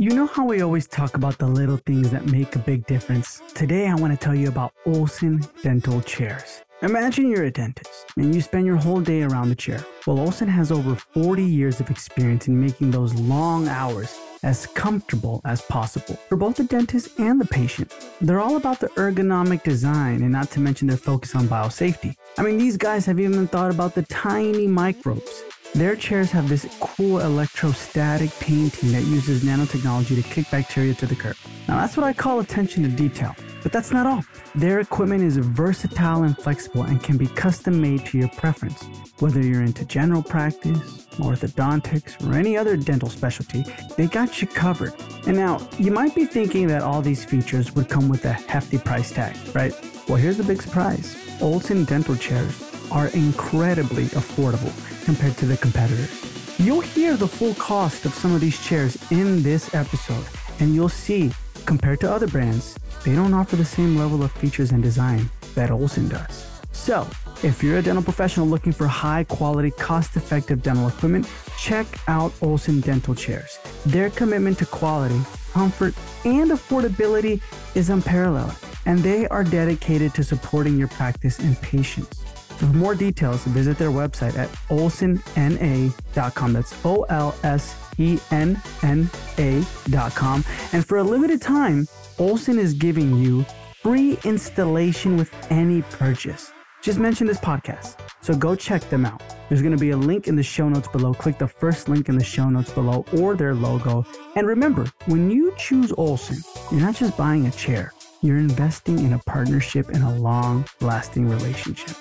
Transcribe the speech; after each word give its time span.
You 0.00 0.08
know 0.14 0.26
how 0.26 0.46
we 0.46 0.62
always 0.62 0.88
talk 0.88 1.12
about 1.12 1.36
the 1.36 1.46
little 1.46 1.76
things 1.76 2.10
that 2.10 2.24
make 2.24 2.56
a 2.56 2.58
big 2.58 2.86
difference? 2.86 3.42
Today, 3.54 3.86
I 3.86 3.94
want 3.94 4.14
to 4.14 4.16
tell 4.16 4.34
you 4.34 4.48
about 4.48 4.72
Olsen 4.86 5.46
Dental 5.62 6.00
Chairs. 6.00 6.62
Imagine 6.80 7.28
you're 7.28 7.44
a 7.44 7.50
dentist 7.50 8.06
and 8.16 8.34
you 8.34 8.40
spend 8.40 8.64
your 8.64 8.76
whole 8.76 9.02
day 9.02 9.24
around 9.24 9.50
the 9.50 9.54
chair. 9.54 9.84
Well, 10.06 10.18
Olsen 10.18 10.48
has 10.48 10.72
over 10.72 10.94
40 10.94 11.42
years 11.42 11.80
of 11.80 11.90
experience 11.90 12.48
in 12.48 12.58
making 12.58 12.92
those 12.92 13.12
long 13.12 13.68
hours 13.68 14.18
as 14.42 14.64
comfortable 14.68 15.42
as 15.44 15.60
possible 15.60 16.18
for 16.30 16.36
both 16.36 16.56
the 16.56 16.64
dentist 16.64 17.18
and 17.18 17.38
the 17.38 17.44
patient. 17.44 17.92
They're 18.22 18.40
all 18.40 18.56
about 18.56 18.80
the 18.80 18.88
ergonomic 18.96 19.64
design 19.64 20.22
and 20.22 20.32
not 20.32 20.50
to 20.52 20.60
mention 20.60 20.88
their 20.88 20.96
focus 20.96 21.34
on 21.34 21.46
biosafety. 21.46 22.14
I 22.38 22.42
mean, 22.42 22.56
these 22.56 22.78
guys 22.78 23.04
have 23.04 23.20
even 23.20 23.46
thought 23.46 23.70
about 23.70 23.94
the 23.94 24.04
tiny 24.04 24.66
microbes 24.66 25.44
their 25.74 25.94
chairs 25.94 26.30
have 26.30 26.48
this 26.48 26.66
cool 26.80 27.20
electrostatic 27.20 28.30
painting 28.40 28.92
that 28.92 29.02
uses 29.02 29.44
nanotechnology 29.44 30.16
to 30.16 30.22
kick 30.22 30.50
bacteria 30.50 30.94
to 30.94 31.06
the 31.06 31.14
curb. 31.14 31.36
Now, 31.68 31.80
that's 31.80 31.96
what 31.96 32.04
I 32.04 32.12
call 32.12 32.40
attention 32.40 32.82
to 32.82 32.88
detail. 32.88 33.34
But 33.62 33.72
that's 33.72 33.92
not 33.92 34.06
all. 34.06 34.24
Their 34.54 34.80
equipment 34.80 35.22
is 35.22 35.36
versatile 35.36 36.22
and 36.22 36.36
flexible 36.36 36.84
and 36.84 37.02
can 37.02 37.16
be 37.16 37.26
custom 37.26 37.80
made 37.80 38.06
to 38.06 38.18
your 38.18 38.28
preference. 38.30 38.82
Whether 39.18 39.42
you're 39.42 39.62
into 39.62 39.84
general 39.84 40.22
practice, 40.22 41.06
orthodontics, 41.16 42.26
or 42.26 42.34
any 42.34 42.56
other 42.56 42.76
dental 42.76 43.10
specialty, 43.10 43.64
they 43.96 44.06
got 44.06 44.40
you 44.40 44.48
covered. 44.48 44.94
And 45.26 45.36
now, 45.36 45.68
you 45.78 45.92
might 45.92 46.14
be 46.14 46.24
thinking 46.24 46.66
that 46.68 46.82
all 46.82 47.02
these 47.02 47.24
features 47.24 47.74
would 47.74 47.88
come 47.88 48.08
with 48.08 48.24
a 48.24 48.32
hefty 48.32 48.78
price 48.78 49.12
tag, 49.12 49.36
right? 49.54 49.74
Well, 50.08 50.16
here's 50.16 50.38
the 50.38 50.44
big 50.44 50.62
surprise 50.62 51.16
Olsen 51.40 51.84
dental 51.84 52.16
chairs 52.16 52.69
are 52.90 53.08
incredibly 53.08 54.04
affordable 54.06 54.72
compared 55.04 55.36
to 55.38 55.46
the 55.46 55.56
competitors. 55.56 56.58
You'll 56.58 56.80
hear 56.80 57.16
the 57.16 57.28
full 57.28 57.54
cost 57.54 58.04
of 58.04 58.12
some 58.12 58.34
of 58.34 58.40
these 58.40 58.62
chairs 58.64 58.98
in 59.10 59.42
this 59.42 59.74
episode, 59.74 60.26
and 60.58 60.74
you'll 60.74 60.88
see, 60.88 61.32
compared 61.64 62.00
to 62.00 62.12
other 62.12 62.26
brands, 62.26 62.76
they 63.04 63.14
don't 63.14 63.32
offer 63.32 63.56
the 63.56 63.64
same 63.64 63.96
level 63.96 64.22
of 64.22 64.30
features 64.32 64.72
and 64.72 64.82
design 64.82 65.30
that 65.54 65.70
Olsen 65.70 66.08
does. 66.08 66.46
So, 66.72 67.06
if 67.42 67.62
you're 67.62 67.78
a 67.78 67.82
dental 67.82 68.04
professional 68.04 68.46
looking 68.46 68.72
for 68.72 68.86
high 68.86 69.24
quality, 69.24 69.70
cost 69.70 70.16
effective 70.16 70.62
dental 70.62 70.88
equipment, 70.88 71.26
check 71.58 71.86
out 72.06 72.32
Olsen 72.42 72.80
Dental 72.80 73.14
Chairs. 73.14 73.58
Their 73.86 74.10
commitment 74.10 74.58
to 74.58 74.66
quality, 74.66 75.18
comfort, 75.52 75.94
and 76.24 76.50
affordability 76.50 77.40
is 77.74 77.88
unparalleled, 77.88 78.54
and 78.84 78.98
they 78.98 79.26
are 79.28 79.44
dedicated 79.44 80.12
to 80.14 80.22
supporting 80.24 80.76
your 80.76 80.88
practice 80.88 81.38
and 81.38 81.60
patients. 81.62 82.22
For 82.60 82.66
more 82.66 82.94
details, 82.94 83.42
visit 83.44 83.78
their 83.78 83.88
website 83.88 84.36
at 84.36 84.50
olsenna.com. 84.68 86.52
That's 86.52 86.84
O 86.84 87.04
L 87.04 87.34
S 87.42 87.74
E 87.96 88.18
N 88.30 88.60
N 88.82 89.08
A.com. 89.38 90.44
And 90.74 90.86
for 90.86 90.98
a 90.98 91.02
limited 91.02 91.40
time, 91.40 91.88
Olsen 92.18 92.58
is 92.58 92.74
giving 92.74 93.16
you 93.16 93.46
free 93.82 94.18
installation 94.24 95.16
with 95.16 95.32
any 95.50 95.80
purchase. 95.80 96.52
Just 96.82 96.98
mention 96.98 97.26
this 97.26 97.38
podcast. 97.38 97.98
So 98.20 98.34
go 98.34 98.54
check 98.54 98.82
them 98.90 99.06
out. 99.06 99.22
There's 99.48 99.62
going 99.62 99.74
to 99.74 99.80
be 99.80 99.92
a 99.92 99.96
link 99.96 100.28
in 100.28 100.36
the 100.36 100.42
show 100.42 100.68
notes 100.68 100.88
below. 100.88 101.14
Click 101.14 101.38
the 101.38 101.48
first 101.48 101.88
link 101.88 102.10
in 102.10 102.18
the 102.18 102.24
show 102.24 102.50
notes 102.50 102.70
below 102.70 103.06
or 103.16 103.36
their 103.36 103.54
logo. 103.54 104.04
And 104.36 104.46
remember, 104.46 104.84
when 105.06 105.30
you 105.30 105.54
choose 105.56 105.92
Olsen, 105.96 106.36
you're 106.70 106.82
not 106.82 106.96
just 106.96 107.16
buying 107.16 107.46
a 107.46 107.50
chair, 107.52 107.94
you're 108.20 108.36
investing 108.36 108.98
in 108.98 109.14
a 109.14 109.18
partnership 109.20 109.88
and 109.88 110.04
a 110.04 110.10
long 110.10 110.66
lasting 110.82 111.26
relationship. 111.26 111.96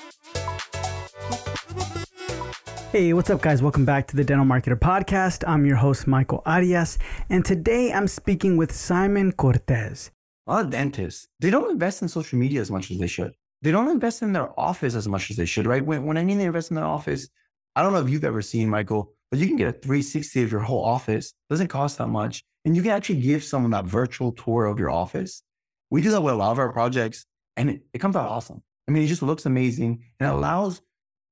Hey, 2.91 3.13
what's 3.13 3.29
up, 3.29 3.43
guys? 3.43 3.61
Welcome 3.61 3.85
back 3.85 4.07
to 4.07 4.15
the 4.15 4.23
Dental 4.23 4.47
Marketer 4.47 4.75
Podcast. 4.75 5.47
I'm 5.47 5.63
your 5.63 5.75
host, 5.75 6.07
Michael 6.07 6.41
Arias, 6.47 6.97
and 7.29 7.45
today 7.45 7.93
I'm 7.93 8.07
speaking 8.07 8.57
with 8.57 8.71
Simon 8.71 9.31
Cortes. 9.31 10.09
A 10.47 10.51
lot 10.51 10.65
of 10.65 10.71
dentists, 10.71 11.27
they 11.39 11.51
don't 11.51 11.69
invest 11.69 12.01
in 12.01 12.07
social 12.07 12.39
media 12.39 12.61
as 12.61 12.71
much 12.71 12.89
as 12.89 12.97
they 12.97 13.05
should. 13.05 13.35
They 13.61 13.69
don't 13.69 13.91
invest 13.91 14.23
in 14.23 14.33
their 14.33 14.59
office 14.59 14.95
as 14.95 15.07
much 15.07 15.29
as 15.29 15.37
they 15.37 15.45
should, 15.45 15.67
right? 15.67 15.85
When, 15.85 16.03
when 16.07 16.17
I 16.17 16.23
mean 16.23 16.39
they 16.39 16.45
invest 16.45 16.71
in 16.71 16.77
their 16.77 16.83
office, 16.83 17.29
I 17.75 17.83
don't 17.83 17.93
know 17.93 17.99
if 17.99 18.09
you've 18.09 18.23
ever 18.23 18.41
seen, 18.41 18.67
Michael, 18.67 19.13
but 19.29 19.39
you 19.39 19.45
can 19.45 19.55
get 19.55 19.67
a 19.67 19.71
360 19.71 20.41
of 20.41 20.51
your 20.51 20.61
whole 20.61 20.83
office. 20.83 21.27
It 21.27 21.53
doesn't 21.53 21.67
cost 21.67 21.99
that 21.99 22.07
much. 22.07 22.43
And 22.65 22.75
you 22.75 22.81
can 22.81 22.91
actually 22.91 23.21
give 23.21 23.43
someone 23.43 23.69
that 23.69 23.85
virtual 23.85 24.31
tour 24.31 24.65
of 24.65 24.79
your 24.79 24.89
office. 24.89 25.43
We 25.91 26.01
do 26.01 26.09
that 26.09 26.21
with 26.21 26.33
a 26.33 26.37
lot 26.37 26.53
of 26.53 26.57
our 26.57 26.73
projects, 26.73 27.27
and 27.55 27.69
it, 27.69 27.81
it 27.93 27.99
comes 27.99 28.15
out 28.15 28.27
awesome. 28.27 28.63
I 28.87 28.91
mean, 28.91 29.03
it 29.03 29.07
just 29.07 29.21
looks 29.21 29.45
amazing 29.45 30.03
and 30.19 30.27
it 30.27 30.33
allows 30.33 30.81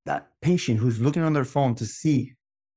that 0.07 0.27
patient 0.41 0.79
who's 0.79 0.99
looking 0.99 1.23
on 1.23 1.33
their 1.33 1.45
phone 1.45 1.75
to 1.75 1.85
see 1.85 2.33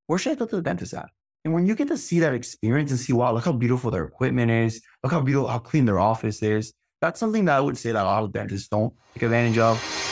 where 0.06 0.18
should 0.18 0.32
I 0.32 0.34
go 0.34 0.46
to 0.46 0.56
the 0.56 0.62
dentist 0.62 0.94
at? 0.94 1.08
And 1.44 1.54
when 1.54 1.66
you 1.66 1.74
get 1.74 1.88
to 1.88 1.96
see 1.96 2.20
that 2.20 2.34
experience 2.34 2.90
and 2.90 3.00
see, 3.00 3.12
wow, 3.12 3.32
look 3.32 3.44
how 3.44 3.52
beautiful 3.52 3.90
their 3.90 4.04
equipment 4.04 4.50
is, 4.50 4.82
look 5.02 5.12
how 5.12 5.20
beautiful, 5.20 5.48
how 5.48 5.58
clean 5.58 5.86
their 5.86 5.98
office 5.98 6.42
is, 6.42 6.74
that's 7.00 7.18
something 7.18 7.46
that 7.46 7.56
I 7.56 7.60
would 7.60 7.78
say 7.78 7.92
that 7.92 8.02
a 8.02 8.04
lot 8.04 8.24
of 8.24 8.32
dentists 8.32 8.68
don't 8.68 8.92
take 9.14 9.22
advantage 9.22 9.58
of. 9.58 10.09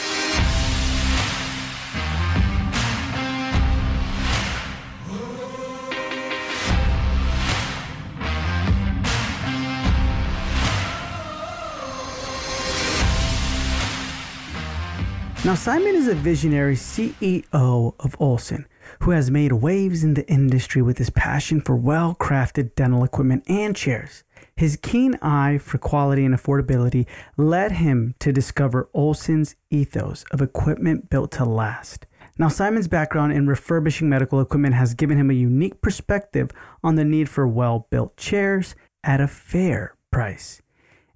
Now, 15.45 15.55
Simon 15.55 15.95
is 15.95 16.09
a 16.09 16.15
visionary 16.15 16.75
CEO 16.75 17.95
of 17.97 18.15
Olsen 18.19 18.67
who 19.01 19.11
has 19.11 19.31
made 19.31 19.53
waves 19.53 20.03
in 20.03 20.15
the 20.15 20.27
industry 20.27 20.81
with 20.81 20.97
his 20.97 21.09
passion 21.09 21.61
for 21.61 21.77
well 21.77 22.13
crafted 22.13 22.75
dental 22.75 23.05
equipment 23.05 23.45
and 23.47 23.73
chairs. 23.73 24.25
His 24.57 24.75
keen 24.75 25.15
eye 25.21 25.57
for 25.57 25.77
quality 25.77 26.25
and 26.25 26.35
affordability 26.35 27.07
led 27.37 27.71
him 27.71 28.15
to 28.19 28.33
discover 28.33 28.89
Olsen's 28.93 29.55
ethos 29.69 30.25
of 30.31 30.41
equipment 30.41 31.09
built 31.09 31.31
to 31.31 31.45
last. 31.45 32.05
Now, 32.37 32.49
Simon's 32.49 32.89
background 32.89 33.31
in 33.31 33.47
refurbishing 33.47 34.09
medical 34.09 34.41
equipment 34.41 34.75
has 34.75 34.93
given 34.93 35.17
him 35.17 35.29
a 35.29 35.33
unique 35.33 35.81
perspective 35.81 36.51
on 36.83 36.95
the 36.95 37.05
need 37.05 37.29
for 37.29 37.47
well 37.47 37.87
built 37.89 38.17
chairs 38.17 38.75
at 39.05 39.21
a 39.21 39.27
fair 39.27 39.95
price. 40.11 40.61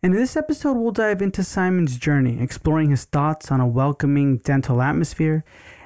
In 0.04 0.12
this 0.12 0.36
episode, 0.36 0.76
we'll 0.76 0.92
dive 0.92 1.22
into 1.22 1.46
Simon's 1.46 1.96
journey, 1.96 2.38
exploring 2.42 2.90
his 2.90 3.06
thoughts 3.06 3.50
on 3.50 3.62
a 3.62 3.66
welcoming 3.66 4.36
dental 4.36 4.82
atmosphere. 4.82 5.46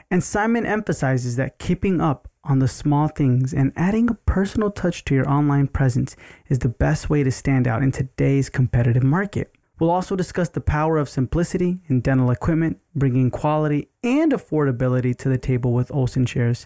And 0.09 0.23
Simon 0.23 0.65
emphasizes 0.65 1.35
that 1.35 1.59
keeping 1.59 2.01
up 2.01 2.27
on 2.43 2.57
the 2.57 2.67
small 2.67 3.09
things 3.09 3.53
and 3.53 3.71
adding 3.75 4.09
a 4.09 4.15
personal 4.15 4.71
touch 4.71 5.05
to 5.05 5.13
your 5.13 5.29
online 5.29 5.67
presence 5.67 6.15
is 6.47 6.57
the 6.57 6.67
best 6.67 7.11
way 7.11 7.21
to 7.21 7.29
stand 7.29 7.67
out 7.67 7.83
in 7.83 7.91
today's 7.91 8.49
competitive 8.49 9.03
market. 9.03 9.53
We'll 9.79 9.91
also 9.91 10.15
discuss 10.15 10.49
the 10.49 10.61
power 10.61 10.97
of 10.97 11.09
simplicity 11.09 11.81
in 11.85 12.01
dental 12.01 12.31
equipment, 12.31 12.79
bringing 12.95 13.29
quality 13.29 13.89
and 14.01 14.31
affordability 14.31 15.15
to 15.17 15.29
the 15.29 15.37
table 15.37 15.73
with 15.73 15.93
Olsen 15.93 16.25
chairs. 16.25 16.65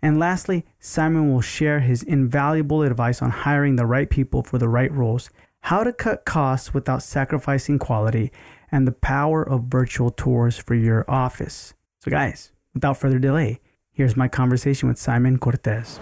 And 0.00 0.20
lastly, 0.20 0.64
Simon 0.78 1.32
will 1.32 1.40
share 1.40 1.80
his 1.80 2.04
invaluable 2.04 2.82
advice 2.82 3.20
on 3.20 3.30
hiring 3.30 3.74
the 3.74 3.86
right 3.86 4.08
people 4.08 4.44
for 4.44 4.58
the 4.58 4.68
right 4.68 4.92
roles 4.92 5.30
how 5.62 5.84
to 5.84 5.92
cut 5.92 6.24
costs 6.24 6.74
without 6.74 7.02
sacrificing 7.02 7.78
quality, 7.78 8.32
and 8.70 8.86
the 8.86 8.92
power 8.92 9.42
of 9.42 9.64
virtual 9.64 10.10
tours 10.10 10.58
for 10.58 10.74
your 10.74 11.08
office. 11.08 11.74
So, 12.00 12.10
guys, 12.10 12.52
without 12.74 12.96
further 12.96 13.18
delay, 13.18 13.60
here's 13.92 14.16
my 14.16 14.28
conversation 14.28 14.88
with 14.88 14.98
Simon 14.98 15.38
Cortes. 15.38 16.00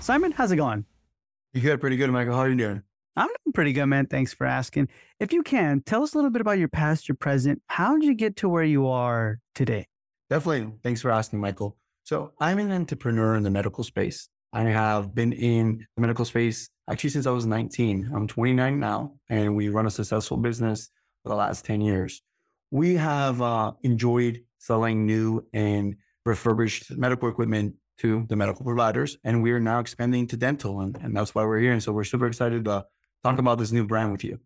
Simon, 0.00 0.32
how's 0.32 0.52
it 0.52 0.56
going? 0.56 0.84
You 1.54 1.62
good? 1.62 1.80
Pretty 1.80 1.96
good, 1.96 2.10
Michael. 2.10 2.34
How 2.34 2.40
are 2.40 2.48
you 2.48 2.56
doing? 2.56 2.82
I'm 3.16 3.28
doing 3.28 3.52
pretty 3.54 3.72
good, 3.72 3.86
man. 3.86 4.06
Thanks 4.06 4.34
for 4.34 4.46
asking. 4.46 4.88
If 5.18 5.32
you 5.32 5.42
can, 5.42 5.80
tell 5.80 6.02
us 6.02 6.14
a 6.14 6.18
little 6.18 6.30
bit 6.30 6.40
about 6.40 6.58
your 6.58 6.68
past, 6.68 7.08
your 7.08 7.16
present. 7.16 7.62
How 7.68 7.96
did 7.96 8.04
you 8.04 8.14
get 8.14 8.36
to 8.36 8.48
where 8.48 8.64
you 8.64 8.86
are 8.86 9.40
today? 9.54 9.86
Definitely. 10.28 10.72
Thanks 10.82 11.00
for 11.00 11.10
asking, 11.10 11.40
Michael. 11.40 11.76
So, 12.04 12.32
I'm 12.38 12.58
an 12.58 12.70
entrepreneur 12.70 13.34
in 13.34 13.44
the 13.44 13.50
medical 13.50 13.82
space. 13.82 14.28
I 14.52 14.62
have 14.62 15.14
been 15.14 15.32
in 15.32 15.86
the 15.94 16.00
medical 16.00 16.24
space 16.24 16.68
actually 16.90 17.10
since 17.10 17.26
I 17.26 17.30
was 17.30 17.46
19. 17.46 18.10
I'm 18.14 18.26
29 18.26 18.80
now, 18.80 19.14
and 19.28 19.54
we 19.54 19.68
run 19.68 19.86
a 19.86 19.90
successful 19.90 20.36
business 20.36 20.90
for 21.22 21.28
the 21.28 21.36
last 21.36 21.64
10 21.64 21.80
years. 21.80 22.22
We 22.70 22.96
have 22.96 23.40
uh, 23.40 23.72
enjoyed 23.82 24.42
selling 24.58 25.06
new 25.06 25.46
and 25.52 25.96
refurbished 26.24 26.90
medical 26.96 27.28
equipment 27.28 27.76
to 27.98 28.26
the 28.28 28.36
medical 28.36 28.64
providers, 28.64 29.18
and 29.24 29.42
we 29.42 29.52
are 29.52 29.60
now 29.60 29.78
expanding 29.78 30.26
to 30.28 30.36
dental, 30.36 30.80
and, 30.80 30.96
and 30.96 31.16
that's 31.16 31.34
why 31.34 31.44
we're 31.44 31.58
here. 31.58 31.72
And 31.72 31.82
so 31.82 31.92
we're 31.92 32.04
super 32.04 32.26
excited 32.26 32.64
to 32.64 32.86
talk 33.22 33.38
about 33.38 33.58
this 33.58 33.72
new 33.72 33.86
brand 33.86 34.12
with 34.12 34.24
you. 34.24 34.40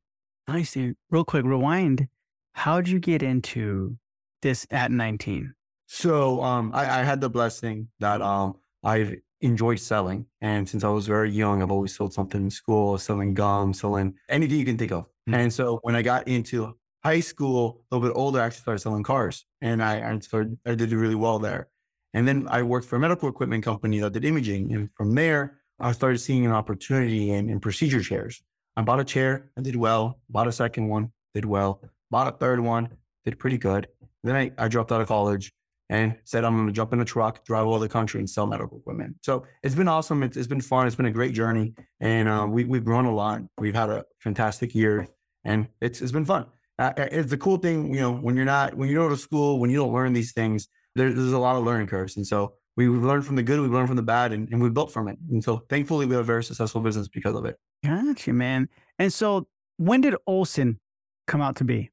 Nice. 0.47 0.77
Real 1.11 1.25
quick, 1.25 1.45
rewind. 1.45 2.09
How'd 2.53 2.89
you 2.89 2.99
get 2.99 3.23
into 3.23 3.97
this 4.43 4.67
at 4.71 4.91
19? 4.91 5.55
So 5.87 6.43
um, 6.43 6.73
I, 6.75 7.01
I, 7.01 7.03
had 7.03 7.21
the 7.21 7.31
blessing 7.31 7.89
that 8.01 8.21
um, 8.23 8.57
I've 8.83 9.17
enjoyed 9.45 9.79
selling. 9.79 10.27
And 10.41 10.69
since 10.69 10.85
I 10.85 10.89
was 10.89 11.07
very 11.07 11.31
young, 11.31 11.63
I've 11.63 11.71
always 11.71 11.95
sold 11.95 12.13
something 12.13 12.43
in 12.43 12.51
school, 12.51 12.99
selling 12.99 13.35
gum, 13.35 13.73
selling 13.75 14.15
anything 14.29 14.59
you 14.59 14.65
can 14.65 14.79
think 14.79 14.93
of. 14.93 15.05
Mm-hmm. 15.05 15.35
And 15.35 15.53
so 15.53 15.79
when 15.83 15.95
I 15.95 16.03
got 16.03 16.27
into 16.27 16.77
high 17.03 17.21
school, 17.21 17.85
a 17.91 17.95
little 17.95 18.09
bit 18.09 18.17
older, 18.17 18.41
I 18.41 18.47
actually 18.47 18.63
started 18.63 18.81
selling 18.81 19.03
cars. 19.03 19.45
And 19.61 19.83
I, 19.83 20.11
I 20.11 20.19
started, 20.21 20.59
I 20.67 20.75
did 20.75 20.93
really 20.93 21.15
well 21.15 21.39
there. 21.39 21.69
And 22.15 22.27
then 22.27 22.47
I 22.49 22.63
worked 22.63 22.87
for 22.87 22.97
a 22.97 23.01
medical 23.01 23.29
equipment 23.29 23.65
company 23.65 23.99
that 24.01 24.13
did 24.13 24.25
imaging. 24.25 24.73
And 24.73 24.89
from 24.97 25.15
there, 25.15 25.59
I 25.79 25.93
started 25.93 26.19
seeing 26.19 26.47
an 26.47 26.53
opportunity 26.53 27.31
in, 27.31 27.51
in 27.51 27.61
procedure 27.61 28.01
chairs. 28.01 28.43
I 28.77 28.83
bought 28.83 29.01
a 29.01 29.05
chair, 29.05 29.51
I 29.59 29.61
did 29.61 29.77
well. 29.77 30.19
Bought 30.31 30.49
a 30.49 30.53
second 30.53 30.89
one, 30.89 31.13
did 31.35 31.45
well. 31.45 31.81
Bought 32.11 32.29
a 32.29 32.37
third 32.37 32.61
one, 32.61 32.89
did 33.25 33.39
pretty 33.39 33.59
good. 33.59 33.89
Then 34.23 34.37
I, 34.37 34.53
I 34.57 34.69
dropped 34.69 34.91
out 34.91 35.01
of 35.01 35.09
college 35.09 35.53
and 35.95 36.17
said, 36.25 36.45
I'm 36.45 36.57
going 36.57 36.67
to 36.67 36.73
jump 36.73 36.93
in 36.93 37.01
a 37.01 37.05
truck, 37.05 37.45
drive 37.45 37.67
all 37.67 37.79
the 37.79 37.89
country 37.89 38.19
and 38.19 38.29
sell 38.29 38.47
medical 38.47 38.79
equipment. 38.79 39.17
So 39.23 39.47
it's 39.63 39.77
been 39.77 39.87
awesome. 39.87 40.25
It's, 40.25 40.37
it's 40.37 40.49
been 40.49 40.61
fun. 40.61 40.89
It's 40.89 40.97
been 40.97 41.07
a 41.07 41.13
great 41.13 41.35
journey. 41.35 41.75
And 42.01 42.29
uh, 42.29 42.47
we, 42.49 42.65
we've 42.65 42.85
grown 42.85 43.05
a 43.05 43.15
lot. 43.15 43.43
We've 43.59 43.75
had 43.75 43.91
a 43.91 44.05
fantastic 44.19 44.75
year 44.75 45.07
and 45.45 45.69
it's, 45.81 46.01
it's 46.01 46.11
been 46.11 46.25
fun. 46.25 46.47
Uh, 46.81 46.93
it's 46.97 47.31
the 47.31 47.37
cool 47.37 47.59
thing, 47.59 47.95
you 47.95 48.01
know, 48.01 48.13
when 48.13 48.35
you're 48.35 48.45
not, 48.45 48.75
when 48.75 48.89
you 48.89 48.97
don't 48.97 49.09
go 49.09 49.15
to 49.15 49.21
school, 49.21 49.61
when 49.61 49.71
you 49.71 49.77
don't 49.77 49.93
learn 49.93 50.13
these 50.13 50.33
things, 50.33 50.69
there, 50.97 51.13
there's 51.13 51.33
a 51.33 51.39
lot 51.39 51.55
of 51.55 51.63
learning 51.65 51.87
curves. 51.87 52.17
And 52.17 52.27
so 52.27 52.55
we, 52.77 52.87
have 52.87 52.95
learned 52.95 53.25
from 53.25 53.37
the 53.37 53.45
good, 53.45 53.61
we've 53.61 53.71
learned 53.71 53.87
from 53.87 53.97
the 53.97 54.03
bad, 54.03 54.33
and, 54.33 54.49
and 54.51 54.61
we've 54.61 54.75
built 54.75 54.93
from 54.93 55.07
it. 55.07 55.17
And 55.31 55.45
so 55.45 55.59
thankfully, 55.69 56.07
we 56.07 56.15
have 56.17 56.25
a 56.25 56.27
very 56.27 56.43
successful 56.43 56.81
business 56.81 57.07
because 57.07 57.37
of 57.37 57.45
it. 57.45 57.57
Gotcha, 57.85 58.33
man. 58.33 58.69
And 58.99 59.13
so 59.13 59.47
when 59.77 60.01
did 60.01 60.17
Olsen 60.27 60.81
come 61.29 61.41
out 61.41 61.55
to 61.57 61.65
be? 61.65 61.91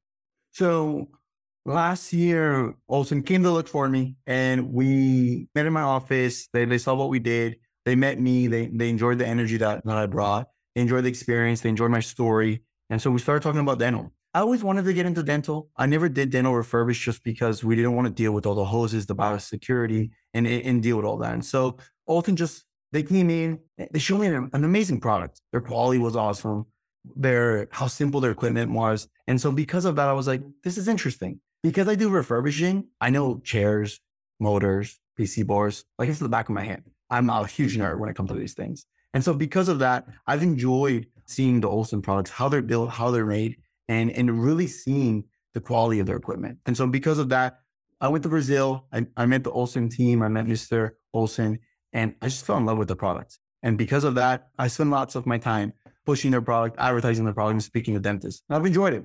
So 0.50 1.08
last 1.64 2.12
year, 2.12 2.74
Olsen 2.88 3.22
came 3.22 3.42
to 3.42 3.50
look 3.50 3.68
for 3.68 3.88
me 3.88 4.16
and 4.26 4.72
we 4.72 5.48
met 5.54 5.66
in 5.66 5.72
my 5.72 5.82
office. 5.82 6.48
They, 6.52 6.64
they 6.64 6.78
saw 6.78 6.94
what 6.94 7.08
we 7.08 7.18
did. 7.18 7.56
They 7.84 7.94
met 7.94 8.20
me. 8.20 8.46
They, 8.46 8.66
they 8.66 8.88
enjoyed 8.88 9.18
the 9.18 9.26
energy 9.26 9.56
that, 9.58 9.84
that 9.84 9.96
I 9.96 10.06
brought. 10.06 10.48
They 10.74 10.82
enjoyed 10.82 11.04
the 11.04 11.08
experience. 11.08 11.60
They 11.60 11.68
enjoyed 11.68 11.90
my 11.90 12.00
story. 12.00 12.62
And 12.90 13.00
so 13.00 13.10
we 13.10 13.18
started 13.18 13.42
talking 13.42 13.60
about 13.60 13.78
dental. 13.78 14.12
I 14.34 14.40
always 14.40 14.64
wanted 14.64 14.86
to 14.86 14.94
get 14.94 15.04
into 15.04 15.22
dental. 15.22 15.68
I 15.76 15.86
never 15.86 16.08
did 16.08 16.30
dental 16.30 16.54
refurbish 16.54 17.02
just 17.02 17.22
because 17.22 17.62
we 17.62 17.76
didn't 17.76 17.94
want 17.94 18.06
to 18.06 18.14
deal 18.14 18.32
with 18.32 18.46
all 18.46 18.54
the 18.54 18.64
hoses, 18.64 19.04
the 19.06 19.14
biosecurity, 19.14 20.10
and, 20.32 20.46
and 20.46 20.82
deal 20.82 20.96
with 20.96 21.04
all 21.04 21.18
that. 21.18 21.34
And 21.34 21.44
so 21.44 21.76
Olsen 22.06 22.36
just, 22.36 22.64
they 22.92 23.02
came 23.02 23.28
in, 23.30 23.58
they 23.90 23.98
showed 23.98 24.20
me 24.20 24.28
an, 24.28 24.50
an 24.52 24.64
amazing 24.64 25.00
product. 25.00 25.40
Their 25.50 25.60
quality 25.60 25.98
was 25.98 26.16
awesome. 26.16 26.66
Their, 27.16 27.68
how 27.72 27.88
simple 27.88 28.20
their 28.20 28.30
equipment 28.30 28.70
was. 28.70 29.08
And 29.26 29.38
so 29.40 29.52
because 29.52 29.84
of 29.84 29.96
that, 29.96 30.08
I 30.08 30.12
was 30.14 30.26
like, 30.26 30.42
this 30.64 30.78
is 30.78 30.88
interesting. 30.88 31.40
Because 31.62 31.88
I 31.88 31.94
do 31.94 32.08
refurbishing, 32.08 32.88
I 33.00 33.10
know 33.10 33.38
chairs, 33.38 34.00
motors, 34.40 34.98
PC 35.18 35.46
boards, 35.46 35.84
like 35.98 36.08
it's 36.08 36.18
the 36.18 36.28
back 36.28 36.48
of 36.48 36.54
my 36.54 36.64
hand. 36.64 36.82
I'm 37.10 37.30
a 37.30 37.46
huge 37.46 37.76
nerd 37.76 37.98
when 37.98 38.08
it 38.08 38.16
comes 38.16 38.30
to 38.30 38.36
these 38.36 38.54
things. 38.54 38.86
And 39.14 39.22
so 39.22 39.34
because 39.34 39.68
of 39.68 39.78
that, 39.80 40.06
I've 40.26 40.42
enjoyed 40.42 41.06
seeing 41.26 41.60
the 41.60 41.68
Olsen 41.68 42.02
products, 42.02 42.30
how 42.30 42.48
they're 42.48 42.62
built, 42.62 42.90
how 42.90 43.10
they're 43.10 43.26
made, 43.26 43.58
and 43.88 44.10
and 44.10 44.42
really 44.42 44.66
seeing 44.66 45.24
the 45.54 45.60
quality 45.60 46.00
of 46.00 46.06
their 46.06 46.16
equipment. 46.16 46.58
And 46.66 46.76
so 46.76 46.86
because 46.86 47.18
of 47.18 47.28
that, 47.28 47.60
I 48.00 48.08
went 48.08 48.22
to 48.24 48.28
Brazil. 48.28 48.86
I, 48.92 49.06
I 49.16 49.26
met 49.26 49.44
the 49.44 49.50
Olsen 49.50 49.88
team. 49.88 50.22
I 50.22 50.28
met 50.28 50.46
Mr. 50.46 50.92
Olsen, 51.12 51.60
and 51.92 52.14
I 52.22 52.26
just 52.26 52.44
fell 52.46 52.56
in 52.56 52.66
love 52.66 52.78
with 52.78 52.88
the 52.88 52.96
product. 52.96 53.38
And 53.62 53.78
because 53.78 54.04
of 54.04 54.14
that, 54.16 54.48
I 54.58 54.68
spend 54.68 54.90
lots 54.90 55.14
of 55.14 55.26
my 55.26 55.38
time 55.38 55.74
pushing 56.04 56.32
their 56.32 56.40
product, 56.40 56.76
advertising 56.78 57.24
their 57.24 57.34
product, 57.34 57.52
and 57.52 57.62
speaking 57.62 57.94
to 57.94 58.00
dentists. 58.00 58.42
And 58.48 58.56
I've 58.56 58.66
enjoyed 58.66 58.94
it. 58.94 59.04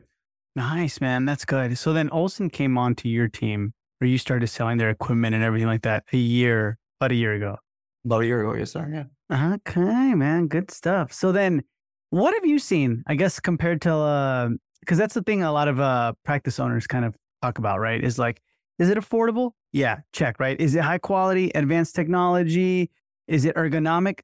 Nice, 0.57 0.99
man. 0.99 1.25
That's 1.25 1.45
good. 1.45 1.77
So 1.77 1.93
then 1.93 2.09
Olsen 2.09 2.49
came 2.49 2.79
on 2.79 2.95
to 2.95 3.07
your 3.07 3.27
team 3.27 3.75
where 3.99 4.09
you 4.09 4.17
started 4.17 4.47
selling 4.47 4.79
their 4.79 4.89
equipment 4.89 5.35
and 5.35 5.43
everything 5.43 5.67
like 5.67 5.83
that 5.83 6.03
a 6.11 6.17
year, 6.17 6.79
about 6.99 7.11
a 7.11 7.15
year 7.15 7.33
ago. 7.33 7.57
About 8.03 8.23
a 8.23 8.25
year 8.25 8.41
ago, 8.41 8.57
yes, 8.57 8.71
sir. 8.71 9.07
Yeah. 9.31 9.53
Okay, 9.53 10.15
man. 10.15 10.47
Good 10.47 10.71
stuff. 10.71 11.13
So 11.13 11.31
then 11.31 11.61
what 12.09 12.33
have 12.33 12.43
you 12.43 12.57
seen, 12.57 13.03
I 13.05 13.13
guess, 13.13 13.39
compared 13.39 13.83
to 13.83 13.93
uh, 13.93 14.49
because 14.79 14.97
that's 14.97 15.13
the 15.13 15.21
thing 15.21 15.43
a 15.43 15.51
lot 15.51 15.67
of 15.67 15.79
uh, 15.79 16.13
practice 16.25 16.59
owners 16.59 16.87
kind 16.87 17.05
of 17.05 17.15
talk 17.43 17.59
about, 17.59 17.79
right? 17.79 18.03
Is 18.03 18.17
like, 18.17 18.41
is 18.79 18.89
it 18.89 18.97
affordable? 18.97 19.51
Yeah, 19.73 19.97
check, 20.11 20.39
right? 20.39 20.59
Is 20.59 20.73
it 20.73 20.81
high 20.81 20.97
quality, 20.97 21.51
advanced 21.53 21.93
technology? 21.93 22.89
Is 23.27 23.45
it 23.45 23.55
ergonomic? 23.55 24.21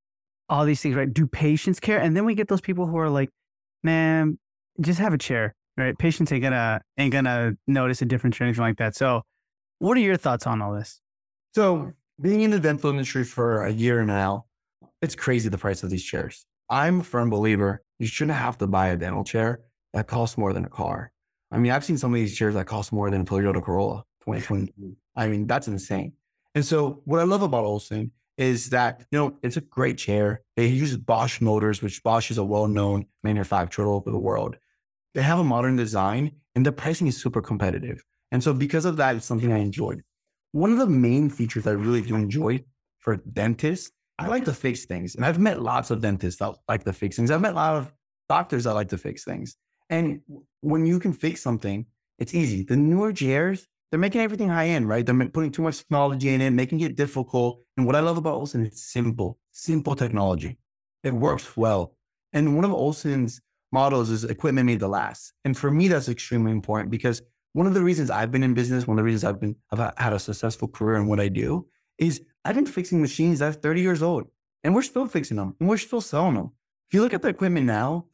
All 0.49 0.65
these 0.65 0.81
things, 0.81 0.95
right? 0.95 1.13
Do 1.13 1.27
patients 1.27 1.79
care? 1.79 1.99
And 1.99 2.17
then 2.17 2.25
we 2.25 2.33
get 2.33 2.47
those 2.47 2.61
people 2.61 2.87
who 2.87 2.97
are 2.97 3.09
like, 3.09 3.29
man, 3.83 4.39
just 4.81 4.97
have 4.97 5.13
a 5.13 5.17
chair, 5.19 5.53
right? 5.77 5.97
Patients 5.97 6.31
ain't 6.31 6.43
gonna 6.43 6.81
ain't 6.97 7.13
gonna 7.13 7.53
notice 7.67 8.01
a 8.01 8.05
difference 8.05 8.39
or 8.39 8.45
anything 8.45 8.63
like 8.63 8.77
that. 8.77 8.95
So, 8.95 9.23
what 9.79 9.97
are 9.97 10.01
your 10.01 10.17
thoughts 10.17 10.47
on 10.47 10.61
all 10.61 10.73
this? 10.73 11.01
So, 11.55 11.93
being 12.21 12.41
in 12.41 12.51
the 12.51 12.59
dental 12.59 12.89
industry 12.89 13.23
for 13.23 13.63
a 13.63 13.71
year 13.71 14.03
now, 14.05 14.45
it's 15.01 15.15
crazy 15.15 15.49
the 15.49 15.57
price 15.57 15.83
of 15.83 15.89
these 15.89 16.03
chairs. 16.03 16.45
I'm 16.69 17.01
a 17.01 17.03
firm 17.03 17.29
believer 17.29 17.83
you 18.03 18.07
shouldn't 18.07 18.37
have 18.37 18.57
to 18.57 18.67
buy 18.67 18.89
a 18.89 18.97
dental 18.97 19.23
chair 19.23 19.61
that 19.93 20.07
costs 20.07 20.37
more 20.37 20.51
than 20.51 20.65
a 20.65 20.69
car. 20.69 21.11
I 21.51 21.57
mean, 21.57 21.71
I've 21.71 21.85
seen 21.85 21.97
some 21.97 22.13
of 22.13 22.15
these 22.15 22.35
chairs 22.35 22.55
that 22.55 22.65
cost 22.65 22.91
more 22.91 23.09
than 23.09 23.21
a 23.21 23.25
Toyota 23.25 23.63
Corolla 23.63 24.03
2022. 24.25 24.97
I 25.15 25.27
mean, 25.27 25.47
that's 25.47 25.67
insane. 25.67 26.13
And 26.55 26.65
so 26.65 27.01
what 27.05 27.19
I 27.19 27.23
love 27.23 27.43
about 27.43 27.63
Olsen 27.63 28.11
is 28.37 28.71
that, 28.71 29.05
you 29.11 29.19
know, 29.19 29.37
it's 29.43 29.57
a 29.57 29.61
great 29.61 29.97
chair. 29.97 30.41
They 30.55 30.67
use 30.67 30.97
Bosch 30.97 31.39
motors, 31.39 31.81
which 31.81 32.03
Bosch 32.03 32.31
is 32.31 32.37
a 32.37 32.43
well-known 32.43 33.05
manufacturer 33.23 33.85
all 33.85 33.97
over 33.97 34.11
the 34.11 34.17
world. 34.17 34.57
They 35.13 35.21
have 35.21 35.39
a 35.39 35.43
modern 35.43 35.75
design 35.75 36.31
and 36.55 36.65
the 36.65 36.71
pricing 36.71 37.07
is 37.07 37.21
super 37.21 37.41
competitive. 37.41 38.03
And 38.31 38.43
so 38.43 38.53
because 38.53 38.85
of 38.85 38.97
that, 38.97 39.15
it's 39.15 39.25
something 39.25 39.51
I 39.51 39.59
enjoyed. 39.59 40.01
One 40.51 40.71
of 40.71 40.79
the 40.79 40.87
main 40.87 41.29
features 41.29 41.67
I 41.67 41.71
really 41.71 42.01
do 42.01 42.15
enjoy 42.15 42.63
for 42.99 43.17
dentists, 43.17 43.91
I 44.17 44.27
like 44.27 44.45
to 44.45 44.53
fix 44.53 44.85
things. 44.85 45.15
And 45.15 45.25
I've 45.25 45.39
met 45.39 45.61
lots 45.61 45.91
of 45.91 46.01
dentists 46.01 46.39
that 46.39 46.55
like 46.67 46.83
to 46.85 46.93
fix 46.93 47.15
things. 47.15 47.31
I've 47.31 47.41
met 47.41 47.53
a 47.53 47.55
lot 47.55 47.75
of 47.75 47.91
doctors 48.29 48.63
that 48.63 48.73
like 48.73 48.89
to 48.89 48.97
fix 48.97 49.23
things. 49.23 49.55
And 49.89 50.21
when 50.61 50.85
you 50.85 50.99
can 50.99 51.13
fix 51.13 51.41
something, 51.41 51.85
it's 52.19 52.33
easy. 52.33 52.63
The 52.63 52.75
newer 52.75 53.11
chairs, 53.11 53.67
they're 53.89 53.99
making 53.99 54.21
everything 54.21 54.49
high 54.49 54.67
end, 54.67 54.87
right? 54.87 55.05
They're 55.05 55.29
putting 55.29 55.51
too 55.51 55.61
much 55.61 55.79
technology 55.79 56.29
in 56.29 56.41
it, 56.41 56.51
making 56.51 56.81
it 56.81 56.95
difficult. 56.95 57.61
And 57.77 57.85
what 57.85 57.95
I 57.95 57.99
love 57.99 58.17
about 58.17 58.35
Olsen, 58.35 58.65
it's 58.65 58.81
simple, 58.91 59.39
simple 59.51 59.95
technology. 59.95 60.57
It 61.03 61.13
works 61.13 61.57
well. 61.57 61.95
And 62.31 62.55
one 62.55 62.65
of 62.65 62.71
Olsen's 62.71 63.41
models 63.73 64.09
is 64.09 64.23
equipment 64.23 64.67
made 64.67 64.79
to 64.79 64.87
last. 64.87 65.33
And 65.43 65.57
for 65.57 65.71
me, 65.71 65.87
that's 65.87 66.07
extremely 66.07 66.51
important 66.51 66.91
because 66.91 67.21
one 67.53 67.67
of 67.67 67.73
the 67.73 67.83
reasons 67.83 68.09
I've 68.09 68.31
been 68.31 68.43
in 68.43 68.53
business, 68.53 68.87
one 68.87 68.97
of 68.97 69.03
the 69.03 69.05
reasons 69.05 69.23
I've 69.23 69.39
been, 69.39 69.55
I've 69.71 69.93
had 69.97 70.13
a 70.13 70.19
successful 70.19 70.67
career 70.67 70.95
in 70.97 71.07
what 71.07 71.19
I 71.19 71.27
do 71.27 71.67
is 71.97 72.21
I've 72.45 72.55
been 72.55 72.65
fixing 72.65 73.01
machines 73.01 73.39
that's 73.39 73.57
30 73.57 73.81
years 73.81 74.01
old 74.01 74.27
and 74.63 74.73
we're 74.73 74.83
still 74.83 75.07
fixing 75.07 75.37
them 75.37 75.55
and 75.59 75.67
we're 75.67 75.77
still 75.77 76.01
selling 76.01 76.35
them. 76.35 76.51
If 76.89 76.93
you 76.93 77.01
look 77.01 77.13
at 77.13 77.21
the 77.21 77.29
equipment 77.29 77.65
now, 77.65 78.05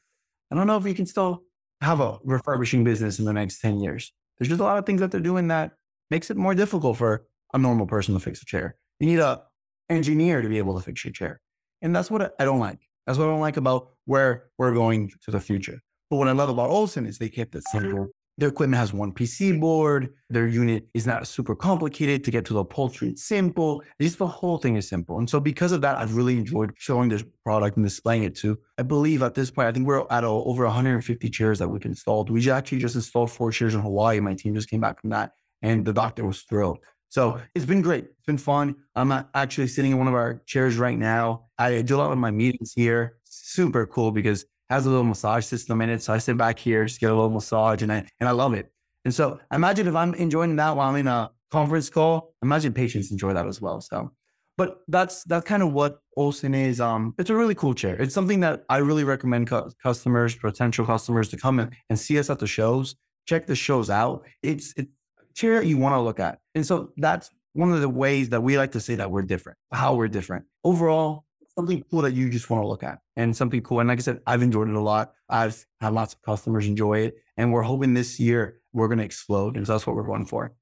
I 0.52 0.56
don't 0.56 0.68
know 0.68 0.78
if 0.78 0.86
you 0.86 0.94
can 0.94 1.06
still 1.06 1.44
have 1.82 2.00
a 2.00 2.20
refurbishing 2.24 2.84
business 2.84 3.20
in 3.20 3.26
the 3.26 3.34
next 3.34 3.62
10 3.62 3.80
years. 3.80 4.12
There's 4.38 4.50
just 4.50 4.62
a 4.62 4.64
lot 4.64 4.78
of 4.78 4.86
things 4.86 5.02
that 5.02 5.12
they're 5.12 5.20
doing 5.20 5.50
that 5.50 5.74
makes 6.10 6.32
it 6.32 6.38
more 6.38 6.56
difficult 6.56 6.98
for 6.98 7.26
a 7.54 7.58
normal 7.58 7.86
person 7.86 8.14
to 8.14 8.20
fix 8.20 8.42
a 8.42 8.46
chair. 8.46 8.76
You 9.00 9.08
need 9.08 9.20
a 9.20 9.44
engineer 9.90 10.42
to 10.42 10.50
be 10.50 10.58
able 10.58 10.78
to 10.78 10.82
fix 10.82 11.04
your 11.04 11.12
chair. 11.12 11.42
And 11.82 11.96
that's 11.96 12.12
what 12.12 12.34
I 12.40 12.46
don't 12.46 12.60
like. 12.60 12.89
That's 13.10 13.18
what 13.18 13.26
I 13.26 13.32
don't 13.32 13.40
like 13.40 13.58
about 13.58 13.90
where 14.06 14.52
we're 14.60 14.72
going 14.72 15.10
to 15.24 15.32
the 15.32 15.40
future. 15.40 15.82
But 16.12 16.18
what 16.18 16.28
I 16.28 16.32
love 16.32 16.50
about 16.50 16.70
Olsen 16.70 17.08
is 17.08 17.18
they 17.18 17.28
kept 17.28 17.56
it 17.56 17.64
simple. 17.72 18.02
Mm-hmm. 18.02 18.10
Their 18.38 18.50
equipment 18.50 18.80
has 18.80 18.94
one 18.94 19.14
PC 19.14 19.60
board. 19.60 20.14
Their 20.30 20.46
unit 20.46 20.88
is 20.94 21.08
not 21.08 21.26
super 21.26 21.56
complicated 21.56 22.24
to 22.24 22.30
get 22.30 22.46
to 22.46 22.54
the 22.54 22.60
upholstery. 22.60 23.10
It's 23.10 23.24
simple. 23.24 23.82
Just 24.00 24.20
the 24.20 24.28
whole 24.28 24.60
thing 24.60 24.76
is 24.76 24.88
simple. 24.88 25.18
And 25.18 25.28
so 25.28 25.40
because 25.40 25.72
of 25.72 25.82
that, 25.82 25.98
I've 25.98 26.16
really 26.16 26.38
enjoyed 26.38 26.72
showing 26.78 27.10
this 27.10 27.24
product 27.44 27.78
and 27.78 27.86
displaying 27.88 28.22
it 28.26 28.36
too. 28.36 28.60
I 28.78 28.84
believe 28.84 29.24
at 29.24 29.34
this 29.34 29.50
point, 29.50 29.68
I 29.68 29.72
think 29.72 29.88
we're 29.88 30.06
at 30.12 30.24
a, 30.24 30.28
over 30.28 30.66
150 30.66 31.30
chairs 31.32 31.58
that 31.58 31.68
we've 31.68 31.84
installed. 31.86 32.30
We 32.30 32.48
actually 32.52 32.78
just 32.78 32.94
installed 32.94 33.32
four 33.32 33.52
chairs 33.52 33.74
in 33.74 33.82
Hawaii. 33.82 34.20
My 34.20 34.36
team 34.36 34.54
just 34.54 34.70
came 34.70 34.82
back 34.82 35.02
from 35.02 35.10
that 35.10 35.32
and 35.64 35.84
the 35.84 35.94
doctor 35.94 36.26
was 36.26 36.44
thrilled. 36.44 36.78
So 37.10 37.42
it's 37.56 37.66
been 37.66 37.82
great. 37.82 38.06
It's 38.06 38.26
been 38.26 38.38
fun. 38.38 38.76
I'm 38.96 39.12
actually 39.34 39.68
sitting 39.68 39.92
in 39.92 39.98
one 39.98 40.08
of 40.08 40.14
our 40.14 40.42
chairs 40.46 40.78
right 40.78 40.98
now. 40.98 41.48
I 41.58 41.82
do 41.82 41.96
a 41.96 41.98
lot 41.98 42.12
of 42.12 42.18
my 42.18 42.32
meetings 42.32 42.74
here. 42.76 43.18
Super 43.24 43.88
cool 43.88 44.12
because 44.12 44.44
it 44.44 44.48
has 44.70 44.86
a 44.86 44.90
little 44.90 45.04
massage 45.04 45.46
system 45.46 45.82
in 45.82 45.90
it. 45.90 46.04
So 46.04 46.14
I 46.14 46.20
sit 46.20 46.38
back 46.38 46.60
here, 46.60 46.86
just 46.86 47.00
get 47.00 47.12
a 47.12 47.16
little 47.16 47.32
massage, 47.32 47.82
and 47.82 47.92
I 47.92 48.06
and 48.20 48.30
I 48.30 48.32
love 48.32 48.54
it. 48.54 48.72
And 49.06 49.14
so 49.14 49.40
imagine 49.52 49.88
if 49.88 49.96
I'm 49.96 50.14
enjoying 50.14 50.56
that 50.58 50.76
while 50.76 50.90
I'm 50.90 50.96
in 50.98 51.08
a 51.08 51.32
conference 51.52 51.90
call, 51.90 52.36
imagine 52.44 52.74
patients 52.74 53.12
enjoy 53.12 53.34
that 53.34 53.48
as 53.48 53.60
well. 53.60 53.82
So, 53.82 54.12
but 54.56 54.82
that's 54.88 55.24
that's 55.24 55.46
kind 55.46 55.64
of 55.64 55.74
what 55.74 56.00
Olsen 56.16 56.54
is. 56.54 56.80
Um, 56.80 57.16
it's 57.18 57.32
a 57.32 57.36
really 57.36 57.56
cool 57.56 57.74
chair. 57.74 57.96
It's 58.00 58.14
something 58.14 58.42
that 58.42 58.66
I 58.70 58.78
really 58.78 59.04
recommend 59.04 59.48
cu- 59.48 59.72
customers, 59.82 60.36
potential 60.36 60.86
customers, 60.86 61.30
to 61.30 61.38
come 61.38 61.60
in 61.60 61.72
and 61.90 62.00
see 62.00 62.20
us 62.20 62.30
at 62.30 62.38
the 62.38 62.48
shows. 62.48 62.96
Check 63.26 63.48
the 63.48 63.56
shows 63.56 63.90
out. 63.90 64.26
It's 64.44 64.74
it's 64.78 64.92
a 65.40 65.42
chair 65.42 65.64
you 65.64 65.78
want 65.78 65.94
to 65.94 66.02
look 66.02 66.20
at, 66.20 66.40
and 66.56 66.66
so 66.66 66.92
that's 66.98 67.32
one 67.54 67.72
of 67.72 67.82
the 67.82 67.90
ways 67.90 68.30
that 68.30 68.42
we 68.42 68.58
like 68.58 68.72
to 68.74 68.80
say 68.80 68.96
that 68.96 69.12
we're 69.12 69.24
different. 69.24 69.58
How 69.72 69.96
we're 69.96 70.08
different 70.08 70.46
overall 70.64 71.26
something 71.60 71.84
cool 71.92 72.02
that 72.02 72.14
you 72.14 72.30
just 72.30 72.50
want 72.50 72.64
to 72.64 72.68
look 72.68 72.84
at 72.84 73.00
and 73.18 73.36
something 73.36 73.62
cool. 73.62 73.82
And 73.82 73.90
like 73.90 74.00
I 74.00 74.02
said, 74.02 74.22
I've 74.26 74.42
enjoyed 74.42 74.70
it 74.70 74.76
a 74.76 74.80
lot. 74.80 75.14
I've 75.28 75.66
had 75.82 75.94
lots 75.94 76.14
of 76.14 76.22
customers 76.22 76.66
enjoy 76.66 77.00
it. 77.00 77.16
And 77.36 77.52
we're 77.52 77.64
hoping 77.64 77.94
this 77.94 78.20
year 78.20 78.60
we're 78.72 78.88
going 78.88 79.00
to 79.00 79.04
explode. 79.04 79.58
And 79.58 79.68
so 79.68 79.74
that's 79.74 79.86
what 79.86 79.96
we're 79.96 80.04
going 80.04 80.26
for. 80.26 80.54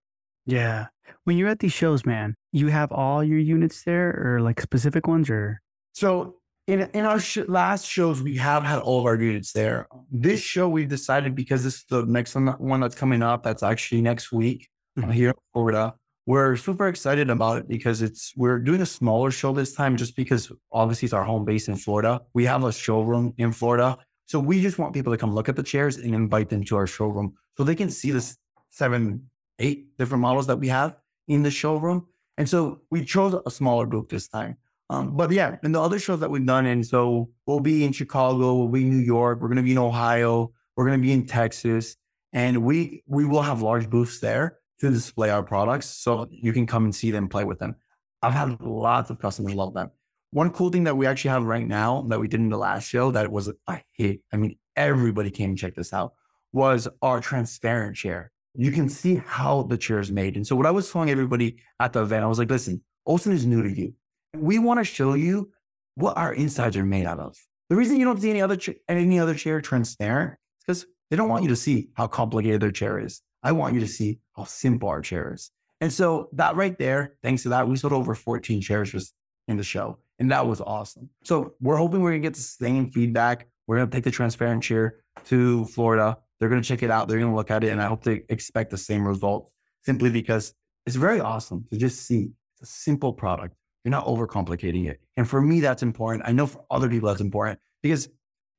Yeah. 0.45 0.87
When 1.23 1.37
you're 1.37 1.49
at 1.49 1.59
these 1.59 1.73
shows, 1.73 2.05
man, 2.05 2.35
you 2.51 2.67
have 2.67 2.91
all 2.91 3.23
your 3.23 3.37
units 3.37 3.83
there 3.83 4.09
or 4.09 4.41
like 4.41 4.59
specific 4.59 5.07
ones 5.07 5.29
or? 5.29 5.61
So 5.93 6.37
in, 6.67 6.81
in 6.93 7.05
our 7.05 7.19
sh- 7.19 7.47
last 7.47 7.85
shows, 7.85 8.21
we 8.21 8.35
have 8.35 8.63
had 8.63 8.79
all 8.79 8.99
of 8.99 9.05
our 9.05 9.15
units 9.15 9.53
there. 9.53 9.87
This 10.11 10.41
show, 10.41 10.67
we've 10.67 10.89
decided 10.89 11.33
because 11.33 11.63
this 11.63 11.75
is 11.75 11.85
the 11.89 12.05
next 12.05 12.35
one 12.35 12.79
that's 12.81 12.95
coming 12.95 13.23
up. 13.23 13.41
That's 13.41 13.63
actually 13.63 14.01
next 14.01 14.31
week 14.31 14.67
mm-hmm. 14.99 15.09
here 15.11 15.29
in 15.29 15.35
Florida. 15.53 15.95
we're 16.25 16.57
super 16.57 16.89
excited 16.89 17.29
about 17.29 17.57
it 17.57 17.69
because 17.69 18.01
it's 18.01 18.33
we're 18.35 18.59
doing 18.59 18.81
a 18.81 18.85
smaller 18.85 19.31
show 19.31 19.53
this 19.53 19.73
time 19.73 19.95
just 19.95 20.13
because 20.17 20.51
obviously 20.73 21.05
it's 21.05 21.13
our 21.13 21.23
home 21.23 21.45
base 21.45 21.69
in 21.69 21.77
Florida. 21.77 22.21
We 22.33 22.43
have 22.45 22.65
a 22.65 22.73
showroom 22.73 23.33
in 23.37 23.53
Florida. 23.53 23.97
So 24.25 24.37
we 24.37 24.61
just 24.61 24.77
want 24.77 24.93
people 24.93 25.13
to 25.13 25.17
come 25.17 25.33
look 25.33 25.47
at 25.47 25.55
the 25.55 25.63
chairs 25.63 25.95
and 25.95 26.13
invite 26.13 26.49
them 26.49 26.65
to 26.65 26.75
our 26.75 26.85
showroom 26.85 27.33
so 27.55 27.63
they 27.63 27.75
can 27.75 27.89
see 27.89 28.11
the 28.11 28.35
seven, 28.71 29.29
eight 29.57 29.97
different 29.97 30.21
models 30.21 30.47
that 30.47 30.57
we 30.57 30.67
have 30.67 30.97
in 31.29 31.43
the 31.43 31.51
showroom. 31.51 32.07
And 32.37 32.47
so 32.47 32.81
we 32.91 33.05
chose 33.05 33.39
a 33.45 33.49
smaller 33.49 33.85
group 33.85 34.09
this 34.09 34.27
time. 34.27 34.57
Um, 34.89 35.17
but 35.17 35.31
yeah, 35.31 35.57
and 35.63 35.75
the 35.75 35.81
other 35.81 35.99
shows 35.99 36.21
that 36.21 36.31
we've 36.31 36.45
done, 36.45 36.65
and 36.65 36.85
so 36.85 37.29
we'll 37.45 37.59
be 37.59 37.83
in 37.83 37.91
Chicago, 37.91 38.55
we'll 38.55 38.69
be 38.69 38.83
in 38.83 38.89
New 38.89 39.03
York, 39.03 39.41
we're 39.41 39.49
gonna 39.49 39.63
be 39.63 39.73
in 39.73 39.77
Ohio, 39.77 40.51
we're 40.75 40.85
gonna 40.85 40.97
be 40.97 41.11
in 41.11 41.25
Texas, 41.25 41.97
and 42.31 42.63
we 42.63 43.03
we 43.05 43.25
will 43.25 43.41
have 43.41 43.61
large 43.61 43.89
booths 43.89 44.19
there 44.19 44.59
to 44.79 44.89
display 44.89 45.29
our 45.29 45.43
products 45.43 45.87
so 45.87 46.27
you 46.29 46.53
can 46.53 46.65
come 46.65 46.85
and 46.85 46.95
see 46.95 47.11
them, 47.11 47.27
play 47.27 47.43
with 47.43 47.59
them. 47.59 47.75
I've 48.21 48.33
had 48.33 48.61
lots 48.61 49.09
of 49.09 49.19
customers 49.19 49.53
love 49.53 49.73
them. 49.73 49.91
One 50.31 50.51
cool 50.51 50.69
thing 50.69 50.83
that 50.85 50.95
we 50.95 51.05
actually 51.05 51.31
have 51.31 51.43
right 51.43 51.67
now 51.67 52.03
that 52.09 52.19
we 52.19 52.27
did 52.27 52.39
in 52.39 52.49
the 52.49 52.57
last 52.57 52.87
show 52.87 53.11
that 53.11 53.31
was 53.31 53.49
a 53.67 53.81
hit. 53.91 54.21
I 54.31 54.37
mean, 54.37 54.57
everybody 54.75 55.31
came 55.31 55.51
and 55.51 55.57
checked 55.57 55.77
this 55.77 55.93
out 55.93 56.13
was 56.53 56.87
our 57.01 57.19
transparent 57.19 57.95
chair. 57.95 58.31
You 58.55 58.71
can 58.71 58.89
see 58.89 59.21
how 59.25 59.63
the 59.63 59.77
chair 59.77 59.99
is 59.99 60.11
made. 60.11 60.35
And 60.35 60.45
so 60.45 60.55
what 60.55 60.65
I 60.65 60.71
was 60.71 60.91
telling 60.91 61.09
everybody 61.09 61.57
at 61.79 61.93
the 61.93 62.01
event, 62.01 62.23
I 62.23 62.27
was 62.27 62.39
like, 62.39 62.49
listen, 62.49 62.81
Olsen 63.05 63.33
is 63.33 63.45
new 63.45 63.61
to 63.63 63.69
you. 63.69 63.93
We 64.35 64.59
want 64.59 64.79
to 64.79 64.83
show 64.83 65.13
you 65.13 65.51
what 65.95 66.17
our 66.17 66.33
insides 66.33 66.77
are 66.77 66.85
made 66.85 67.05
out 67.05 67.19
of. 67.19 67.35
The 67.69 67.75
reason 67.75 67.97
you 67.97 68.05
don't 68.05 68.21
see 68.21 68.29
any 68.29 68.41
other 68.41 68.55
cha- 68.55 68.73
any 68.87 69.19
other 69.19 69.33
chair 69.35 69.61
transparent 69.61 70.33
is 70.33 70.65
because 70.65 70.85
they 71.09 71.17
don't 71.17 71.29
want 71.29 71.43
you 71.43 71.49
to 71.49 71.55
see 71.55 71.89
how 71.95 72.07
complicated 72.07 72.61
their 72.61 72.71
chair 72.71 72.99
is. 72.99 73.21
I 73.43 73.51
want 73.51 73.73
you 73.73 73.79
to 73.81 73.87
see 73.87 74.19
how 74.35 74.45
simple 74.45 74.89
our 74.89 75.01
chair 75.01 75.33
is. 75.33 75.51
And 75.79 75.91
so 75.91 76.29
that 76.33 76.55
right 76.55 76.77
there, 76.77 77.15
thanks 77.23 77.43
to 77.43 77.49
that, 77.49 77.67
we 77.67 77.75
sold 77.75 77.93
over 77.93 78.15
14 78.15 78.61
chairs 78.61 78.91
just 78.91 79.13
in 79.47 79.57
the 79.57 79.63
show. 79.63 79.99
And 80.19 80.31
that 80.31 80.47
was 80.47 80.61
awesome. 80.61 81.09
So 81.23 81.53
we're 81.61 81.77
hoping 81.77 82.01
we're 82.01 82.11
gonna 82.11 82.21
get 82.21 82.33
the 82.33 82.41
same 82.41 82.89
feedback. 82.89 83.47
We're 83.67 83.77
gonna 83.77 83.91
take 83.91 84.03
the 84.03 84.11
transparent 84.11 84.63
chair 84.63 84.97
to 85.25 85.65
Florida. 85.65 86.17
They're 86.39 86.49
gonna 86.49 86.61
check 86.61 86.83
it 86.83 86.91
out. 86.91 87.07
They're 87.07 87.19
gonna 87.19 87.35
look 87.35 87.51
at 87.51 87.63
it. 87.63 87.69
And 87.69 87.81
I 87.81 87.87
hope 87.87 88.03
they 88.03 88.23
expect 88.29 88.71
the 88.71 88.77
same 88.77 89.07
results 89.07 89.53
simply 89.83 90.09
because 90.09 90.53
it's 90.85 90.95
very 90.95 91.19
awesome 91.19 91.65
to 91.71 91.77
just 91.77 92.05
see 92.05 92.31
it's 92.59 92.69
a 92.69 92.73
simple 92.73 93.13
product. 93.13 93.55
You're 93.87 93.91
not 93.91 94.05
overcomplicating 94.05 94.89
it. 94.89 94.99
And 95.15 95.25
for 95.25 95.41
me, 95.41 95.61
that's 95.61 95.81
important. 95.81 96.27
I 96.27 96.33
know 96.33 96.45
for 96.45 96.65
other 96.69 96.89
people 96.89 97.07
that's 97.07 97.21
important 97.21 97.57
because, 97.81 98.09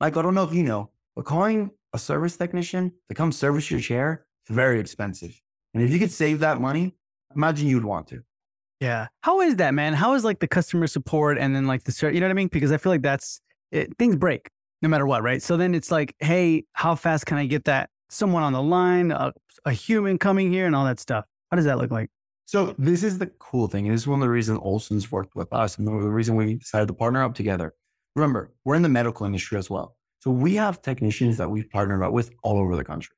like, 0.00 0.16
I 0.16 0.22
don't 0.22 0.34
know 0.34 0.44
if 0.44 0.54
you 0.54 0.62
know, 0.62 0.88
but 1.14 1.26
calling 1.26 1.70
a 1.92 1.98
service 1.98 2.38
technician 2.38 2.94
to 3.10 3.14
come 3.14 3.30
service 3.30 3.70
your 3.70 3.78
chair 3.78 4.24
is 4.48 4.56
very 4.56 4.80
expensive. 4.80 5.38
And 5.74 5.82
if 5.82 5.90
you 5.90 5.98
could 5.98 6.10
save 6.10 6.40
that 6.40 6.62
money, 6.62 6.94
imagine 7.36 7.68
you'd 7.68 7.84
want 7.84 8.06
to. 8.06 8.22
Yeah. 8.80 9.08
How 9.20 9.42
is 9.42 9.56
that, 9.56 9.74
man? 9.74 9.92
How 9.92 10.14
is 10.14 10.24
like 10.24 10.38
the 10.38 10.48
customer 10.48 10.86
support 10.86 11.36
and 11.36 11.54
then 11.54 11.66
like 11.66 11.84
the 11.84 12.10
you 12.10 12.20
know 12.20 12.26
what 12.26 12.30
I 12.30 12.32
mean? 12.32 12.48
Because 12.48 12.72
I 12.72 12.78
feel 12.78 12.92
like 12.92 13.02
that's 13.02 13.42
it, 13.70 13.98
things 13.98 14.16
break 14.16 14.48
no 14.80 14.88
matter 14.88 15.06
what, 15.06 15.22
right? 15.22 15.42
So 15.42 15.58
then 15.58 15.74
it's 15.74 15.90
like, 15.90 16.14
hey, 16.20 16.64
how 16.72 16.94
fast 16.94 17.26
can 17.26 17.36
I 17.36 17.44
get 17.44 17.66
that 17.66 17.90
someone 18.08 18.44
on 18.44 18.54
the 18.54 18.62
line, 18.62 19.10
a, 19.10 19.34
a 19.66 19.72
human 19.72 20.16
coming 20.16 20.50
here, 20.50 20.64
and 20.64 20.74
all 20.74 20.86
that 20.86 20.98
stuff? 20.98 21.26
How 21.50 21.56
does 21.56 21.66
that 21.66 21.76
look 21.76 21.90
like? 21.90 22.08
So 22.48 22.74
this 22.78 23.02
is 23.02 23.18
the 23.18 23.26
cool 23.26 23.68
thing. 23.68 23.84
And 23.84 23.94
this 23.94 24.00
is 24.00 24.06
one 24.06 24.20
of 24.20 24.24
the 24.24 24.30
reasons 24.30 24.60
Olsen's 24.62 25.12
worked 25.12 25.36
with 25.36 25.52
us 25.52 25.76
and 25.76 25.86
the 25.86 25.92
reason 25.92 26.34
we 26.34 26.54
decided 26.54 26.88
to 26.88 26.94
partner 26.94 27.22
up 27.22 27.34
together. 27.34 27.74
Remember, 28.16 28.54
we're 28.64 28.74
in 28.74 28.80
the 28.80 28.88
medical 28.88 29.26
industry 29.26 29.58
as 29.58 29.68
well. 29.68 29.98
So 30.20 30.30
we 30.30 30.54
have 30.54 30.80
technicians 30.80 31.36
that 31.36 31.50
we've 31.50 31.68
partnered 31.68 32.02
up 32.02 32.12
with 32.12 32.30
all 32.42 32.56
over 32.56 32.74
the 32.74 32.84
country. 32.84 33.14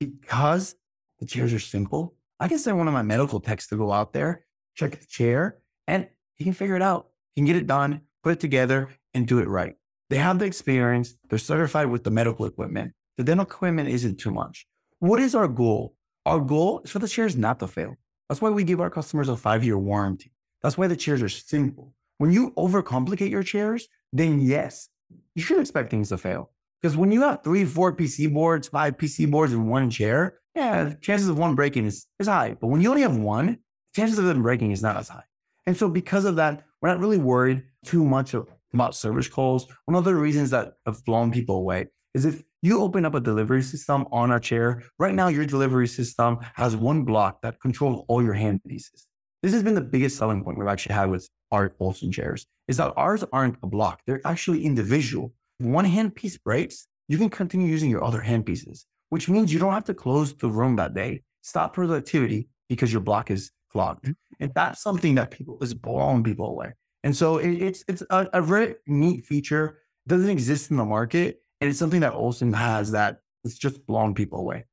Because 0.00 0.76
the 1.18 1.24
chairs 1.24 1.54
are 1.54 1.58
simple, 1.58 2.14
I 2.38 2.46
can 2.46 2.58
send 2.58 2.76
one 2.76 2.86
of 2.86 2.92
my 2.92 3.00
medical 3.00 3.40
techs 3.40 3.68
to 3.68 3.76
go 3.78 3.90
out 3.90 4.12
there, 4.12 4.44
check 4.74 5.00
the 5.00 5.06
chair, 5.06 5.60
and 5.88 6.06
he 6.34 6.44
can 6.44 6.52
figure 6.52 6.76
it 6.76 6.82
out. 6.82 7.08
He 7.34 7.40
can 7.40 7.46
get 7.46 7.56
it 7.56 7.66
done, 7.66 8.02
put 8.22 8.32
it 8.32 8.40
together, 8.40 8.90
and 9.14 9.26
do 9.26 9.38
it 9.38 9.48
right. 9.48 9.76
They 10.10 10.18
have 10.18 10.38
the 10.38 10.44
experience. 10.44 11.16
They're 11.30 11.38
certified 11.38 11.86
with 11.86 12.04
the 12.04 12.10
medical 12.10 12.44
equipment. 12.44 12.92
The 13.16 13.24
dental 13.24 13.46
equipment 13.46 13.88
isn't 13.88 14.20
too 14.20 14.30
much. 14.30 14.66
What 14.98 15.20
is 15.20 15.34
our 15.34 15.48
goal? 15.48 15.94
Our 16.26 16.40
goal 16.40 16.82
is 16.84 16.90
for 16.90 16.98
the 16.98 17.08
chairs 17.08 17.34
not 17.34 17.60
to 17.60 17.66
fail. 17.66 17.96
That's 18.28 18.40
why 18.40 18.50
we 18.50 18.64
give 18.64 18.80
our 18.80 18.90
customers 18.90 19.28
a 19.28 19.36
five 19.36 19.64
year 19.64 19.78
warranty. 19.78 20.32
That's 20.62 20.78
why 20.78 20.86
the 20.86 20.96
chairs 20.96 21.22
are 21.22 21.28
simple. 21.28 21.94
When 22.18 22.30
you 22.30 22.52
overcomplicate 22.52 23.30
your 23.30 23.42
chairs, 23.42 23.88
then 24.12 24.40
yes, 24.40 24.88
you 25.34 25.42
should 25.42 25.60
expect 25.60 25.90
things 25.90 26.08
to 26.08 26.18
fail. 26.18 26.50
Because 26.80 26.96
when 26.96 27.12
you 27.12 27.22
have 27.22 27.42
three, 27.42 27.64
four 27.64 27.94
PC 27.96 28.32
boards, 28.32 28.68
five 28.68 28.96
PC 28.96 29.30
boards 29.30 29.52
in 29.52 29.68
one 29.68 29.90
chair, 29.90 30.38
yeah, 30.54 30.94
chances 31.00 31.28
of 31.28 31.38
one 31.38 31.54
breaking 31.54 31.86
is, 31.86 32.06
is 32.18 32.28
high. 32.28 32.56
But 32.60 32.68
when 32.68 32.80
you 32.80 32.90
only 32.90 33.02
have 33.02 33.16
one, 33.16 33.58
chances 33.94 34.18
of 34.18 34.26
them 34.26 34.42
breaking 34.42 34.70
is 34.70 34.82
not 34.82 34.96
as 34.96 35.08
high. 35.08 35.24
And 35.66 35.76
so 35.76 35.88
because 35.88 36.24
of 36.24 36.36
that, 36.36 36.64
we're 36.80 36.90
not 36.90 37.00
really 37.00 37.18
worried 37.18 37.64
too 37.84 38.04
much 38.04 38.34
about 38.72 38.94
service 38.94 39.28
calls. 39.28 39.66
One 39.86 39.96
of 39.96 40.04
the 40.04 40.14
reasons 40.14 40.50
that 40.50 40.74
have 40.86 41.04
blown 41.04 41.32
people 41.32 41.56
away 41.56 41.88
is 42.12 42.24
if 42.24 42.42
you 42.64 42.80
open 42.80 43.04
up 43.04 43.14
a 43.14 43.20
delivery 43.20 43.62
system 43.62 44.06
on 44.10 44.32
a 44.32 44.40
chair, 44.40 44.82
right 44.98 45.14
now 45.14 45.28
your 45.28 45.44
delivery 45.44 45.86
system 45.86 46.38
has 46.54 46.74
one 46.74 47.04
block 47.04 47.42
that 47.42 47.60
controls 47.60 48.02
all 48.08 48.22
your 48.22 48.32
hand 48.32 48.62
pieces. 48.66 49.06
This 49.42 49.52
has 49.52 49.62
been 49.62 49.74
the 49.74 49.82
biggest 49.82 50.16
selling 50.16 50.42
point 50.42 50.58
we've 50.58 50.66
actually 50.66 50.94
had 50.94 51.10
with 51.10 51.28
our 51.52 51.74
Olsen 51.78 52.10
chairs, 52.10 52.46
is 52.66 52.78
that 52.78 52.94
ours 52.96 53.22
aren't 53.34 53.58
a 53.62 53.66
block. 53.66 54.00
They're 54.06 54.22
actually 54.24 54.64
individual. 54.64 55.34
One 55.58 55.84
hand 55.84 56.14
piece 56.14 56.38
breaks, 56.38 56.86
you 57.06 57.18
can 57.18 57.28
continue 57.28 57.66
using 57.66 57.90
your 57.90 58.02
other 58.02 58.22
hand 58.22 58.46
pieces, 58.46 58.86
which 59.10 59.28
means 59.28 59.52
you 59.52 59.58
don't 59.58 59.74
have 59.74 59.84
to 59.84 59.94
close 59.94 60.32
the 60.32 60.48
room 60.48 60.76
that 60.76 60.94
day, 60.94 61.20
stop 61.42 61.74
productivity 61.74 62.48
because 62.70 62.90
your 62.90 63.02
block 63.02 63.30
is 63.30 63.50
clogged. 63.70 64.04
Mm-hmm. 64.04 64.42
And 64.42 64.52
that's 64.54 64.80
something 64.82 65.16
that 65.16 65.30
people 65.30 65.58
is 65.60 65.74
blowing 65.74 66.24
people 66.24 66.46
away. 66.46 66.72
And 67.02 67.14
so 67.14 67.36
it, 67.36 67.50
it's 67.50 67.84
it's 67.88 68.02
a, 68.08 68.26
a 68.32 68.40
very 68.40 68.76
neat 68.86 69.26
feature. 69.26 69.80
Doesn't 70.06 70.30
exist 70.30 70.70
in 70.70 70.78
the 70.78 70.84
market. 70.86 71.40
And 71.64 71.70
it's 71.70 71.78
something 71.78 72.00
that 72.00 72.12
Olsen 72.12 72.52
has 72.52 72.90
that 72.90 73.20
it's 73.42 73.56
just 73.56 73.86
blown 73.86 74.12
people 74.12 74.38
away. 74.38 74.66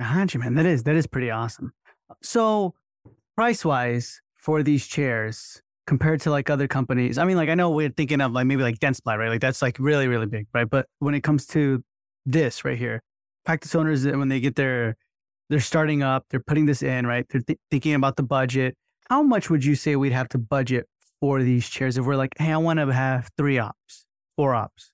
Gotcha, 0.00 0.38
man. 0.38 0.54
That 0.54 0.64
is 0.64 0.84
that 0.84 0.96
is 0.96 1.06
pretty 1.06 1.30
awesome. 1.30 1.74
So 2.22 2.72
price 3.36 3.66
wise 3.66 4.22
for 4.34 4.62
these 4.62 4.86
chairs 4.86 5.60
compared 5.86 6.22
to 6.22 6.30
like 6.30 6.48
other 6.48 6.66
companies, 6.66 7.18
I 7.18 7.26
mean, 7.26 7.36
like 7.36 7.50
I 7.50 7.54
know 7.54 7.68
we're 7.68 7.90
thinking 7.90 8.22
of 8.22 8.32
like 8.32 8.46
maybe 8.46 8.62
like 8.62 8.78
Dentsply, 8.78 9.18
right? 9.18 9.28
Like 9.28 9.42
that's 9.42 9.60
like 9.60 9.78
really, 9.78 10.08
really 10.08 10.24
big, 10.24 10.46
right? 10.54 10.66
But 10.70 10.86
when 11.00 11.14
it 11.14 11.22
comes 11.22 11.44
to 11.48 11.84
this 12.24 12.64
right 12.64 12.78
here, 12.78 13.02
practice 13.44 13.74
owners 13.74 14.06
uh, 14.06 14.12
when 14.12 14.30
they 14.30 14.40
get 14.40 14.56
their 14.56 14.96
they're 15.50 15.60
starting 15.60 16.02
up, 16.02 16.24
they're 16.30 16.40
putting 16.40 16.64
this 16.64 16.82
in, 16.82 17.06
right? 17.06 17.26
They're 17.28 17.42
th- 17.42 17.58
thinking 17.70 17.92
about 17.92 18.16
the 18.16 18.22
budget. 18.22 18.74
How 19.10 19.22
much 19.22 19.50
would 19.50 19.66
you 19.66 19.74
say 19.74 19.96
we'd 19.96 20.12
have 20.12 20.30
to 20.30 20.38
budget 20.38 20.86
for 21.20 21.42
these 21.42 21.68
chairs 21.68 21.98
if 21.98 22.06
we're 22.06 22.16
like, 22.16 22.32
hey, 22.38 22.52
I 22.52 22.56
want 22.56 22.78
to 22.78 22.90
have 22.90 23.28
three 23.36 23.58
ops, 23.58 24.06
four 24.34 24.54
ops? 24.54 24.92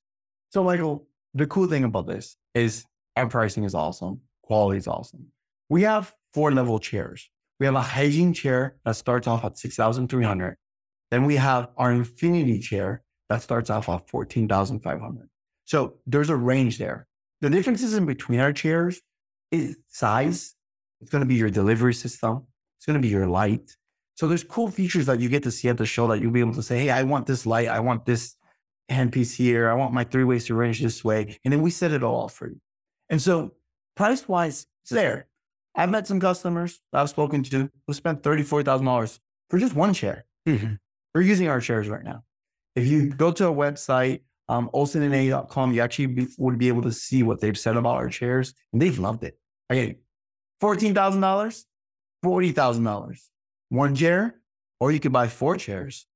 So, 0.51 0.65
Michael, 0.65 1.07
the 1.35 1.47
cool 1.47 1.67
thing 1.67 1.85
about 1.85 2.07
this 2.07 2.37
is 2.55 2.85
our 3.17 3.29
pricing 3.29 3.65
is 3.65 3.75
awesome, 3.75 4.21
quality 4.43 4.79
is 4.79 4.87
awesome. 4.87 5.27
We 5.69 5.83
have 5.83 6.15
four 6.33 6.53
level 6.53 6.79
chairs. 6.79 7.31
We 7.61 7.67
have 7.67 7.75
a 7.75 7.83
hygiene 7.83 8.33
chair 8.33 8.77
that 8.85 8.97
starts 8.97 9.27
off 9.27 9.45
at 9.45 9.59
6,300. 9.59 10.57
Then 11.11 11.25
we 11.25 11.37
have 11.37 11.69
our 11.77 11.93
infinity 11.93 12.59
chair 12.61 13.03
that 13.29 13.43
starts 13.43 13.71
off 13.71 13.89
at 13.89 14.09
14,500. 14.09 15.29
So 15.65 15.95
there's 16.07 16.31
a 16.31 16.37
range 16.37 16.79
there. 16.79 17.07
The 17.41 17.51
differences 17.51 17.95
in 17.95 18.07
between 18.07 18.41
our 18.41 18.53
chairs 18.53 19.01
is 19.51 19.77
size. 19.89 20.55
It's 21.01 21.11
going 21.11 21.23
to 21.23 21.27
be 21.27 21.37
your 21.37 21.51
delivery 21.51 21.95
system. 21.95 22.47
It's 22.79 22.87
going 22.87 23.01
to 23.01 23.03
be 23.03 23.09
your 23.09 23.27
light. 23.27 23.77
So 24.17 24.29
there's 24.29 24.45
cool 24.45 24.71
features 24.71 25.07
that 25.07 25.21
you 25.21 25.29
get 25.29 25.43
to 25.45 25.51
see 25.51 25.69
at 25.69 25.79
the 25.79 25.87
show 25.87 26.07
that 26.09 26.21
you'll 26.21 26.33
be 26.33 26.41
able 26.41 26.55
to 26.55 26.63
say, 26.63 26.81
Hey, 26.81 26.91
I 26.91 27.03
want 27.03 27.27
this 27.27 27.47
light. 27.47 27.69
I 27.69 27.81
want 27.81 28.07
this 28.07 28.37
handpiece 28.91 29.35
here. 29.37 29.71
I 29.71 29.75
want 29.75 29.93
my 29.93 30.05
three 30.05 30.25
ways 30.25 30.47
to 30.47 30.57
arrange 30.57 30.81
this 30.81 31.05
way. 31.05 31.39
And 31.45 31.53
then 31.53 31.63
we 31.63 31.71
set 31.71 31.93
it 31.93 32.03
all 32.03 32.29
for 32.29 32.49
you. 32.49 32.61
And 33.09 33.21
so 33.21 33.55
price 33.97 34.29
wise, 34.29 34.67
it's 34.83 34.91
there. 34.91 35.27
I've 35.75 35.91
met 35.91 36.07
some 36.07 36.21
customers 36.21 36.81
that 36.93 37.01
I've 37.01 37.11
spoken 37.11 37.43
to 37.45 37.71
who 37.87 37.93
spent 37.93 38.23
$34,000 38.23 39.19
for 39.51 39.59
just 39.59 39.75
one 39.75 39.93
chair. 39.93 40.25
Mm-hmm. 40.47 40.75
We're 41.15 41.23
using 41.23 41.49
our 41.49 41.61
chairs 41.61 41.89
right 41.89 42.05
now. 42.05 42.25
If 42.77 42.87
you 42.87 43.11
go 43.11 43.33
to 43.33 43.47
our 43.49 43.55
website, 43.55 44.21
um, 44.49 44.69
olsenna.com, 44.75 45.73
you 45.73 45.81
actually 45.81 46.07
be, 46.07 46.27
would 46.39 46.59
be 46.59 46.69
able 46.69 46.83
to 46.83 46.93
see 46.93 47.23
what 47.23 47.41
they've 47.41 47.59
said 47.59 47.77
about 47.77 47.97
our 47.97 48.09
chairs, 48.09 48.53
and 48.73 48.83
they've 48.83 48.99
loved 48.99 49.25
it. 49.25 49.39
I 49.71 49.75
Okay, 49.75 49.99
$14,000, 50.63 51.65
$40,000, 52.25 53.21
one 53.71 53.95
chair, 53.95 54.41
or 54.81 54.93
you 54.93 55.01
could 55.01 55.13
buy 55.13 55.29
four 55.29 55.57
chairs 55.57 56.07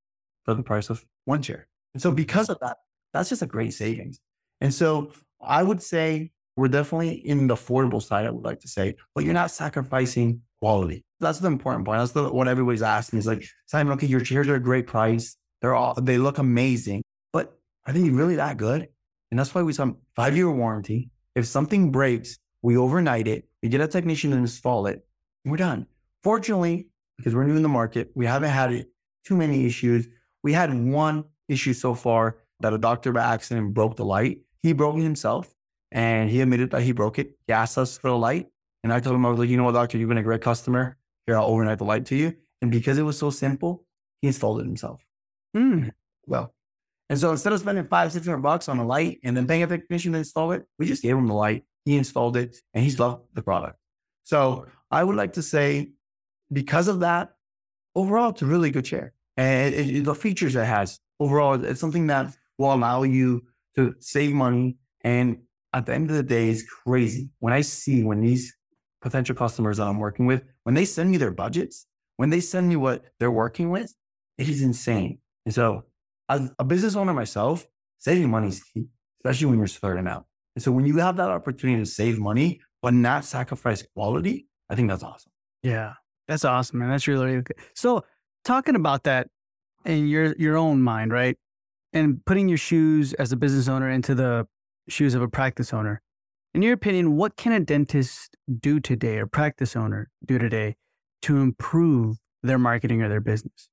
for 0.45 0.55
the 0.55 0.63
price 0.63 0.91
of 0.91 1.05
one 1.25 1.43
chair. 1.43 1.69
And 1.99 2.02
so, 2.02 2.12
because 2.12 2.49
of 2.49 2.61
that, 2.61 2.76
that's 3.12 3.28
just 3.28 3.43
a 3.43 3.47
great 3.47 3.75
savings. 3.75 4.21
And 4.61 4.73
so, 4.73 5.11
I 5.40 5.64
would 5.64 5.83
say 5.83 6.31
we're 6.55 6.69
definitely 6.69 7.26
in 7.26 7.49
the 7.49 7.57
affordable 7.57 8.00
side, 8.00 8.25
I 8.25 8.31
would 8.31 8.45
like 8.45 8.61
to 8.61 8.69
say, 8.69 8.95
but 9.17 9.25
you're 9.25 9.35
not 9.35 9.50
sacrificing 9.50 10.43
quality. 10.61 11.05
That's 11.19 11.40
the 11.40 11.49
important 11.49 11.87
point. 11.87 11.99
That's 11.99 12.12
the, 12.12 12.33
what 12.33 12.47
everybody's 12.47 12.83
asking 12.83 13.19
is 13.19 13.26
like, 13.26 13.45
Simon, 13.67 13.93
okay, 13.95 14.07
your 14.07 14.21
chairs 14.21 14.47
are 14.47 14.55
a 14.55 14.61
great 14.61 14.87
price. 14.87 15.37
They're 15.61 15.75
all, 15.75 15.95
they 15.95 16.19
look 16.19 16.38
amazing, 16.38 17.02
but 17.33 17.59
are 17.85 17.93
they 17.93 18.09
really 18.11 18.37
that 18.37 18.59
good? 18.59 18.87
And 19.33 19.40
that's 19.40 19.52
why 19.52 19.62
we 19.62 19.73
some 19.73 19.97
five 20.14 20.37
year 20.37 20.49
warranty. 20.52 21.11
If 21.35 21.47
something 21.47 21.90
breaks, 21.90 22.38
we 22.62 22.76
overnight 22.76 23.26
it, 23.26 23.49
we 23.61 23.71
get 23.71 23.81
a 23.81 23.88
technician 23.88 24.31
to 24.31 24.37
install 24.37 24.87
it, 24.87 25.05
and 25.45 25.50
we're 25.50 25.57
done. 25.57 25.88
Fortunately, 26.23 26.87
because 27.17 27.35
we're 27.35 27.43
new 27.43 27.57
in 27.57 27.62
the 27.64 27.69
market. 27.69 28.12
We 28.14 28.25
haven't 28.25 28.50
had 28.50 28.87
too 29.26 29.37
many 29.37 29.67
issues. 29.67 30.07
We 30.45 30.52
had 30.52 30.73
one 30.73 31.25
issue 31.49 31.73
so 31.73 31.95
far 31.95 32.38
that 32.61 32.73
a 32.73 32.78
doctor 32.78 33.12
by 33.12 33.35
accident 33.35 33.75
broke 33.75 33.97
the 33.97 34.05
light. 34.05 34.40
He 34.62 34.73
broke 34.73 34.97
it 34.97 35.02
himself 35.02 35.55
and 35.93 36.28
he 36.28 36.40
admitted 36.40 36.71
that 36.73 36.83
he 36.83 36.93
broke 36.93 37.19
it. 37.19 37.37
He 37.47 37.52
asked 37.52 37.78
us 37.78 37.99
for 37.99 38.09
the 38.09 38.17
light. 38.17 38.49
And 38.85 38.93
I 38.93 39.00
told 39.00 39.17
him, 39.17 39.26
I 39.26 39.31
was 39.31 39.38
like, 39.38 39.49
you 39.49 39.57
know 39.57 39.64
what, 39.64 39.73
doctor, 39.73 39.99
you've 39.99 40.09
been 40.09 40.19
a 40.19 40.23
great 40.23 40.40
customer. 40.40 40.97
Here, 41.26 41.37
I'll 41.37 41.47
overnight 41.47 41.78
the 41.78 41.85
light 41.85 42.07
to 42.07 42.17
you. 42.17 42.35
And 42.62 42.71
because 42.71 42.99
it 42.99 43.02
was 43.02 43.19
so 43.19 43.31
simple, 43.31 43.85
he 44.21 44.28
installed 44.28 44.61
it 44.61 44.64
himself. 44.64 45.05
Mm. 45.57 45.90
Well, 46.26 46.55
and 47.09 47.19
so 47.19 47.31
instead 47.31 47.52
of 47.52 47.61
spending 47.61 47.87
five, 47.87 48.12
six 48.12 48.26
hundred 48.26 48.43
bucks 48.43 48.69
on 48.69 48.78
a 48.78 48.87
light 48.87 49.21
and 49.25 49.37
then 49.37 49.47
paying 49.47 49.62
a 49.62 49.67
technician 49.67 50.12
to 50.12 50.19
install 50.19 50.52
it, 50.52 50.67
we 50.78 50.87
just 50.87 51.02
gave 51.02 51.17
him 51.17 51.26
the 51.26 51.35
light. 51.35 51.64
He 51.85 51.97
installed 51.97 52.37
it 52.37 52.57
and 52.75 52.85
he's 52.85 52.99
loved 52.99 53.23
the 53.35 53.43
product. 53.43 53.78
So 54.25 54.67
I 54.90 55.05
would 55.05 55.17
like 55.17 55.35
to 55.35 55.43
say, 55.43 55.90
because 56.52 56.88
of 56.88 57.00
that, 57.00 57.35
overall, 57.95 58.31
it's 58.31 58.43
a 58.43 58.47
really 58.47 58.71
good 58.71 58.85
chair. 58.85 59.14
And 59.37 59.75
it, 59.75 59.97
it, 59.97 60.05
the 60.05 60.14
features 60.14 60.55
it 60.55 60.67
has, 60.67 61.00
overall, 61.21 61.63
it's 61.65 61.81
something 61.81 62.07
that 62.09 62.35
will 62.59 62.75
allow 62.75 63.03
you 63.03 63.45
to 63.77 63.95
save 64.01 64.33
money. 64.33 64.77
And 65.03 65.39
at 65.73 65.87
the 65.87 65.95
end 65.95 66.11
of 66.11 66.17
the 66.17 66.23
day, 66.23 66.51
it's 66.51 66.63
crazy. 66.63 67.31
When 67.39 67.53
I 67.53 67.61
see 67.61 68.03
when 68.03 68.21
these 68.21 68.55
potential 69.01 69.35
customers 69.35 69.77
that 69.77 69.87
I'm 69.87 69.99
working 69.99 70.27
with, 70.27 70.45
when 70.65 70.75
they 70.75 70.85
send 70.85 71.11
me 71.11 71.17
their 71.17 71.31
budgets, 71.31 71.87
when 72.17 72.31
they 72.31 72.41
send 72.41 72.69
me 72.69 72.77
what 72.77 73.05
they're 73.19 73.31
working 73.31 73.71
with, 73.71 73.95
it 74.37 74.49
is 74.49 74.63
insane. 74.63 75.19
And 75.47 75.55
so, 75.55 75.85
as 76.29 76.51
a 76.59 76.65
business 76.65 76.97
owner 76.97 77.15
myself, 77.15 77.67
saving 77.99 78.31
money 78.31 78.49
is 78.49 78.63
key, 78.63 78.87
especially 79.21 79.47
when 79.47 79.59
you're 79.59 79.67
starting 79.67 80.07
out. 80.07 80.27
And 80.55 80.63
so, 80.63 80.73
when 80.73 80.85
you 80.85 80.99
have 80.99 81.17
that 81.17 81.31
opportunity 81.31 81.81
to 81.83 81.87
save 81.87 82.19
money 82.19 82.61
but 82.83 82.95
not 82.95 83.25
sacrifice 83.25 83.83
quality, 83.95 84.49
I 84.69 84.75
think 84.75 84.89
that's 84.89 85.03
awesome. 85.03 85.33
Yeah, 85.63 85.95
that's 86.27 86.45
awesome, 86.45 86.81
man. 86.81 86.91
That's 86.91 87.07
really, 87.07 87.27
really 87.27 87.43
good. 87.43 87.57
So, 87.75 88.05
talking 88.45 88.75
about 88.75 89.05
that 89.05 89.29
in 89.88 90.07
your 90.07 90.37
your 90.38 90.57
own 90.57 90.83
mind, 90.83 91.11
right, 91.12 91.37
and 91.92 92.25
putting 92.25 92.49
your 92.49 92.59
shoes 92.59 93.14
as 93.14 93.33
a 93.33 93.37
business 93.37 93.66
owner 93.68 93.90
into 93.90 94.14
the 94.14 94.47
shoes 94.88 95.14
of 95.14 95.23
a 95.23 95.28
practice 95.28 95.73
owner. 95.73 96.02
In 96.54 96.62
your 96.62 96.75
opinion, 96.75 97.16
what 97.16 97.37
can 97.37 97.52
a 97.52 97.61
dentist 97.61 98.37
do 98.61 98.80
today 98.80 99.18
or 99.18 99.26
practice 99.26 99.75
owner 99.75 100.11
do 100.25 100.38
today 100.38 100.76
to 101.23 101.38
improve 101.38 102.18
their 102.42 102.59
marketing 102.59 103.02
or 103.02 103.09
their 103.09 103.21
business? 103.21 103.68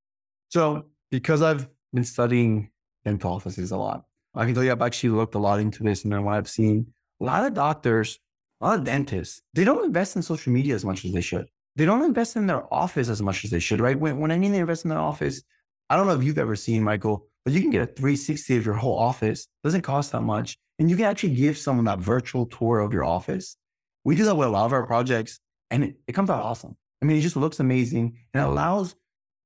So, 0.49 0.85
because 1.11 1.41
I've 1.41 1.67
been 1.93 2.03
studying 2.03 2.71
dental 3.03 3.33
offices 3.33 3.71
a 3.71 3.77
lot, 3.77 4.05
I 4.33 4.45
can 4.45 4.53
tell 4.53 4.63
you 4.63 4.71
I've 4.71 4.81
actually 4.81 5.09
looked 5.09 5.35
a 5.35 5.39
lot 5.39 5.59
into 5.59 5.83
this. 5.83 6.03
And 6.03 6.25
what 6.25 6.35
I've 6.35 6.49
seen, 6.49 6.87
a 7.21 7.23
lot 7.23 7.45
of 7.45 7.53
doctors, 7.53 8.19
a 8.61 8.67
lot 8.67 8.79
of 8.79 8.85
dentists, 8.85 9.41
they 9.53 9.63
don't 9.63 9.85
invest 9.85 10.15
in 10.15 10.21
social 10.21 10.51
media 10.51 10.75
as 10.75 10.85
much 10.85 11.05
as 11.05 11.11
they 11.11 11.21
should. 11.21 11.47
They 11.75 11.85
don't 11.85 12.03
invest 12.03 12.35
in 12.37 12.47
their 12.47 12.73
office 12.73 13.09
as 13.09 13.21
much 13.21 13.43
as 13.43 13.51
they 13.51 13.59
should, 13.59 13.81
right? 13.81 13.99
When, 13.99 14.19
when 14.19 14.31
I 14.31 14.37
mean 14.37 14.53
they 14.53 14.59
invest 14.59 14.85
in 14.85 14.89
their 14.89 14.99
office, 14.99 15.41
I 15.89 15.95
don't 15.95 16.07
know 16.07 16.13
if 16.13 16.23
you've 16.23 16.37
ever 16.37 16.55
seen, 16.55 16.83
Michael, 16.83 17.27
but 17.43 17.53
you 17.53 17.61
can 17.61 17.69
get 17.69 17.81
a 17.81 17.85
360 17.85 18.57
of 18.57 18.65
your 18.65 18.75
whole 18.75 18.97
office. 18.97 19.41
It 19.41 19.67
doesn't 19.67 19.81
cost 19.81 20.11
that 20.11 20.21
much. 20.21 20.57
And 20.79 20.89
you 20.89 20.95
can 20.95 21.05
actually 21.05 21.35
give 21.35 21.57
someone 21.57 21.85
that 21.85 21.99
virtual 21.99 22.45
tour 22.45 22.79
of 22.79 22.91
your 22.91 23.03
office. 23.03 23.57
We 24.03 24.15
do 24.15 24.25
that 24.25 24.35
with 24.35 24.47
a 24.47 24.51
lot 24.51 24.65
of 24.65 24.73
our 24.73 24.85
projects 24.85 25.39
and 25.71 25.83
it, 25.83 25.95
it 26.07 26.13
comes 26.13 26.29
out 26.29 26.43
awesome. 26.43 26.75
I 27.01 27.05
mean, 27.05 27.17
it 27.17 27.21
just 27.21 27.35
looks 27.35 27.59
amazing 27.59 28.17
and 28.33 28.43
it 28.43 28.47
allows 28.47 28.95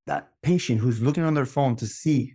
that 0.06 0.30
patient 0.42 0.80
who's 0.80 1.00
looking 1.00 1.24
on 1.24 1.34
their 1.34 1.46
phone 1.46 1.76
to 1.76 1.86
see 1.86 2.34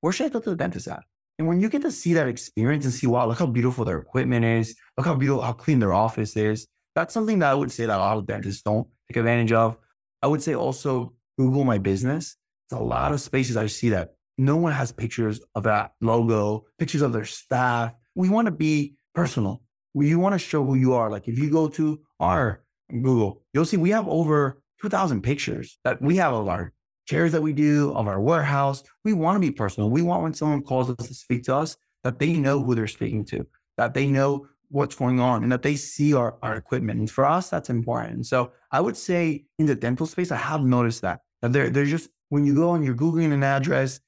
where 0.00 0.12
should 0.12 0.26
I 0.26 0.28
go 0.28 0.40
to 0.40 0.50
the 0.50 0.56
dentist 0.56 0.88
at? 0.88 1.02
And 1.38 1.48
when 1.48 1.60
you 1.60 1.68
get 1.68 1.82
to 1.82 1.90
see 1.90 2.14
that 2.14 2.28
experience 2.28 2.84
and 2.84 2.94
see, 2.94 3.06
wow, 3.06 3.26
look 3.26 3.38
how 3.38 3.46
beautiful 3.46 3.84
their 3.84 3.98
equipment 3.98 4.44
is, 4.44 4.76
look 4.96 5.06
how 5.06 5.14
beautiful, 5.14 5.42
how 5.42 5.52
clean 5.52 5.80
their 5.80 5.92
office 5.92 6.36
is. 6.36 6.66
That's 6.94 7.12
something 7.12 7.40
that 7.40 7.50
I 7.50 7.54
would 7.54 7.70
say 7.70 7.86
that 7.86 7.96
a 7.96 7.98
lot 7.98 8.16
of 8.16 8.26
dentists 8.26 8.62
don't 8.62 8.86
take 9.08 9.16
advantage 9.16 9.52
of. 9.52 9.76
I 10.22 10.28
would 10.28 10.42
say 10.42 10.54
also 10.54 11.12
Google 11.38 11.64
My 11.64 11.78
Business. 11.78 12.36
There's 12.70 12.80
a 12.80 12.84
lot 12.84 13.12
of 13.12 13.20
spaces 13.20 13.56
I 13.56 13.66
see 13.66 13.90
that 13.90 14.14
no 14.38 14.56
one 14.56 14.72
has 14.72 14.92
pictures 14.92 15.40
of 15.54 15.64
that 15.64 15.92
logo, 16.00 16.64
pictures 16.78 17.02
of 17.02 17.12
their 17.12 17.24
staff. 17.24 17.92
We 18.14 18.28
want 18.28 18.46
to 18.46 18.52
be 18.52 18.94
personal. 19.14 19.62
We 19.94 20.14
want 20.14 20.34
to 20.34 20.38
show 20.38 20.64
who 20.64 20.74
you 20.74 20.94
are. 20.94 21.10
Like 21.10 21.28
if 21.28 21.38
you 21.38 21.50
go 21.50 21.68
to 21.68 22.00
our 22.20 22.62
Google, 22.90 23.42
you'll 23.52 23.64
see 23.64 23.76
we 23.76 23.90
have 23.90 24.06
over 24.08 24.62
2,000 24.82 25.22
pictures 25.22 25.78
that 25.84 26.02
we 26.02 26.16
have 26.16 26.34
of 26.34 26.48
our 26.48 26.72
chairs 27.06 27.32
that 27.32 27.42
we 27.42 27.52
do, 27.52 27.92
of 27.94 28.08
our 28.08 28.20
warehouse. 28.20 28.82
We 29.04 29.12
want 29.12 29.36
to 29.36 29.40
be 29.40 29.52
personal. 29.52 29.90
We 29.90 30.02
want 30.02 30.22
when 30.22 30.34
someone 30.34 30.62
calls 30.62 30.90
us 30.90 31.06
to 31.06 31.14
speak 31.14 31.44
to 31.44 31.56
us, 31.56 31.76
that 32.04 32.18
they 32.18 32.34
know 32.34 32.62
who 32.62 32.74
they're 32.74 32.86
speaking 32.86 33.24
to, 33.26 33.46
that 33.78 33.94
they 33.94 34.06
know 34.06 34.48
what's 34.68 34.96
going 34.96 35.20
on 35.20 35.42
and 35.42 35.52
that 35.52 35.62
they 35.62 35.76
see 35.76 36.14
our, 36.14 36.36
our 36.42 36.56
equipment. 36.56 36.98
And 36.98 37.10
for 37.10 37.24
us, 37.24 37.48
that's 37.48 37.70
important. 37.70 38.26
So 38.26 38.52
I 38.70 38.80
would 38.80 38.96
say 38.96 39.46
in 39.58 39.66
the 39.66 39.74
dental 39.74 40.06
space, 40.06 40.30
I 40.30 40.36
have 40.36 40.62
noticed 40.62 41.02
that, 41.02 41.20
that 41.42 41.52
they're, 41.52 41.70
they're 41.70 41.84
just, 41.84 42.10
when 42.28 42.44
you 42.44 42.54
go 42.54 42.74
and 42.74 42.84
you're 42.84 42.94
Googling 42.94 43.32
an 43.32 43.42
address, 43.42 44.00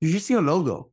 you 0.00 0.10
just 0.10 0.26
see 0.26 0.34
a 0.34 0.40
logo, 0.40 0.90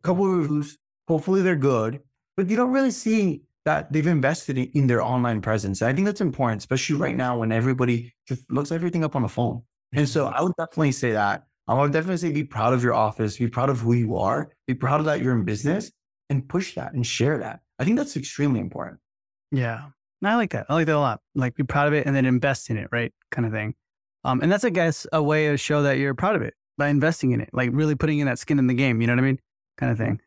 a 0.00 0.06
couple 0.06 0.26
of 0.26 0.38
reviews. 0.38 0.78
Hopefully 1.08 1.42
they're 1.42 1.56
good, 1.56 2.00
but 2.36 2.48
you 2.48 2.56
don't 2.56 2.72
really 2.72 2.90
see 2.90 3.42
that 3.64 3.92
they've 3.92 4.06
invested 4.06 4.58
in 4.58 4.86
their 4.86 5.02
online 5.02 5.40
presence. 5.40 5.82
I 5.82 5.92
think 5.92 6.06
that's 6.06 6.20
important, 6.20 6.62
especially 6.62 6.96
right 6.96 7.16
now 7.16 7.38
when 7.38 7.50
everybody 7.50 8.14
just 8.26 8.50
looks 8.50 8.70
everything 8.70 9.04
up 9.04 9.16
on 9.16 9.22
the 9.22 9.28
phone. 9.28 9.62
And 9.92 10.08
so 10.08 10.26
mm-hmm. 10.26 10.36
I 10.36 10.42
would 10.42 10.54
definitely 10.56 10.92
say 10.92 11.12
that. 11.12 11.44
I 11.68 11.74
would 11.74 11.92
definitely 11.92 12.18
say 12.18 12.30
be 12.30 12.44
proud 12.44 12.74
of 12.74 12.84
your 12.84 12.94
office, 12.94 13.38
be 13.38 13.48
proud 13.48 13.70
of 13.70 13.80
who 13.80 13.92
you 13.94 14.16
are, 14.16 14.52
be 14.68 14.74
proud 14.74 15.00
of 15.00 15.06
that 15.06 15.20
you're 15.20 15.34
in 15.34 15.44
business 15.44 15.90
and 16.30 16.48
push 16.48 16.74
that 16.76 16.92
and 16.92 17.04
share 17.04 17.38
that. 17.38 17.60
I 17.78 17.84
think 17.84 17.96
that's 17.96 18.16
extremely 18.16 18.60
important. 18.60 19.00
Yeah. 19.50 19.86
I 20.24 20.34
like 20.36 20.50
that. 20.52 20.66
I 20.68 20.74
like 20.74 20.86
that 20.86 20.96
a 20.96 20.98
lot. 20.98 21.20
Like 21.34 21.56
be 21.56 21.64
proud 21.64 21.88
of 21.88 21.94
it 21.94 22.06
and 22.06 22.14
then 22.14 22.24
invest 22.24 22.70
in 22.70 22.76
it, 22.76 22.88
right? 22.90 23.12
Kind 23.30 23.46
of 23.46 23.52
thing. 23.52 23.74
Um, 24.26 24.40
and 24.42 24.50
that's, 24.50 24.64
I 24.64 24.70
guess, 24.70 25.06
a 25.12 25.22
way 25.22 25.48
to 25.48 25.56
show 25.56 25.82
that 25.82 25.98
you're 25.98 26.14
proud 26.14 26.34
of 26.34 26.42
it 26.42 26.54
by 26.76 26.88
investing 26.88 27.32
in 27.32 27.40
it, 27.40 27.48
like 27.52 27.70
really 27.72 27.94
putting 27.94 28.18
in 28.18 28.26
that 28.26 28.38
skin 28.38 28.58
in 28.58 28.66
the 28.66 28.74
game. 28.74 29.00
You 29.00 29.06
know 29.06 29.12
what 29.12 29.20
I 29.20 29.22
mean? 29.22 29.38
Kind 29.78 29.92
of 29.92 29.98
thing. 29.98 30.20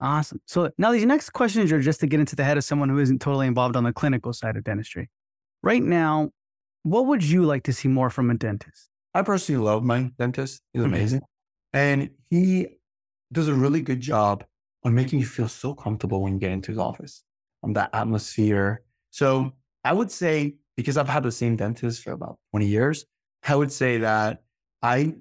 Awesome. 0.00 0.40
So 0.46 0.70
now 0.76 0.90
these 0.90 1.04
next 1.04 1.30
questions 1.30 1.70
are 1.72 1.80
just 1.80 2.00
to 2.00 2.06
get 2.06 2.20
into 2.20 2.34
the 2.34 2.44
head 2.44 2.58
of 2.58 2.64
someone 2.64 2.88
who 2.88 2.98
isn't 2.98 3.20
totally 3.20 3.46
involved 3.46 3.76
on 3.76 3.84
the 3.84 3.92
clinical 3.92 4.32
side 4.32 4.56
of 4.56 4.64
dentistry. 4.64 5.08
Right 5.62 5.82
now, 5.82 6.30
what 6.82 7.06
would 7.06 7.22
you 7.22 7.44
like 7.44 7.62
to 7.64 7.72
see 7.72 7.88
more 7.88 8.10
from 8.10 8.28
a 8.28 8.34
dentist? 8.34 8.90
I 9.14 9.22
personally 9.22 9.64
love 9.64 9.84
my 9.84 10.10
dentist. 10.18 10.60
He's 10.72 10.82
mm-hmm. 10.82 10.92
amazing. 10.92 11.22
And 11.72 12.10
he 12.30 12.66
does 13.32 13.48
a 13.48 13.54
really 13.54 13.80
good 13.80 14.00
job 14.00 14.44
on 14.82 14.94
making 14.94 15.20
you 15.20 15.26
feel 15.26 15.48
so 15.48 15.74
comfortable 15.74 16.20
when 16.22 16.34
you 16.34 16.40
get 16.40 16.50
into 16.50 16.72
his 16.72 16.78
office, 16.78 17.22
on 17.62 17.72
that 17.74 17.90
atmosphere. 17.92 18.82
So 19.10 19.52
I 19.84 19.92
would 19.92 20.10
say, 20.10 20.56
because 20.76 20.96
I've 20.96 21.08
had 21.08 21.22
the 21.22 21.32
same 21.32 21.56
dentist 21.56 22.02
for 22.02 22.12
about 22.12 22.36
20 22.50 22.66
years, 22.66 23.06
I 23.46 23.54
would 23.56 23.72
say 23.72 23.98
that 23.98 24.42
I 24.82 25.14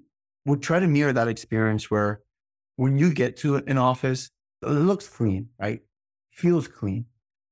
would 0.46 0.62
try 0.62 0.80
to 0.80 0.88
mirror 0.88 1.14
that 1.14 1.28
experience 1.28 1.90
where 1.92 2.22
when 2.76 2.98
you 2.98 3.14
get 3.14 3.38
to 3.38 3.58
an 3.58 3.78
office, 3.78 4.30
it 4.62 4.70
looks 4.70 5.08
clean, 5.08 5.50
right? 5.60 5.82
Feels 6.32 6.68
clean, 6.68 7.06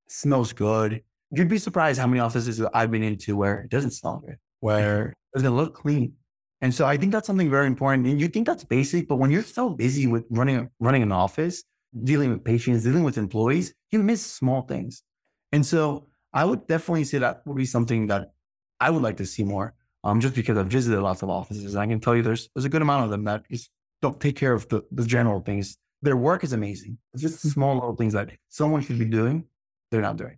smells 0.08 0.54
good. 0.54 1.04
You'd 1.32 1.50
be 1.50 1.58
surprised 1.58 2.00
how 2.00 2.08
many 2.08 2.20
offices 2.20 2.62
I've 2.74 2.92
been 2.92 3.04
into 3.04 3.36
where 3.36 3.62
it 3.62 3.70
doesn't 3.70 3.92
smell 3.92 4.22
good, 4.26 4.38
where 4.60 5.08
it 5.36 5.40
doesn't 5.40 5.56
look 5.56 5.74
clean. 5.74 6.14
And 6.62 6.74
so 6.74 6.86
I 6.86 6.98
think 6.98 7.12
that's 7.12 7.28
something 7.28 7.50
very 7.50 7.68
important. 7.68 8.06
And 8.08 8.20
you 8.22 8.28
think 8.28 8.46
that's 8.46 8.64
basic, 8.64 9.08
but 9.08 9.16
when 9.16 9.32
you're 9.32 9.44
so 9.44 9.70
busy 9.70 10.06
with 10.08 10.26
running 10.30 10.70
running 10.80 11.02
an 11.02 11.12
office, 11.12 11.64
dealing 12.04 12.32
with 12.32 12.44
patients, 12.44 12.84
dealing 12.84 13.04
with 13.04 13.18
employees, 13.18 13.74
you 13.92 14.04
miss 14.04 14.26
small 14.26 14.62
things. 14.62 15.04
And 15.52 15.66
so 15.66 16.08
I 16.34 16.46
would 16.46 16.68
definitely 16.68 17.04
say 17.06 17.18
that 17.18 17.42
would 17.46 17.58
be 17.58 17.66
something 17.66 18.08
that 18.08 18.32
I 18.80 18.90
would 18.90 19.02
like 19.02 19.18
to 19.18 19.26
see 19.26 19.44
more. 19.44 19.74
Um, 20.04 20.20
just 20.20 20.34
because 20.34 20.58
I've 20.58 20.68
visited 20.68 21.00
lots 21.02 21.22
of 21.22 21.30
offices, 21.30 21.76
I 21.76 21.86
can 21.86 22.00
tell 22.00 22.16
you 22.16 22.24
there's 22.24 22.50
there's 22.56 22.66
a 22.66 22.70
good 22.70 22.82
amount 22.82 23.06
of 23.06 23.12
them 23.12 23.24
that 23.26 23.44
just 23.50 23.70
don't 24.02 24.20
take 24.20 24.36
care 24.36 24.54
of 24.54 24.68
the, 24.70 24.84
the 24.92 25.06
general 25.06 25.42
things. 25.42 25.78
Their 26.02 26.18
work 26.18 26.44
is 26.44 26.54
amazing. 26.54 26.98
It's 27.14 27.22
just 27.22 27.42
small 27.42 27.76
little 27.76 27.96
things 27.96 28.14
that 28.14 28.32
someone 28.50 28.82
should 28.82 28.98
be 28.98 29.06
doing, 29.06 29.46
they're 29.92 30.02
not 30.02 30.18
doing. 30.18 30.38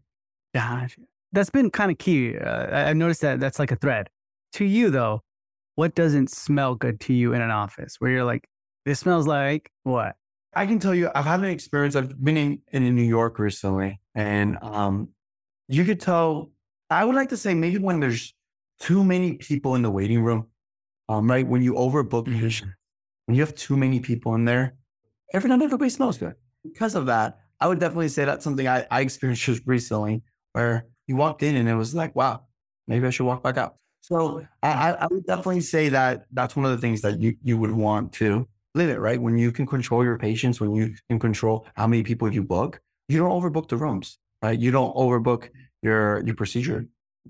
Yeah, 0.53 0.87
that's 1.31 1.49
been 1.49 1.71
kind 1.71 1.91
of 1.91 1.97
key. 1.97 2.37
Uh, 2.37 2.89
I've 2.89 2.97
noticed 2.97 3.21
that 3.21 3.39
that's 3.39 3.59
like 3.59 3.71
a 3.71 3.77
thread. 3.77 4.09
To 4.53 4.65
you 4.65 4.89
though, 4.89 5.23
what 5.75 5.95
doesn't 5.95 6.29
smell 6.29 6.75
good 6.75 6.99
to 7.01 7.13
you 7.13 7.33
in 7.33 7.41
an 7.41 7.51
office 7.51 7.95
where 7.99 8.11
you're 8.11 8.23
like, 8.23 8.47
this 8.85 8.99
smells 8.99 9.27
like 9.27 9.71
what? 9.83 10.15
I 10.55 10.65
can 10.65 10.79
tell 10.79 10.93
you, 10.93 11.09
I've 11.15 11.25
had 11.25 11.39
an 11.39 11.47
experience. 11.47 11.95
I've 11.95 12.21
been 12.23 12.37
in, 12.37 12.61
in 12.71 12.95
New 12.95 13.03
York 13.03 13.39
recently, 13.39 13.99
and 14.13 14.57
um, 14.61 15.09
you 15.67 15.83
could 15.83 15.99
tell. 15.99 16.51
I 16.89 17.05
would 17.05 17.15
like 17.15 17.29
to 17.29 17.37
say 17.37 17.55
maybe 17.55 17.79
when 17.79 17.99
there's 17.99 18.35
too 18.83 19.01
many 19.03 19.37
people 19.37 19.75
in 19.75 19.81
the 19.81 19.89
waiting 19.89 20.21
room, 20.21 20.47
um, 21.07 21.29
right? 21.29 21.47
When 21.47 21.63
you 21.63 21.73
overbook 21.73 22.25
mm-hmm. 22.25 22.67
when 23.25 23.35
you 23.35 23.41
have 23.41 23.55
too 23.55 23.77
many 23.77 24.01
people 24.01 24.35
in 24.35 24.43
there, 24.43 24.75
every 25.33 25.49
not 25.49 25.61
everybody 25.61 25.89
smells 25.89 26.17
good. 26.17 26.35
Because 26.63 26.93
of 26.95 27.05
that, 27.05 27.39
I 27.61 27.67
would 27.67 27.79
definitely 27.79 28.09
say 28.09 28.25
that's 28.25 28.43
something 28.43 28.67
I, 28.67 28.85
I 28.91 28.99
experienced 28.99 29.43
just 29.43 29.63
recently, 29.65 30.21
where 30.51 30.85
you 31.07 31.15
walked 31.15 31.43
in 31.43 31.55
and 31.55 31.69
it 31.69 31.75
was 31.75 31.95
like, 31.95 32.13
wow, 32.13 32.43
maybe 32.87 33.07
I 33.07 33.09
should 33.09 33.25
walk 33.25 33.41
back 33.41 33.57
out. 33.57 33.75
So 34.01 34.45
I, 34.61 34.91
I 34.93 35.07
would 35.09 35.25
definitely 35.25 35.61
say 35.61 35.87
that 35.89 36.25
that's 36.33 36.57
one 36.57 36.65
of 36.65 36.71
the 36.71 36.77
things 36.77 36.99
that 37.01 37.21
you, 37.21 37.37
you 37.41 37.57
would 37.57 37.71
want 37.71 38.11
to 38.13 38.45
limit, 38.75 38.99
right? 38.99 39.21
When 39.21 39.37
you 39.37 39.53
can 39.53 39.65
control 39.65 40.03
your 40.03 40.17
patients, 40.17 40.59
when 40.59 40.75
you 40.75 40.93
can 41.09 41.19
control 41.19 41.65
how 41.75 41.87
many 41.87 42.03
people 42.03 42.33
you 42.33 42.43
book, 42.43 42.81
you 43.07 43.17
don't 43.17 43.31
overbook 43.31 43.69
the 43.69 43.77
rooms, 43.77 44.19
right? 44.41 44.59
You 44.59 44.71
don't 44.71 44.93
overbook 44.93 45.49
your, 45.81 46.21
your 46.25 46.35
procedure. 46.35 46.85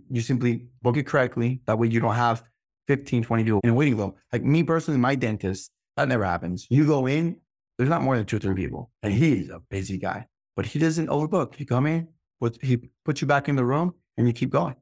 You 0.10 0.22
simply 0.22 0.68
book 0.82 0.98
it 0.98 1.08
correctly. 1.08 1.62
That 1.66 1.78
way 1.78 1.88
you 1.88 2.00
don't 2.00 2.16
have 2.16 2.44
15, 2.88 3.24
20 3.24 3.44
people 3.44 3.62
in 3.64 3.70
a 3.72 3.74
waiting 3.74 3.98
room. 3.98 4.14
Like 4.32 4.44
me 4.44 4.64
personally, 4.64 5.00
my 5.00 5.16
dentist, 5.16 5.72
that 5.98 6.08
never 6.08 6.26
happens. 6.26 6.68
You 6.70 6.86
go 6.86 7.08
in, 7.08 7.38
there's 7.78 7.90
not 7.90 8.02
more 8.02 8.18
than 8.18 8.26
two 8.26 8.38
or 8.38 8.40
three 8.40 8.56
people. 8.56 8.92
And 9.02 9.14
he's 9.14 9.50
a 9.50 9.60
busy 9.70 9.98
guy, 9.98 10.28
but 10.56 10.66
he 10.66 10.80
doesn't 10.80 11.08
overbook. 11.08 11.60
You 11.60 11.66
come 11.66 11.86
in, 11.86 12.08
put, 12.42 12.62
he 12.64 12.90
puts 13.06 13.22
you 13.22 13.28
back 13.28 13.48
in 13.50 13.56
the 13.56 13.66
room 13.66 13.94
and 14.18 14.28
you 14.28 14.34
keep 14.34 14.50
going. 14.50 14.76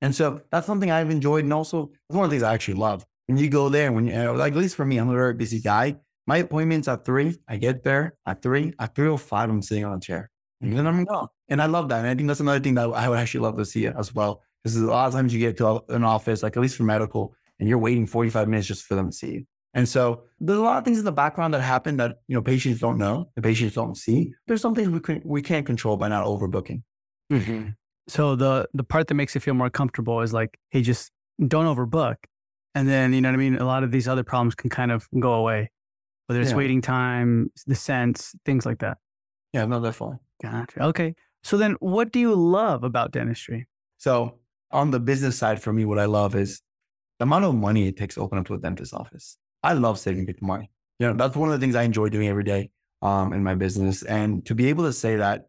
And 0.00 0.14
so 0.14 0.40
that's 0.50 0.66
something 0.66 0.90
I've 0.90 1.10
enjoyed. 1.10 1.44
And 1.44 1.52
also, 1.52 1.90
it's 2.08 2.16
one 2.16 2.24
of 2.24 2.30
the 2.30 2.34
things 2.34 2.42
I 2.42 2.54
actually 2.54 2.74
love. 2.74 3.06
When 3.26 3.38
you 3.38 3.48
go 3.48 3.68
there, 3.70 3.90
when 3.90 4.06
you, 4.06 4.14
like, 4.32 4.52
at 4.52 4.58
least 4.58 4.76
for 4.76 4.84
me, 4.84 4.98
I'm 4.98 5.08
a 5.08 5.14
very 5.14 5.32
busy 5.32 5.60
guy. 5.60 5.96
My 6.26 6.38
appointment's 6.38 6.88
at 6.88 7.04
three. 7.04 7.38
I 7.48 7.56
get 7.56 7.84
there 7.84 8.16
at 8.26 8.42
three. 8.42 8.74
At 8.78 8.94
3.05, 8.94 9.44
I'm 9.44 9.62
sitting 9.62 9.84
on 9.84 9.96
a 9.96 10.00
chair. 10.00 10.30
And 10.60 10.76
then 10.76 10.86
I'm 10.86 11.04
gone. 11.04 11.28
And 11.48 11.60
I 11.60 11.66
love 11.66 11.88
that. 11.88 12.00
And 12.00 12.08
I 12.08 12.14
think 12.14 12.28
that's 12.28 12.40
another 12.40 12.60
thing 12.60 12.74
that 12.74 12.90
I 12.90 13.08
would 13.08 13.18
actually 13.18 13.40
love 13.40 13.56
to 13.56 13.64
see 13.64 13.86
as 13.86 14.14
well. 14.14 14.42
Because 14.64 14.76
a 14.78 14.86
lot 14.86 15.06
of 15.06 15.12
times 15.12 15.32
you 15.34 15.38
get 15.40 15.58
to 15.58 15.82
an 15.90 16.02
office, 16.04 16.42
like 16.42 16.56
at 16.56 16.60
least 16.62 16.76
for 16.76 16.84
medical, 16.84 17.34
and 17.60 17.68
you're 17.68 17.78
waiting 17.78 18.06
45 18.06 18.48
minutes 18.48 18.66
just 18.66 18.84
for 18.84 18.94
them 18.94 19.10
to 19.10 19.16
see 19.16 19.32
you. 19.32 19.44
And 19.74 19.88
so 19.88 20.22
there's 20.40 20.58
a 20.58 20.62
lot 20.62 20.78
of 20.78 20.84
things 20.84 20.98
in 20.98 21.04
the 21.04 21.12
background 21.12 21.52
that 21.52 21.60
happen 21.60 21.96
that 21.98 22.16
you 22.28 22.34
know 22.34 22.40
patients 22.42 22.80
don't 22.80 22.96
know, 22.96 23.28
the 23.36 23.42
patients 23.42 23.74
don't 23.74 23.96
see. 23.96 24.32
There's 24.46 24.62
some 24.62 24.74
things 24.74 24.88
we 24.88 25.00
can 25.00 25.20
we 25.24 25.42
can't 25.42 25.66
control 25.66 25.96
by 25.96 26.08
not 26.08 26.24
overbooking. 26.24 26.82
Mm-hmm. 27.32 27.70
So 28.08 28.36
the 28.36 28.68
the 28.72 28.84
part 28.84 29.08
that 29.08 29.14
makes 29.14 29.34
you 29.34 29.40
feel 29.40 29.54
more 29.54 29.70
comfortable 29.70 30.20
is 30.20 30.32
like, 30.32 30.58
hey, 30.70 30.80
just 30.82 31.10
don't 31.46 31.66
overbook, 31.66 32.16
and 32.74 32.88
then 32.88 33.12
you 33.12 33.20
know 33.20 33.28
what 33.30 33.34
I 33.34 33.38
mean. 33.38 33.56
A 33.56 33.64
lot 33.64 33.82
of 33.82 33.90
these 33.90 34.06
other 34.08 34.22
problems 34.24 34.54
can 34.54 34.70
kind 34.70 34.92
of 34.92 35.08
go 35.18 35.34
away, 35.34 35.70
whether 36.26 36.40
it's 36.40 36.50
Yeah. 36.52 36.56
waiting 36.56 36.80
time, 36.80 37.50
the 37.66 37.74
sense, 37.74 38.34
things 38.46 38.64
like 38.64 38.78
that. 38.78 38.98
Yeah, 39.52 39.64
no, 39.66 39.82
definitely. 39.82 40.18
Gotcha. 40.42 40.82
Okay. 40.84 41.14
So 41.42 41.56
then, 41.56 41.72
what 41.80 42.12
do 42.12 42.20
you 42.20 42.34
love 42.34 42.84
about 42.84 43.10
dentistry? 43.10 43.66
So 43.98 44.38
on 44.74 44.90
the 44.90 45.00
business 45.00 45.38
side, 45.38 45.62
for 45.62 45.72
me, 45.72 45.84
what 45.84 45.98
I 45.98 46.04
love 46.04 46.34
is 46.34 46.60
the 47.18 47.22
amount 47.22 47.44
of 47.44 47.54
money 47.54 47.88
it 47.88 47.96
takes 47.96 48.16
to 48.16 48.20
open 48.20 48.38
up 48.38 48.46
to 48.46 48.54
a 48.54 48.58
dentist 48.58 48.92
office. 48.92 49.38
I 49.62 49.72
love 49.72 49.98
saving 49.98 50.26
people 50.26 50.46
money. 50.46 50.70
You 50.98 51.06
know, 51.06 51.14
that's 51.14 51.36
one 51.36 51.48
of 51.48 51.58
the 51.58 51.64
things 51.64 51.76
I 51.76 51.84
enjoy 51.84 52.08
doing 52.08 52.28
every 52.28 52.44
day 52.44 52.70
um, 53.00 53.32
in 53.32 53.42
my 53.42 53.54
business. 53.54 54.02
And 54.02 54.44
to 54.46 54.54
be 54.54 54.68
able 54.68 54.84
to 54.84 54.92
say 54.92 55.16
that 55.16 55.46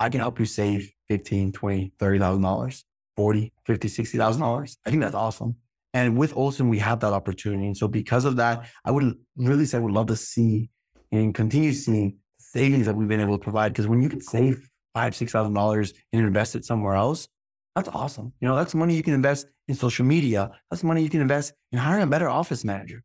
I 0.00 0.08
can 0.08 0.20
help 0.20 0.38
you 0.38 0.44
save 0.44 0.90
15, 1.08 1.52
20, 1.52 1.92
$30,000, 1.98 2.84
40, 3.16 3.52
50, 3.64 3.88
$60,000, 3.88 4.76
I 4.84 4.90
think 4.90 5.02
that's 5.02 5.14
awesome. 5.14 5.56
And 5.92 6.18
with 6.18 6.36
Olsen, 6.36 6.68
we 6.68 6.80
have 6.80 6.98
that 7.00 7.12
opportunity. 7.12 7.66
And 7.66 7.76
so 7.76 7.86
because 7.86 8.24
of 8.24 8.36
that, 8.36 8.66
I 8.84 8.90
would 8.90 9.14
really 9.36 9.64
say 9.64 9.78
I 9.78 9.80
would 9.80 9.92
love 9.92 10.08
to 10.08 10.16
see 10.16 10.68
and 11.12 11.32
continue 11.32 11.72
seeing 11.72 12.18
savings 12.38 12.86
that 12.86 12.96
we've 12.96 13.08
been 13.08 13.20
able 13.20 13.38
to 13.38 13.42
provide. 13.42 13.72
Because 13.72 13.86
when 13.86 14.02
you 14.02 14.08
can 14.08 14.20
save 14.20 14.68
five, 14.92 15.14
six 15.14 15.30
thousand 15.30 15.54
dollars 15.54 15.92
and 16.12 16.22
invest 16.22 16.56
it 16.56 16.64
somewhere 16.64 16.94
else, 16.94 17.28
that's 17.74 17.88
awesome. 17.88 18.32
You 18.40 18.48
know, 18.48 18.56
that's 18.56 18.74
money 18.74 18.94
you 18.94 19.02
can 19.02 19.14
invest 19.14 19.46
in 19.68 19.74
social 19.74 20.04
media. 20.04 20.50
That's 20.70 20.84
money 20.84 21.02
you 21.02 21.10
can 21.10 21.20
invest 21.20 21.54
in 21.72 21.78
hiring 21.78 22.04
a 22.04 22.06
better 22.06 22.28
office 22.28 22.64
manager. 22.64 23.02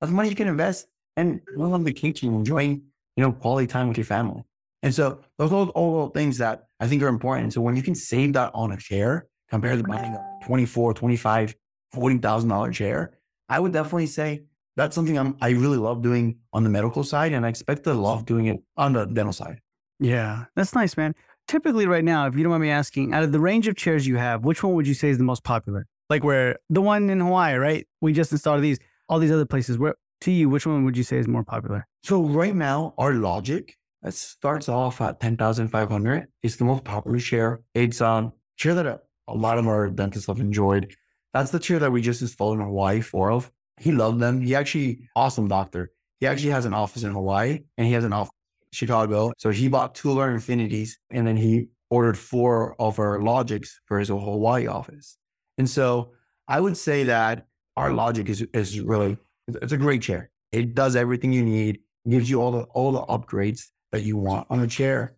That's 0.00 0.12
money 0.12 0.28
you 0.28 0.34
can 0.34 0.48
invest 0.48 0.86
in 1.16 1.40
going 1.56 1.72
on 1.72 1.84
vacation, 1.84 2.34
enjoying, 2.34 2.82
you 3.16 3.22
know, 3.22 3.32
quality 3.32 3.66
time 3.66 3.88
with 3.88 3.96
your 3.96 4.04
family. 4.04 4.42
And 4.82 4.94
so 4.94 5.20
those 5.38 5.52
are 5.52 5.54
all, 5.54 5.68
all 5.70 6.08
things 6.08 6.38
that 6.38 6.64
I 6.80 6.86
think 6.86 7.02
are 7.02 7.08
important. 7.08 7.52
So 7.52 7.60
when 7.60 7.76
you 7.76 7.82
can 7.82 7.94
save 7.94 8.32
that 8.34 8.52
on 8.54 8.72
a 8.72 8.76
chair 8.76 9.26
compared 9.50 9.78
to 9.78 9.84
buying 9.84 10.14
a 10.14 10.46
24, 10.46 10.94
25, 10.94 11.54
$40,000 11.94 12.72
chair, 12.72 13.18
I 13.48 13.58
would 13.58 13.72
definitely 13.72 14.06
say 14.06 14.44
that's 14.76 14.94
something 14.94 15.18
I'm, 15.18 15.36
I 15.40 15.50
really 15.50 15.78
love 15.78 16.02
doing 16.02 16.38
on 16.52 16.62
the 16.62 16.70
medical 16.70 17.02
side. 17.02 17.32
And 17.32 17.44
I 17.44 17.48
expect 17.48 17.84
to 17.84 17.94
love 17.94 18.26
doing 18.26 18.46
it 18.46 18.62
on 18.76 18.92
the 18.92 19.04
dental 19.06 19.32
side. 19.32 19.60
Yeah, 19.98 20.44
that's 20.54 20.74
nice, 20.74 20.96
man. 20.96 21.14
Typically, 21.48 21.86
right 21.86 22.04
now, 22.04 22.26
if 22.26 22.36
you 22.36 22.42
don't 22.42 22.50
mind 22.50 22.62
me 22.62 22.68
asking, 22.68 23.14
out 23.14 23.22
of 23.22 23.32
the 23.32 23.40
range 23.40 23.68
of 23.68 23.74
chairs 23.74 24.06
you 24.06 24.16
have, 24.16 24.44
which 24.44 24.62
one 24.62 24.74
would 24.74 24.86
you 24.86 24.92
say 24.92 25.08
is 25.08 25.16
the 25.16 25.24
most 25.24 25.42
popular? 25.44 25.86
Like 26.10 26.22
where 26.22 26.58
the 26.68 26.82
one 26.82 27.08
in 27.08 27.20
Hawaii, 27.20 27.54
right? 27.54 27.86
We 28.02 28.12
just 28.12 28.30
installed 28.32 28.62
these, 28.62 28.78
all 29.08 29.18
these 29.18 29.32
other 29.32 29.46
places. 29.46 29.78
Where 29.78 29.94
to 30.20 30.30
you, 30.30 30.50
which 30.50 30.66
one 30.66 30.84
would 30.84 30.94
you 30.94 31.02
say 31.02 31.16
is 31.16 31.26
more 31.26 31.44
popular? 31.44 31.86
So 32.02 32.22
right 32.22 32.54
now, 32.54 32.92
our 32.98 33.14
Logic 33.14 33.74
that 34.02 34.12
starts 34.12 34.68
off 34.68 35.00
at 35.00 35.20
ten 35.20 35.38
thousand 35.38 35.68
five 35.68 35.88
hundred. 35.88 36.26
is 36.42 36.58
the 36.58 36.66
most 36.66 36.84
popular 36.84 37.18
chair. 37.18 37.60
It's 37.74 38.02
um 38.02 38.32
chair 38.58 38.74
that 38.74 38.86
a, 38.86 39.00
a 39.26 39.34
lot 39.34 39.56
of 39.56 39.66
our 39.66 39.88
dentists 39.88 40.26
have 40.26 40.40
enjoyed. 40.40 40.94
That's 41.32 41.50
the 41.50 41.58
chair 41.58 41.78
that 41.78 41.90
we 41.90 42.02
just 42.02 42.20
installed 42.20 42.58
in 42.58 42.64
Hawaii. 42.64 43.00
Four 43.00 43.30
of. 43.30 43.50
He 43.80 43.90
loved 43.90 44.20
them. 44.20 44.42
He 44.42 44.54
actually 44.54 45.08
awesome 45.16 45.48
doctor. 45.48 45.92
He 46.20 46.26
actually 46.26 46.50
has 46.50 46.66
an 46.66 46.74
office 46.74 47.04
in 47.04 47.12
Hawaii 47.12 47.60
and 47.78 47.86
he 47.86 47.94
has 47.94 48.04
an 48.04 48.12
office 48.12 48.32
Chicago. 48.72 49.32
So 49.38 49.50
he 49.50 49.68
bought 49.68 49.94
two 49.94 50.10
of 50.12 50.18
our 50.18 50.30
Infinities 50.30 50.98
and 51.10 51.26
then 51.26 51.36
he 51.36 51.68
ordered 51.90 52.18
four 52.18 52.76
of 52.78 52.98
our 52.98 53.20
Logics 53.20 53.80
for 53.86 53.98
his 53.98 54.08
Hawaii 54.08 54.66
office. 54.66 55.16
And 55.56 55.68
so 55.68 56.12
I 56.46 56.60
would 56.60 56.76
say 56.76 57.04
that 57.04 57.46
our 57.76 57.92
Logic 57.92 58.28
is 58.28 58.42
is 58.52 58.80
really 58.80 59.16
it's 59.48 59.72
a 59.72 59.76
great 59.76 60.02
chair. 60.02 60.30
It 60.52 60.74
does 60.74 60.96
everything 60.96 61.32
you 61.32 61.44
need. 61.44 61.80
Gives 62.08 62.30
you 62.30 62.40
all 62.40 62.52
the 62.52 62.62
all 62.74 62.92
the 62.92 63.02
upgrades 63.02 63.64
that 63.92 64.02
you 64.02 64.16
want 64.16 64.46
on 64.50 64.60
a 64.60 64.66
chair. 64.66 65.16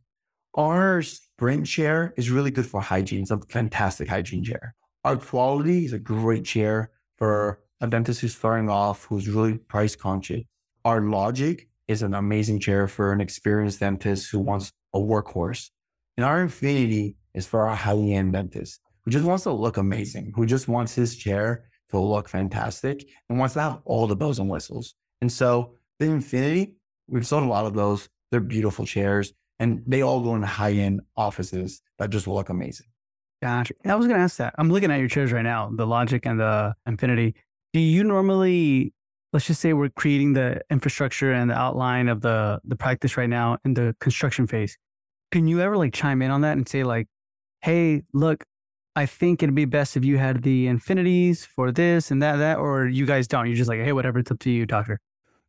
Our 0.55 1.03
Sprint 1.03 1.67
chair 1.67 2.13
is 2.17 2.31
really 2.31 2.51
good 2.51 2.67
for 2.67 2.81
hygiene. 2.81 3.23
It's 3.23 3.31
a 3.31 3.39
fantastic 3.49 4.09
hygiene 4.09 4.43
chair. 4.43 4.75
Our 5.05 5.17
Quality 5.17 5.85
is 5.85 5.93
a 5.93 5.99
great 5.99 6.45
chair 6.45 6.91
for 7.17 7.61
a 7.81 7.87
dentist 7.87 8.21
who's 8.21 8.37
starting 8.37 8.69
off, 8.69 9.05
who's 9.05 9.29
really 9.29 9.59
price 9.59 9.95
conscious. 9.95 10.43
Our 10.85 11.01
Logic 11.01 11.69
is 11.90 12.03
an 12.03 12.14
amazing 12.14 12.61
chair 12.61 12.87
for 12.87 13.12
an 13.12 13.20
experienced 13.20 13.81
dentist 13.81 14.31
who 14.31 14.38
wants 14.38 14.72
a 14.94 14.98
workhorse. 14.98 15.70
And 16.16 16.24
our 16.24 16.40
Infinity 16.40 17.16
is 17.35 17.46
for 17.46 17.66
our 17.66 17.74
high-end 17.74 18.33
dentist 18.33 18.81
who 19.05 19.11
just 19.11 19.24
wants 19.24 19.42
to 19.44 19.53
look 19.53 19.76
amazing, 19.76 20.33
who 20.37 20.46
just 20.46 20.68
wants 20.68 20.94
his 20.94 21.16
chair 21.16 21.64
to 21.88 21.98
look 21.98 22.29
fantastic 22.29 23.09
and 23.29 23.38
wants 23.38 23.55
to 23.55 23.61
have 23.61 23.81
all 23.85 24.07
the 24.07 24.14
bells 24.14 24.38
and 24.38 24.48
whistles. 24.48 24.94
And 25.20 25.33
so 25.33 25.74
the 25.98 26.07
Infinity, 26.07 26.76
we've 27.09 27.26
sold 27.26 27.42
a 27.42 27.48
lot 27.48 27.66
of 27.66 27.74
those. 27.74 28.09
They're 28.31 28.40
beautiful 28.40 28.87
chairs 28.87 29.33
and 29.59 29.83
they 29.87 30.03
all 30.03 30.20
go 30.20 30.37
in 30.37 30.42
high 30.42 30.72
end 30.72 31.00
offices 31.16 31.83
that 31.98 32.11
just 32.11 32.29
look 32.29 32.50
amazing. 32.50 32.87
Gotcha. 33.42 33.74
I 33.85 33.96
was 33.96 34.07
going 34.07 34.18
to 34.18 34.22
ask 34.22 34.37
that. 34.37 34.55
I'm 34.59 34.70
looking 34.70 34.92
at 34.92 35.00
your 35.00 35.09
chairs 35.09 35.33
right 35.33 35.42
now, 35.42 35.70
the 35.74 35.87
Logic 35.87 36.24
and 36.24 36.38
the 36.38 36.74
Infinity. 36.87 37.35
Do 37.72 37.81
you 37.81 38.05
normally, 38.05 38.92
let's 39.33 39.47
just 39.47 39.61
say 39.61 39.73
we're 39.73 39.90
creating 39.90 40.33
the 40.33 40.61
infrastructure 40.71 41.33
and 41.33 41.51
the 41.51 41.59
outline 41.59 42.09
of 42.09 42.21
the 42.21 42.61
the 42.64 42.77
practice 42.77 43.16
right 43.16 43.29
now 43.29 43.59
in 43.64 43.75
the 43.75 43.95
construction 44.01 44.47
phase. 44.47 44.77
Can 45.31 45.47
you 45.47 45.61
ever 45.61 45.77
like 45.77 45.93
chime 45.93 46.23
in 46.23 46.31
on 46.31 46.40
that 46.40 46.57
and 46.57 46.69
say 46.69 46.83
like, 46.83 47.07
hey, 47.61 48.03
look, 48.12 48.45
I 48.97 49.07
think 49.07 49.43
it'd 49.43 49.55
be 49.55 49.64
best 49.64 49.97
if 49.97 50.05
you 50.05 50.19
had 50.19 50.43
the 50.43 50.66
infinities 50.66 51.45
for 51.45 51.71
this 51.71 52.11
and 52.11 52.21
that, 52.23 52.37
that, 52.37 52.59
or 52.59 52.87
you 52.87 53.07
guys 53.07 53.29
don't. 53.29 53.47
You're 53.47 53.57
just 53.57 53.69
like, 53.69 53.81
hey, 53.81 53.93
whatever, 53.93 54.19
it's 54.19 54.31
up 54.31 54.40
to 54.40 54.51
you, 54.51 54.66
doctor. 54.66 55.01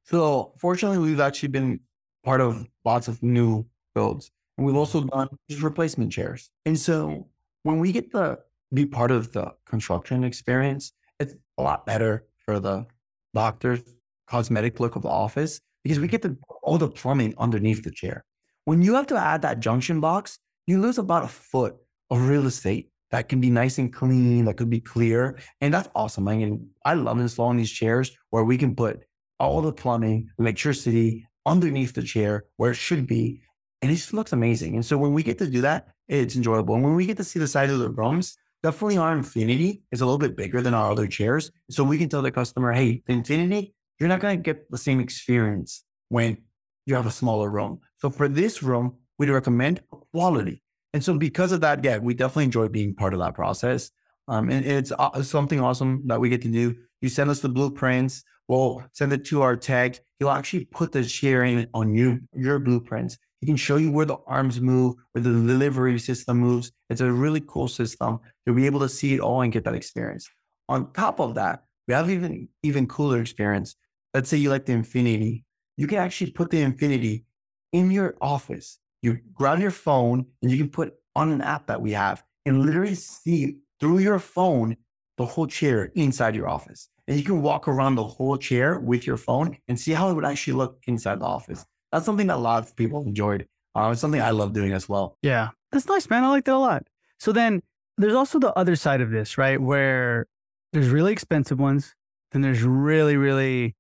So 0.04 0.54
fortunately, 0.58 1.00
we've 1.00 1.20
actually 1.20 1.50
been 1.50 1.80
part 2.24 2.42
of 2.42 2.68
lots 2.86 3.08
of 3.08 3.24
new 3.24 3.66
builds 3.96 4.32
and 4.58 4.68
we've 4.68 4.76
also 4.76 5.02
done 5.06 5.28
just 5.50 5.64
replacement 5.64 6.12
chairs. 6.12 6.52
And 6.66 6.78
so 6.78 7.28
when 7.64 7.80
we 7.80 7.92
get 7.92 8.12
to 8.12 8.40
be 8.74 8.86
part 8.86 9.10
of 9.12 9.32
the 9.34 9.54
construction 9.66 10.24
experience, 10.24 10.94
it's 11.20 11.34
a 11.58 11.64
lot 11.64 11.86
better 11.86 12.26
for 12.46 12.60
the 12.60 12.86
doctor's 13.34 13.82
cosmetic 14.28 14.80
look 14.80 14.96
of 14.96 15.02
the 15.04 15.10
office 15.10 15.60
because 15.84 16.00
we 16.00 16.08
mm-hmm. 16.08 16.12
get 16.12 16.22
the 16.22 16.38
all 16.64 16.78
the 16.78 16.88
plumbing 16.88 17.34
underneath 17.38 17.84
the 17.84 17.92
chair. 17.92 18.24
When 18.66 18.82
you 18.82 18.94
have 18.96 19.08
to 19.08 19.18
add 19.18 19.42
that 19.42 19.60
junction 19.60 20.00
box, 20.00 20.38
you 20.68 20.80
lose 20.80 20.98
about 20.98 21.24
a 21.24 21.28
foot 21.28 21.76
of 22.10 22.28
real 22.28 22.46
estate 22.46 22.90
that 23.12 23.28
can 23.28 23.42
be 23.42 23.50
nice 23.50 23.78
and 23.78 23.92
clean, 23.92 24.46
that 24.46 24.58
could 24.58 24.70
be 24.70 24.80
clear. 24.80 25.38
And 25.60 25.74
that's 25.74 25.90
awesome. 25.96 26.28
I 26.28 26.38
mean, 26.38 26.70
I 26.86 26.94
love 26.94 27.20
installing 27.20 27.58
these 27.58 27.72
chairs 27.72 28.12
where 28.30 28.44
we 28.44 28.58
can 28.58 28.76
put 28.76 29.02
all 29.40 29.62
the 29.62 29.74
plumbing, 29.74 30.30
electricity 30.40 31.28
underneath 31.46 31.94
the 31.94 32.04
chair 32.04 32.46
where 32.58 32.72
it 32.72 32.76
should 32.76 33.08
be. 33.08 33.42
And 33.82 33.92
it 33.92 33.96
just 33.96 34.14
looks 34.14 34.32
amazing. 34.32 34.76
And 34.76 34.86
so 34.86 34.98
when 34.98 35.14
we 35.14 35.24
get 35.24 35.40
to 35.40 35.48
do 35.48 35.62
that, 35.62 35.88
it's 36.08 36.36
enjoyable. 36.36 36.76
And 36.76 36.84
when 36.84 36.96
we 36.96 37.06
get 37.06 37.18
to 37.18 37.24
see 37.24 37.40
the 37.40 37.48
size 37.48 37.72
of 37.72 37.80
the 37.80 37.90
rooms, 37.90 38.38
definitely 38.64 38.98
our 38.98 39.14
Infinity 39.14 39.84
is 39.92 40.02
a 40.02 40.06
little 40.06 40.20
bit 40.20 40.36
bigger 40.36 40.62
than 40.62 40.74
our 40.74 40.92
other 40.92 41.08
chairs. 41.08 41.52
So 41.70 41.84
we 41.84 41.98
can 41.98 42.10
tell 42.10 42.22
the 42.22 42.32
customer, 42.32 42.72
hey, 42.74 43.02
the 43.06 43.14
Infinity, 43.14 43.74
you're 44.00 44.10
not 44.10 44.20
going 44.20 44.38
to 44.38 44.42
get 44.42 44.70
the 44.72 44.78
same 44.78 45.00
experience 45.00 45.84
when 46.10 46.38
you 46.86 46.96
have 46.96 47.06
a 47.06 47.12
smaller 47.12 47.50
room. 47.50 47.80
So 47.98 48.10
for 48.10 48.28
this 48.28 48.64
room, 48.64 48.96
we'd 49.18 49.30
recommend 49.30 49.82
quality. 50.12 50.64
And 50.94 51.04
so 51.04 51.18
because 51.18 51.52
of 51.52 51.62
that, 51.62 51.84
yeah, 51.84 52.00
we 52.00 52.14
definitely 52.14 52.46
enjoy 52.46 52.68
being 52.68 52.96
part 52.96 53.14
of 53.14 53.20
that 53.20 53.36
process. 53.36 53.92
Um, 54.28 54.50
and 54.50 54.66
it's 54.66 54.92
uh, 54.98 55.22
something 55.24 55.60
awesome 55.60 56.04
that 56.08 56.20
we 56.20 56.30
get 56.30 56.42
to 56.44 56.52
do. 56.52 56.76
You 57.02 57.10
send 57.10 57.30
us 57.30 57.40
the 57.40 57.50
blueprints, 57.50 58.24
we'll 58.48 58.84
send 58.94 59.14
it 59.14 59.26
to 59.26 59.42
our 59.42 59.56
tech. 59.56 60.00
He'll 60.20 60.30
actually 60.30 60.66
put 60.66 60.92
the 60.92 61.04
chair 61.04 61.44
in 61.44 61.68
on 61.74 61.96
you, 61.96 62.20
your 62.34 62.60
blueprints. 62.60 63.18
He 63.42 63.48
can 63.48 63.58
show 63.58 63.78
you 63.78 63.92
where 63.92 64.06
the 64.06 64.18
arms 64.28 64.62
move, 64.62 64.96
where 65.12 65.24
the 65.24 65.32
delivery 65.32 65.98
system 66.00 66.38
moves. 66.38 66.72
It's 66.90 67.02
a 67.02 67.12
really 67.12 67.42
cool 67.42 67.68
system. 67.68 68.20
You'll 68.46 68.56
be 68.56 68.68
able 68.68 68.80
to 68.82 68.90
see 68.90 69.16
it 69.16 69.20
all 69.20 69.42
and 69.42 69.52
get 69.52 69.64
that 69.66 69.76
experience. 69.76 70.30
On 70.70 70.94
top 70.94 71.20
of 71.20 71.36
that, 71.36 71.64
we 71.88 71.94
have 71.96 72.10
even 72.10 72.48
even 72.64 72.88
cooler 72.88 73.20
experience. 73.20 73.76
Let's 74.14 74.30
say 74.30 74.38
you 74.38 74.50
like 74.50 74.66
the 74.66 74.74
Infinity. 74.74 75.44
You 75.76 75.88
can 75.88 75.98
actually 75.98 76.32
put 76.32 76.52
the 76.52 76.62
Infinity 76.62 77.26
in 77.74 77.90
your 77.92 78.16
office. 78.22 78.78
You 79.02 79.20
grab 79.34 79.60
your 79.60 79.72
phone 79.72 80.28
and 80.42 80.52
you 80.52 80.58
can 80.58 80.70
put 80.70 80.94
on 81.16 81.32
an 81.32 81.42
app 81.42 81.68
that 81.68 81.82
we 81.82 81.92
have 81.94 82.24
and 82.46 82.64
literally 82.66 82.96
see 82.96 83.58
through 83.80 84.00
your 84.00 84.20
phone 84.20 84.78
the 85.18 85.26
whole 85.26 85.48
chair 85.48 85.92
inside 85.96 86.36
your 86.36 86.48
office. 86.48 86.90
and 87.08 87.18
you 87.18 87.24
can 87.26 87.42
walk 87.42 87.68
around 87.68 87.96
the 87.96 88.04
whole 88.04 88.38
chair 88.38 88.80
with 88.80 89.06
your 89.06 89.18
phone 89.18 89.58
and 89.68 89.80
see 89.80 89.92
how 89.92 90.10
it 90.10 90.14
would 90.14 90.26
actually 90.26 90.54
look 90.54 90.80
inside 90.88 91.20
the 91.20 91.26
office. 91.26 91.66
That's 91.92 92.06
something 92.06 92.28
that 92.28 92.38
a 92.38 92.40
lot 92.40 92.64
of 92.64 92.76
people 92.76 93.04
enjoyed. 93.04 93.48
Uh, 93.76 93.90
it's 93.92 94.02
something 94.02 94.22
I 94.22 94.32
love 94.32 94.54
doing 94.54 94.74
as 94.74 94.88
well. 94.88 95.18
Yeah, 95.22 95.50
that's 95.72 95.88
nice, 95.88 96.10
man. 96.10 96.24
I 96.24 96.30
like 96.30 96.46
that 96.46 96.56
a 96.56 96.58
lot. 96.58 96.84
So 97.20 97.32
then 97.32 97.62
there's 97.98 98.14
also 98.14 98.40
the 98.40 98.54
other 98.58 98.76
side 98.76 99.02
of 99.02 99.12
this, 99.12 99.38
right? 99.38 99.62
Where 99.62 100.28
there's 100.74 100.90
really 100.90 101.12
expensive 101.12 101.60
ones, 101.60 101.96
then 102.32 102.42
there's 102.42 102.64
really, 102.64 103.18
really 103.18 103.76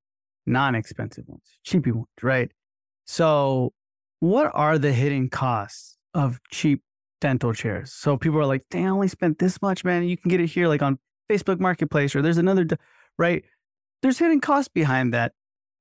non-expensive 0.46 1.26
ones, 1.28 1.44
cheapy 1.64 1.92
ones, 1.92 2.08
right? 2.22 2.52
So 3.06 3.74
what 4.20 4.52
are 4.54 4.78
the 4.78 4.94
hidden 4.94 5.30
costs 5.30 5.98
of 6.14 6.40
cheap 6.52 6.82
dental 7.20 7.54
chairs? 7.54 7.92
So 7.92 8.18
people 8.18 8.40
are 8.40 8.46
like, 8.46 8.64
they 8.72 8.86
only 8.86 9.08
spent 9.08 9.40
this 9.40 9.62
much, 9.62 9.84
man. 9.84 10.04
You 10.04 10.18
can 10.18 10.30
get 10.30 10.40
it 10.40 10.48
here 10.48 10.68
like 10.68 10.82
on 10.82 11.00
Facebook 11.30 11.60
Marketplace 11.60 12.16
or 12.16 12.22
there's 12.22 12.38
another, 12.38 12.68
right? 13.18 13.44
There's 14.02 14.20
hidden 14.20 14.42
costs 14.42 14.70
behind 14.70 15.14
that, 15.14 15.34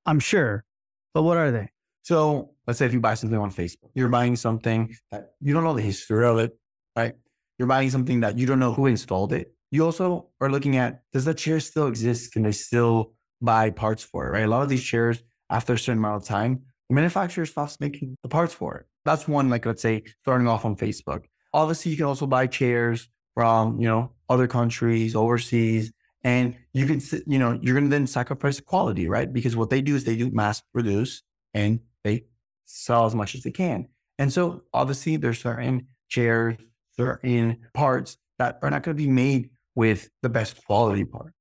I'm 0.06 0.20
sure. 0.20 0.64
But 1.12 1.22
what 1.22 1.36
are 1.36 1.50
they? 1.50 1.70
So 2.02 2.52
let's 2.66 2.78
say 2.78 2.86
if 2.86 2.92
you 2.92 3.00
buy 3.00 3.14
something 3.14 3.38
on 3.38 3.50
Facebook, 3.50 3.90
you're 3.94 4.08
buying 4.08 4.36
something 4.36 4.94
that 5.10 5.32
you 5.40 5.54
don't 5.54 5.64
know 5.64 5.74
the 5.74 5.82
history 5.82 6.26
of 6.26 6.38
it, 6.38 6.58
right? 6.96 7.14
You're 7.58 7.68
buying 7.68 7.90
something 7.90 8.20
that 8.20 8.38
you 8.38 8.46
don't 8.46 8.58
know 8.58 8.72
who 8.72 8.86
installed 8.86 9.32
it. 9.32 9.52
You 9.70 9.84
also 9.84 10.28
are 10.40 10.50
looking 10.50 10.76
at 10.76 11.02
does 11.12 11.24
that 11.26 11.36
chair 11.38 11.60
still 11.60 11.86
exist? 11.86 12.32
Can 12.32 12.42
they 12.42 12.52
still 12.52 13.12
buy 13.40 13.70
parts 13.70 14.02
for 14.02 14.26
it, 14.26 14.30
right? 14.30 14.44
A 14.44 14.48
lot 14.48 14.62
of 14.62 14.68
these 14.68 14.82
chairs, 14.82 15.22
after 15.50 15.74
a 15.74 15.78
certain 15.78 15.98
amount 15.98 16.22
of 16.22 16.28
time, 16.28 16.62
the 16.88 16.94
manufacturer 16.94 17.46
stops 17.46 17.78
making 17.80 18.16
the 18.22 18.28
parts 18.28 18.54
for 18.54 18.76
it. 18.76 18.86
That's 19.04 19.26
one, 19.28 19.48
like 19.48 19.66
let's 19.66 19.82
say, 19.82 20.04
starting 20.22 20.48
off 20.48 20.64
on 20.64 20.76
Facebook. 20.76 21.24
Obviously, 21.52 21.90
you 21.92 21.96
can 21.96 22.06
also 22.06 22.26
buy 22.26 22.46
chairs 22.46 23.08
from, 23.34 23.80
you 23.80 23.88
know, 23.88 24.12
other 24.28 24.46
countries, 24.46 25.14
overseas, 25.16 25.92
and 26.22 26.54
you 26.72 26.86
can, 26.86 27.00
you 27.26 27.38
know, 27.38 27.58
you're 27.62 27.74
going 27.74 27.84
to 27.84 27.90
then 27.90 28.06
sacrifice 28.06 28.60
quality, 28.60 29.08
right? 29.08 29.32
Because 29.32 29.56
what 29.56 29.70
they 29.70 29.80
do 29.80 29.96
is 29.96 30.04
they 30.04 30.16
do 30.16 30.30
mass 30.30 30.62
produce 30.72 31.22
and 31.54 31.80
they 32.04 32.24
sell 32.64 33.06
as 33.06 33.14
much 33.14 33.34
as 33.34 33.42
they 33.42 33.50
can. 33.50 33.88
And 34.18 34.32
so 34.32 34.62
obviously 34.72 35.16
there's 35.16 35.40
certain 35.40 35.88
chairs, 36.08 36.56
certain 36.96 37.58
parts 37.74 38.16
that 38.38 38.58
are 38.62 38.70
not 38.70 38.82
going 38.82 38.96
to 38.96 39.02
be 39.02 39.08
made 39.08 39.50
with 39.74 40.08
the 40.22 40.28
best 40.28 40.64
quality 40.64 41.04
part. 41.04 41.32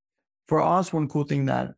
For 0.48 0.62
us, 0.62 0.94
one 0.94 1.08
cool 1.08 1.24
thing 1.24 1.46
that 1.46 1.74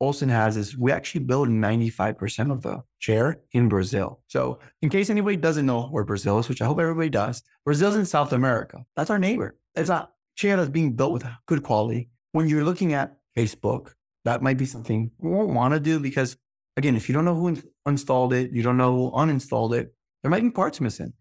Olsen 0.00 0.28
has 0.28 0.56
is 0.56 0.76
we 0.76 0.92
actually 0.92 1.24
build 1.24 1.48
95% 1.48 2.52
of 2.52 2.62
the 2.62 2.82
chair 3.00 3.40
in 3.52 3.68
Brazil. 3.68 4.20
So 4.28 4.60
in 4.80 4.90
case 4.90 5.10
anybody 5.10 5.36
doesn't 5.36 5.66
know 5.66 5.88
where 5.88 6.04
Brazil 6.04 6.38
is, 6.38 6.48
which 6.48 6.62
I 6.62 6.66
hope 6.66 6.78
everybody 6.78 7.10
does, 7.10 7.42
Brazil's 7.64 7.96
in 7.96 8.06
South 8.06 8.32
America. 8.32 8.84
That's 8.96 9.10
our 9.10 9.18
neighbor. 9.18 9.56
It's 9.74 9.90
a 9.90 10.08
chair 10.36 10.56
that's 10.56 10.70
being 10.70 10.92
built 10.92 11.12
with 11.12 11.24
good 11.46 11.62
quality. 11.62 12.10
When 12.32 12.48
you're 12.48 12.64
looking 12.64 12.92
at 12.92 13.16
Facebook, 13.36 13.92
that 14.24 14.42
might 14.42 14.58
be 14.58 14.66
something 14.66 15.10
we 15.18 15.30
won't 15.30 15.50
want 15.50 15.74
to 15.74 15.80
do 15.80 15.98
because 15.98 16.36
again, 16.78 16.96
if 16.96 17.08
you 17.08 17.12
don't 17.12 17.24
know 17.24 17.34
who 17.34 17.48
in- 17.48 17.62
installed 17.86 18.32
it, 18.32 18.52
you 18.52 18.62
don't 18.62 18.76
know 18.76 18.94
who 18.96 19.10
uninstalled 19.10 19.76
it, 19.76 19.92
there 20.22 20.30
might 20.30 20.42
be 20.42 20.50
parts 20.50 20.80
missing. 20.80 21.12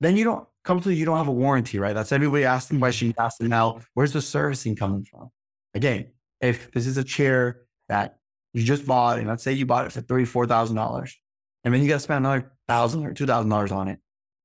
Then 0.00 0.16
you 0.16 0.24
don't 0.24 0.48
come 0.64 0.80
to 0.80 0.92
you 0.92 1.04
don't 1.04 1.18
have 1.18 1.28
a 1.28 1.32
warranty, 1.32 1.78
right? 1.78 1.92
That's 1.92 2.10
everybody 2.10 2.44
asking 2.44 2.76
mm-hmm. 2.76 2.82
question 2.82 3.14
asking 3.18 3.48
now, 3.48 3.80
where's 3.94 4.12
the 4.12 4.22
servicing 4.22 4.74
coming 4.74 5.04
from? 5.04 5.30
Again, 5.74 6.10
if 6.40 6.72
this 6.72 6.86
is 6.86 6.96
a 6.96 7.04
chair 7.04 7.62
that 7.88 8.18
you 8.52 8.64
just 8.64 8.86
bought, 8.86 9.18
and 9.18 9.28
let's 9.28 9.42
say 9.44 9.52
you 9.52 9.66
bought 9.66 9.86
it 9.86 9.92
for 9.92 10.00
thirty 10.00 10.24
four 10.24 10.46
thousand 10.46 10.76
dollars, 10.76 11.16
and 11.62 11.72
then 11.72 11.82
you 11.82 11.88
got 11.88 11.94
to 11.94 12.00
spend 12.00 12.26
another 12.26 12.52
thousand 12.66 13.06
or 13.06 13.12
two 13.12 13.26
thousand 13.26 13.50
dollars 13.50 13.70
on 13.70 13.88
it. 13.88 14.00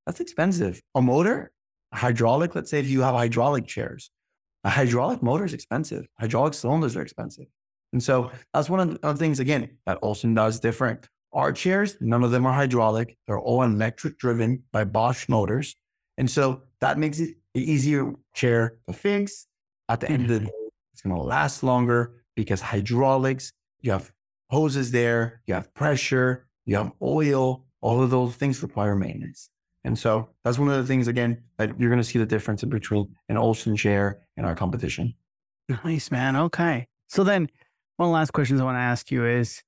That's 0.05 0.19
expensive. 0.19 0.81
A 0.95 1.01
motor, 1.01 1.51
a 1.93 1.97
hydraulic. 1.97 2.55
Let's 2.55 2.69
say 2.69 2.79
if 2.79 2.87
you 2.87 3.01
have 3.01 3.15
hydraulic 3.15 3.65
chairs, 3.67 4.11
a 4.63 4.69
hydraulic 4.69 5.23
motor 5.23 5.45
is 5.45 5.53
expensive. 5.53 6.05
Hydraulic 6.19 6.53
cylinders 6.53 6.95
are 6.95 7.01
expensive. 7.01 7.47
And 7.93 8.03
so 8.03 8.31
that's 8.53 8.69
one 8.69 8.79
of 8.79 9.01
the 9.01 9.15
things, 9.15 9.39
again, 9.39 9.69
that 9.85 9.99
Olsen 10.01 10.33
does 10.33 10.59
different. 10.59 11.07
Our 11.33 11.51
chairs, 11.51 11.97
none 12.01 12.23
of 12.23 12.31
them 12.31 12.45
are 12.45 12.53
hydraulic. 12.53 13.17
They're 13.27 13.39
all 13.39 13.63
electric 13.63 14.17
driven 14.17 14.63
by 14.71 14.83
Bosch 14.83 15.29
motors. 15.29 15.75
And 16.17 16.29
so 16.29 16.63
that 16.81 16.97
makes 16.97 17.19
it 17.19 17.35
an 17.55 17.61
easier 17.61 18.13
chair 18.33 18.77
to 18.87 18.93
fix. 18.93 19.47
At 19.89 20.01
the 20.01 20.09
end 20.09 20.23
of 20.23 20.29
the 20.29 20.35
mm-hmm. 20.35 20.45
day, 20.45 20.69
it's 20.93 21.01
going 21.01 21.15
to 21.15 21.21
last 21.21 21.63
longer 21.63 22.23
because 22.35 22.59
hydraulics, 22.59 23.53
you 23.81 23.91
have 23.91 24.11
hoses 24.49 24.91
there, 24.91 25.41
you 25.45 25.53
have 25.53 25.73
pressure, 25.73 26.47
you 26.65 26.75
have 26.75 26.91
oil, 27.01 27.65
all 27.81 28.01
of 28.01 28.09
those 28.09 28.35
things 28.35 28.61
require 28.61 28.95
maintenance. 28.95 29.49
And 29.83 29.97
so 29.97 30.29
that's 30.43 30.59
one 30.59 30.69
of 30.69 30.75
the 30.75 30.85
things, 30.85 31.07
again, 31.07 31.43
that 31.57 31.79
you're 31.79 31.89
going 31.89 32.01
to 32.01 32.07
see 32.07 32.19
the 32.19 32.25
difference 32.25 32.63
in 32.63 32.69
between 32.69 33.15
an 33.29 33.37
Olsen 33.37 33.77
chair 33.77 34.19
and 34.35 34.45
our 34.45 34.55
competition. 34.55 35.13
Nice, 35.83 36.11
man. 36.11 36.35
Okay. 36.35 36.87
So 37.07 37.23
then 37.23 37.49
one 37.97 38.07
of 38.07 38.11
the 38.11 38.13
last 38.13 38.31
question 38.31 38.59
I 38.61 38.63
want 38.63 38.75
to 38.75 38.81
ask 38.81 39.11
you 39.11 39.25
is 39.25 39.63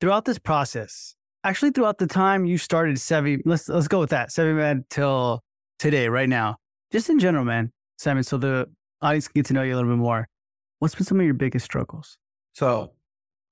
throughout 0.00 0.24
this 0.24 0.38
process, 0.38 1.14
actually 1.44 1.72
throughout 1.72 1.98
the 1.98 2.06
time 2.06 2.44
you 2.46 2.56
started 2.56 2.96
Cevi, 2.96 3.42
let's 3.44 3.68
let's 3.68 3.88
go 3.88 4.00
with 4.00 4.10
that. 4.10 4.30
Cevi 4.30 4.54
Med 4.54 4.84
till 4.88 5.42
today, 5.78 6.08
right 6.08 6.28
now. 6.28 6.56
Just 6.92 7.10
in 7.10 7.18
general, 7.18 7.44
man. 7.44 7.72
Simon, 7.98 8.22
so 8.22 8.38
the 8.38 8.68
audience 9.00 9.28
can 9.28 9.40
get 9.40 9.46
to 9.46 9.52
know 9.52 9.62
you 9.62 9.74
a 9.74 9.76
little 9.76 9.90
bit 9.90 9.98
more. 9.98 10.28
What's 10.78 10.94
been 10.94 11.04
some 11.04 11.18
of 11.18 11.24
your 11.24 11.34
biggest 11.34 11.64
struggles? 11.64 12.18
So 12.54 12.92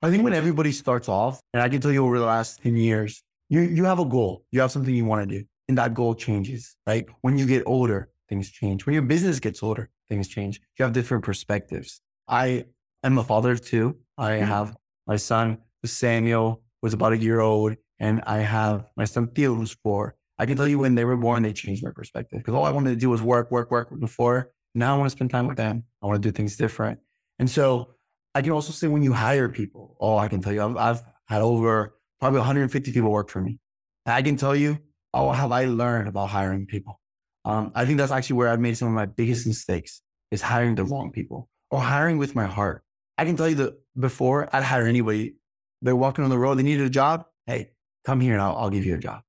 I 0.03 0.11
think 0.11 0.23
when 0.23 0.33
everybody 0.33 0.73
starts 0.73 1.09
off, 1.09 1.41
and 1.53 1.63
I 1.63 1.69
can 1.69 1.81
tell 1.81 1.93
you 1.93 2.05
over 2.05 2.19
the 2.19 2.25
last 2.25 2.63
10 2.63 2.77
years, 2.77 3.23
you 3.49 3.61
you 3.61 3.85
have 3.85 3.99
a 3.99 4.05
goal. 4.05 4.45
You 4.53 4.61
have 4.61 4.71
something 4.71 4.95
you 4.95 5.05
want 5.05 5.29
to 5.29 5.39
do. 5.39 5.45
And 5.69 5.77
that 5.79 5.95
goal 5.95 6.15
changes, 6.15 6.77
right? 6.87 7.07
When 7.23 7.37
you 7.37 7.47
get 7.47 7.65
older, 7.67 8.11
things 8.29 8.51
change. 8.51 8.87
When 8.87 8.95
your 8.95 9.03
business 9.03 9.41
gets 9.41 9.63
older, 9.63 9.89
things 10.09 10.29
change. 10.29 10.61
You 10.79 10.85
have 10.85 10.93
different 10.93 11.25
perspectives. 11.25 12.01
I 12.29 12.67
am 13.05 13.19
a 13.19 13.25
father 13.25 13.57
too. 13.57 13.97
I 14.19 14.33
have 14.33 14.77
my 15.07 15.17
son, 15.17 15.59
Samuel, 15.85 16.63
was 16.83 16.93
about 16.95 17.13
a 17.13 17.17
year 17.17 17.41
old, 17.41 17.77
and 17.99 18.23
I 18.27 18.39
have 18.39 18.87
my 18.97 19.05
son 19.05 19.29
Theo, 19.29 19.55
who's 19.55 19.73
four. 19.83 20.17
I 20.39 20.47
can 20.47 20.57
tell 20.57 20.69
you 20.69 20.79
when 20.79 20.95
they 20.95 21.05
were 21.05 21.17
born, 21.17 21.43
they 21.43 21.53
changed 21.53 21.85
my 21.85 21.91
perspective 21.91 22.39
because 22.39 22.55
all 22.55 22.65
I 22.65 22.71
wanted 22.71 22.91
to 22.91 22.97
do 22.97 23.11
was 23.11 23.21
work, 23.21 23.51
work, 23.51 23.71
work 23.71 23.89
before. 24.01 24.51
Now 24.75 24.95
I 24.95 24.99
want 24.99 25.11
to 25.11 25.17
spend 25.17 25.31
time 25.31 25.47
with 25.47 25.57
them. 25.57 25.85
I 26.03 26.07
want 26.07 26.23
to 26.23 26.29
do 26.29 26.33
things 26.33 26.57
different. 26.57 26.99
And 27.39 27.51
so 27.51 27.95
I 28.35 28.43
can 28.43 28.53
also 28.53 28.73
say 28.73 28.87
when 28.87 29.03
you 29.03 29.13
hire 29.13 29.49
people, 29.49 29.97
oh, 30.01 30.17
I 30.17 30.29
can 30.29 30.41
tell 30.41 30.53
you, 30.53 30.63
I've, 30.63 30.77
I've 30.77 31.03
had 31.27 31.43
over 31.43 31.97
probably 32.21 32.39
150 32.39 32.93
people 32.93 33.11
work 33.11 33.29
for 33.29 33.41
me. 33.41 33.59
And 34.07 34.15
I 34.15 34.23
can 34.23 34.37
tell 34.37 34.55
you, 34.55 34.79
oh, 35.13 35.31
have 35.33 35.53
I 35.53 35.65
learned 35.65 36.09
about 36.09 36.31
hiring 36.31 36.67
people? 36.67 37.01
Um, 37.45 37.73
I 37.75 37.85
think 37.85 37.99
that's 37.99 38.13
actually 38.13 38.37
where 38.37 38.49
I've 38.49 38.61
made 38.61 38.77
some 38.77 38.89
of 38.89 38.95
my 38.95 39.07
biggest 39.07 39.47
mistakes 39.47 40.03
is 40.31 40.43
hiring 40.43 40.75
the 40.75 40.85
wrong 40.85 41.11
people 41.11 41.49
or 41.71 41.81
hiring 41.81 42.19
with 42.19 42.35
my 42.35 42.47
heart. 42.47 42.83
I 43.21 43.27
can 43.27 43.37
tell 43.37 43.51
you 43.51 43.57
that 43.57 43.79
before 43.99 44.49
I'd 44.51 44.63
hire 44.63 44.87
anybody. 44.87 45.35
They're 45.83 45.95
walking 45.95 46.25
on 46.25 46.31
the 46.31 46.39
road, 46.39 46.55
they 46.55 46.63
needed 46.63 46.87
a 46.87 46.91
job. 46.91 47.27
Hey, 47.47 47.73
come 48.07 48.19
here 48.19 48.33
and 48.33 48.41
I'll, 48.41 48.57
I'll 48.57 48.71
give 48.71 48.87
you 48.87 48.95
a 48.95 48.99
job. 48.99 49.21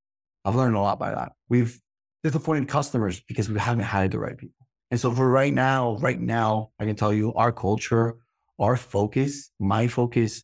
I've 0.45 0.55
learned 0.55 0.77
a 0.77 0.79
lot 0.79 0.97
by 0.97 1.11
that. 1.13 1.33
We've 1.49 1.77
disappointed 2.23 2.69
customers 2.69 3.19
because 3.19 3.49
we 3.49 3.59
haven't 3.59 3.83
hired 3.83 4.11
the 4.11 4.19
right 4.19 4.37
people. 4.37 4.65
And 4.91 4.99
so 4.99 5.11
for 5.11 5.29
right 5.29 5.53
now, 5.53 5.97
right 5.97 6.19
now, 6.19 6.71
I 6.79 6.85
can 6.85 6.95
tell 6.95 7.13
you 7.13 7.33
our 7.33 7.51
culture, 7.51 8.15
our 8.59 8.77
focus, 8.77 9.51
my 9.59 9.89
focus 9.89 10.41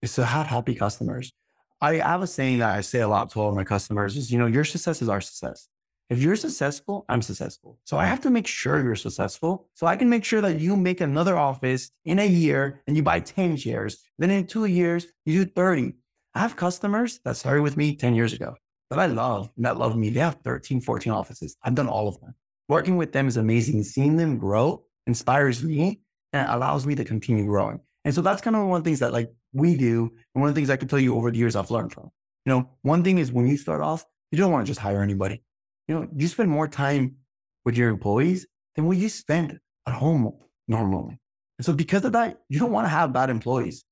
is 0.00 0.14
to 0.14 0.24
have 0.24 0.46
happy 0.46 0.74
customers. 0.74 1.34
I 1.82 1.96
have 1.96 2.22
a 2.22 2.26
saying 2.26 2.60
that 2.60 2.74
I 2.74 2.80
say 2.80 3.00
a 3.00 3.08
lot 3.08 3.28
to 3.32 3.40
all 3.42 3.50
of 3.50 3.54
my 3.56 3.64
customers 3.64 4.16
is, 4.16 4.32
you 4.32 4.38
know, 4.38 4.46
your 4.46 4.64
success 4.64 5.02
is 5.02 5.10
our 5.10 5.20
success. 5.20 5.68
If 6.08 6.22
you're 6.22 6.36
successful, 6.36 7.04
I'm 7.08 7.20
successful. 7.20 7.80
So 7.82 7.98
I 7.98 8.06
have 8.06 8.20
to 8.20 8.30
make 8.30 8.46
sure 8.46 8.80
you're 8.80 8.94
successful. 8.94 9.68
So 9.74 9.88
I 9.88 9.96
can 9.96 10.08
make 10.08 10.24
sure 10.24 10.40
that 10.40 10.60
you 10.60 10.76
make 10.76 11.00
another 11.00 11.36
office 11.36 11.90
in 12.04 12.20
a 12.20 12.26
year 12.26 12.82
and 12.86 12.96
you 12.96 13.02
buy 13.02 13.18
10 13.18 13.56
shares. 13.56 13.98
Then 14.16 14.30
in 14.30 14.46
two 14.46 14.66
years, 14.66 15.06
you 15.24 15.44
do 15.44 15.50
30. 15.50 15.94
I 16.34 16.38
have 16.38 16.54
customers 16.54 17.18
that 17.24 17.36
started 17.36 17.62
with 17.62 17.76
me 17.76 17.96
10 17.96 18.14
years 18.14 18.32
ago 18.32 18.54
that 18.90 19.00
I 19.00 19.06
love 19.06 19.50
and 19.56 19.64
that 19.64 19.78
love 19.78 19.96
me. 19.96 20.10
They 20.10 20.20
have 20.20 20.38
13, 20.44 20.80
14 20.80 21.12
offices. 21.12 21.56
I've 21.64 21.74
done 21.74 21.88
all 21.88 22.06
of 22.06 22.20
them. 22.20 22.36
Working 22.68 22.96
with 22.96 23.12
them 23.12 23.26
is 23.26 23.36
amazing. 23.36 23.82
Seeing 23.82 24.16
them 24.16 24.38
grow 24.38 24.84
inspires 25.08 25.64
me 25.64 26.02
and 26.32 26.48
allows 26.48 26.86
me 26.86 26.94
to 26.94 27.04
continue 27.04 27.46
growing. 27.46 27.80
And 28.04 28.14
so 28.14 28.22
that's 28.22 28.42
kind 28.42 28.54
of 28.54 28.68
one 28.68 28.78
of 28.78 28.84
the 28.84 28.88
things 28.88 29.00
that 29.00 29.12
like 29.12 29.32
we 29.52 29.76
do. 29.76 30.12
And 30.34 30.40
one 30.42 30.48
of 30.48 30.54
the 30.54 30.58
things 30.60 30.70
I 30.70 30.76
can 30.76 30.86
tell 30.86 31.00
you 31.00 31.16
over 31.16 31.32
the 31.32 31.38
years 31.38 31.56
I've 31.56 31.72
learned 31.72 31.92
from. 31.92 32.10
You 32.44 32.52
know, 32.52 32.70
one 32.82 33.02
thing 33.02 33.18
is 33.18 33.32
when 33.32 33.48
you 33.48 33.56
start 33.56 33.82
off, 33.82 34.04
you 34.30 34.38
don't 34.38 34.52
want 34.52 34.64
to 34.64 34.70
just 34.70 34.78
hire 34.78 35.02
anybody 35.02 35.42
you 35.88 35.94
know, 35.94 36.08
you 36.16 36.28
spend 36.28 36.50
more 36.50 36.68
time 36.68 37.16
with 37.64 37.76
your 37.76 37.90
employees 37.90 38.46
than 38.74 38.86
what 38.86 38.96
you 38.96 39.08
spend 39.08 39.58
at 39.86 39.94
home 39.94 40.32
normally. 40.68 41.18
And 41.58 41.64
so 41.64 41.72
because 41.72 42.04
of 42.04 42.12
that, 42.12 42.40
you 42.48 42.58
don't 42.58 42.72
want 42.72 42.86
to 42.86 42.90
have 42.90 43.12
bad 43.12 43.30
employees. 43.30 43.84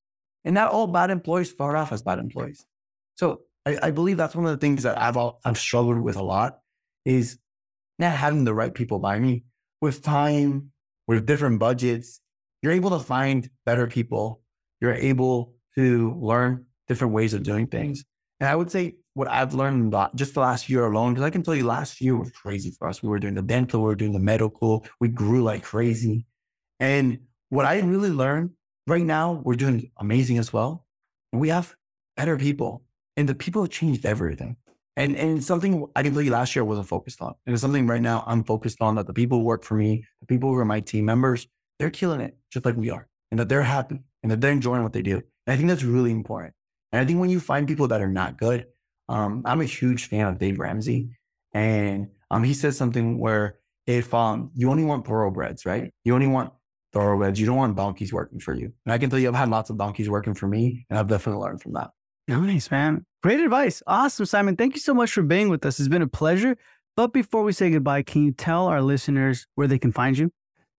And 0.44 0.54
not 0.54 0.70
all 0.70 0.86
bad 0.86 1.10
employees 1.10 1.50
start 1.50 1.76
off 1.76 1.92
as 1.92 2.02
bad 2.02 2.18
employees. 2.18 2.66
So 3.16 3.40
I, 3.64 3.78
I 3.84 3.90
believe 3.90 4.16
that's 4.16 4.34
one 4.34 4.44
of 4.44 4.50
the 4.50 4.58
things 4.58 4.82
that 4.82 5.00
I've, 5.00 5.16
I've 5.44 5.58
struggled 5.58 6.00
with 6.00 6.16
a 6.16 6.22
lot 6.22 6.58
is 7.04 7.38
not 7.98 8.12
having 8.12 8.44
the 8.44 8.54
right 8.54 8.74
people 8.74 8.98
by 8.98 9.18
me. 9.18 9.44
With 9.80 10.02
time, 10.02 10.70
with 11.06 11.26
different 11.26 11.58
budgets, 11.58 12.20
you're 12.62 12.72
able 12.72 12.90
to 12.90 12.98
find 12.98 13.48
better 13.66 13.86
people. 13.86 14.42
You're 14.80 14.94
able 14.94 15.54
to 15.76 16.14
learn 16.20 16.66
different 16.88 17.14
ways 17.14 17.34
of 17.34 17.42
doing 17.42 17.66
things. 17.66 18.04
And 18.40 18.48
I 18.48 18.56
would 18.56 18.70
say 18.70 18.96
what 19.14 19.28
I've 19.28 19.54
learned 19.54 19.86
about 19.86 20.14
just 20.16 20.34
the 20.34 20.40
last 20.40 20.68
year 20.68 20.84
alone, 20.84 21.14
because 21.14 21.24
I 21.24 21.30
can 21.30 21.42
tell 21.42 21.54
you 21.54 21.64
last 21.64 22.00
year 22.00 22.16
was 22.16 22.30
crazy 22.32 22.72
for 22.76 22.88
us. 22.88 23.02
We 23.02 23.08
were 23.08 23.18
doing 23.18 23.34
the 23.34 23.42
dental, 23.42 23.80
we 23.80 23.86
were 23.86 23.94
doing 23.94 24.12
the 24.12 24.18
medical, 24.18 24.84
we 25.00 25.08
grew 25.08 25.42
like 25.42 25.62
crazy. 25.62 26.26
And 26.80 27.20
what 27.48 27.64
I 27.64 27.80
really 27.80 28.10
learned 28.10 28.50
right 28.86 29.04
now 29.04 29.40
we're 29.44 29.54
doing 29.54 29.90
amazing 29.98 30.38
as 30.38 30.52
well. 30.52 30.84
We 31.32 31.48
have 31.48 31.74
better 32.16 32.36
people 32.36 32.82
and 33.16 33.28
the 33.28 33.34
people 33.34 33.62
have 33.62 33.70
changed 33.70 34.04
everything. 34.04 34.56
And, 34.96 35.16
and 35.16 35.42
something 35.42 35.86
I 35.96 36.02
can 36.02 36.12
tell 36.12 36.22
you 36.22 36.30
last 36.30 36.54
year 36.54 36.64
wasn't 36.64 36.88
focused 36.88 37.20
on. 37.20 37.34
And 37.46 37.52
it's 37.52 37.62
something 37.62 37.86
right 37.86 38.02
now 38.02 38.22
I'm 38.26 38.44
focused 38.44 38.80
on 38.80 38.94
that 38.96 39.06
the 39.06 39.12
people 39.12 39.38
who 39.38 39.44
work 39.44 39.64
for 39.64 39.74
me, 39.74 40.04
the 40.20 40.26
people 40.26 40.50
who 40.50 40.56
are 40.56 40.64
my 40.64 40.80
team 40.80 41.04
members, 41.04 41.46
they're 41.78 41.90
killing 41.90 42.20
it 42.20 42.36
just 42.52 42.64
like 42.64 42.76
we 42.76 42.90
are 42.90 43.08
and 43.30 43.40
that 43.40 43.48
they're 43.48 43.62
happy 43.62 44.00
and 44.22 44.30
that 44.30 44.40
they're 44.40 44.52
enjoying 44.52 44.82
what 44.82 44.92
they 44.92 45.02
do. 45.02 45.16
And 45.46 45.54
I 45.54 45.56
think 45.56 45.68
that's 45.68 45.82
really 45.82 46.12
important. 46.12 46.54
And 46.92 47.00
I 47.00 47.04
think 47.04 47.18
when 47.18 47.30
you 47.30 47.40
find 47.40 47.66
people 47.66 47.88
that 47.88 48.00
are 48.00 48.08
not 48.08 48.38
good, 48.38 48.66
um, 49.08 49.42
I'm 49.44 49.60
a 49.60 49.64
huge 49.66 50.08
fan 50.08 50.26
of 50.26 50.38
Dave 50.38 50.58
Ramsey. 50.58 51.10
And 51.52 52.08
um, 52.30 52.42
he 52.42 52.54
says 52.54 52.76
something 52.76 53.18
where 53.18 53.58
if 53.86 54.12
um, 54.14 54.50
you 54.54 54.70
only 54.70 54.84
want 54.84 55.06
thoroughbreds, 55.06 55.66
right? 55.66 55.92
You 56.04 56.14
only 56.14 56.26
want 56.26 56.52
thoroughbreds. 56.92 57.38
You 57.38 57.46
don't 57.46 57.56
want 57.56 57.76
donkeys 57.76 58.12
working 58.12 58.40
for 58.40 58.54
you. 58.54 58.72
And 58.86 58.92
I 58.92 58.98
can 58.98 59.10
tell 59.10 59.18
you, 59.18 59.28
I've 59.28 59.34
had 59.34 59.50
lots 59.50 59.70
of 59.70 59.76
donkeys 59.76 60.08
working 60.08 60.34
for 60.34 60.48
me, 60.48 60.86
and 60.88 60.98
I've 60.98 61.08
definitely 61.08 61.42
learned 61.42 61.60
from 61.60 61.74
that. 61.74 61.90
Nice, 62.26 62.70
man. 62.70 63.04
Great 63.22 63.40
advice. 63.40 63.82
Awesome, 63.86 64.24
Simon. 64.24 64.56
Thank 64.56 64.74
you 64.74 64.80
so 64.80 64.94
much 64.94 65.12
for 65.12 65.22
being 65.22 65.50
with 65.50 65.64
us. 65.66 65.78
It's 65.78 65.88
been 65.88 66.02
a 66.02 66.06
pleasure. 66.06 66.56
But 66.96 67.12
before 67.12 67.42
we 67.42 67.52
say 67.52 67.70
goodbye, 67.70 68.02
can 68.02 68.24
you 68.24 68.32
tell 68.32 68.66
our 68.66 68.80
listeners 68.80 69.46
where 69.56 69.66
they 69.66 69.78
can 69.78 69.92
find 69.92 70.16
you? 70.16 70.30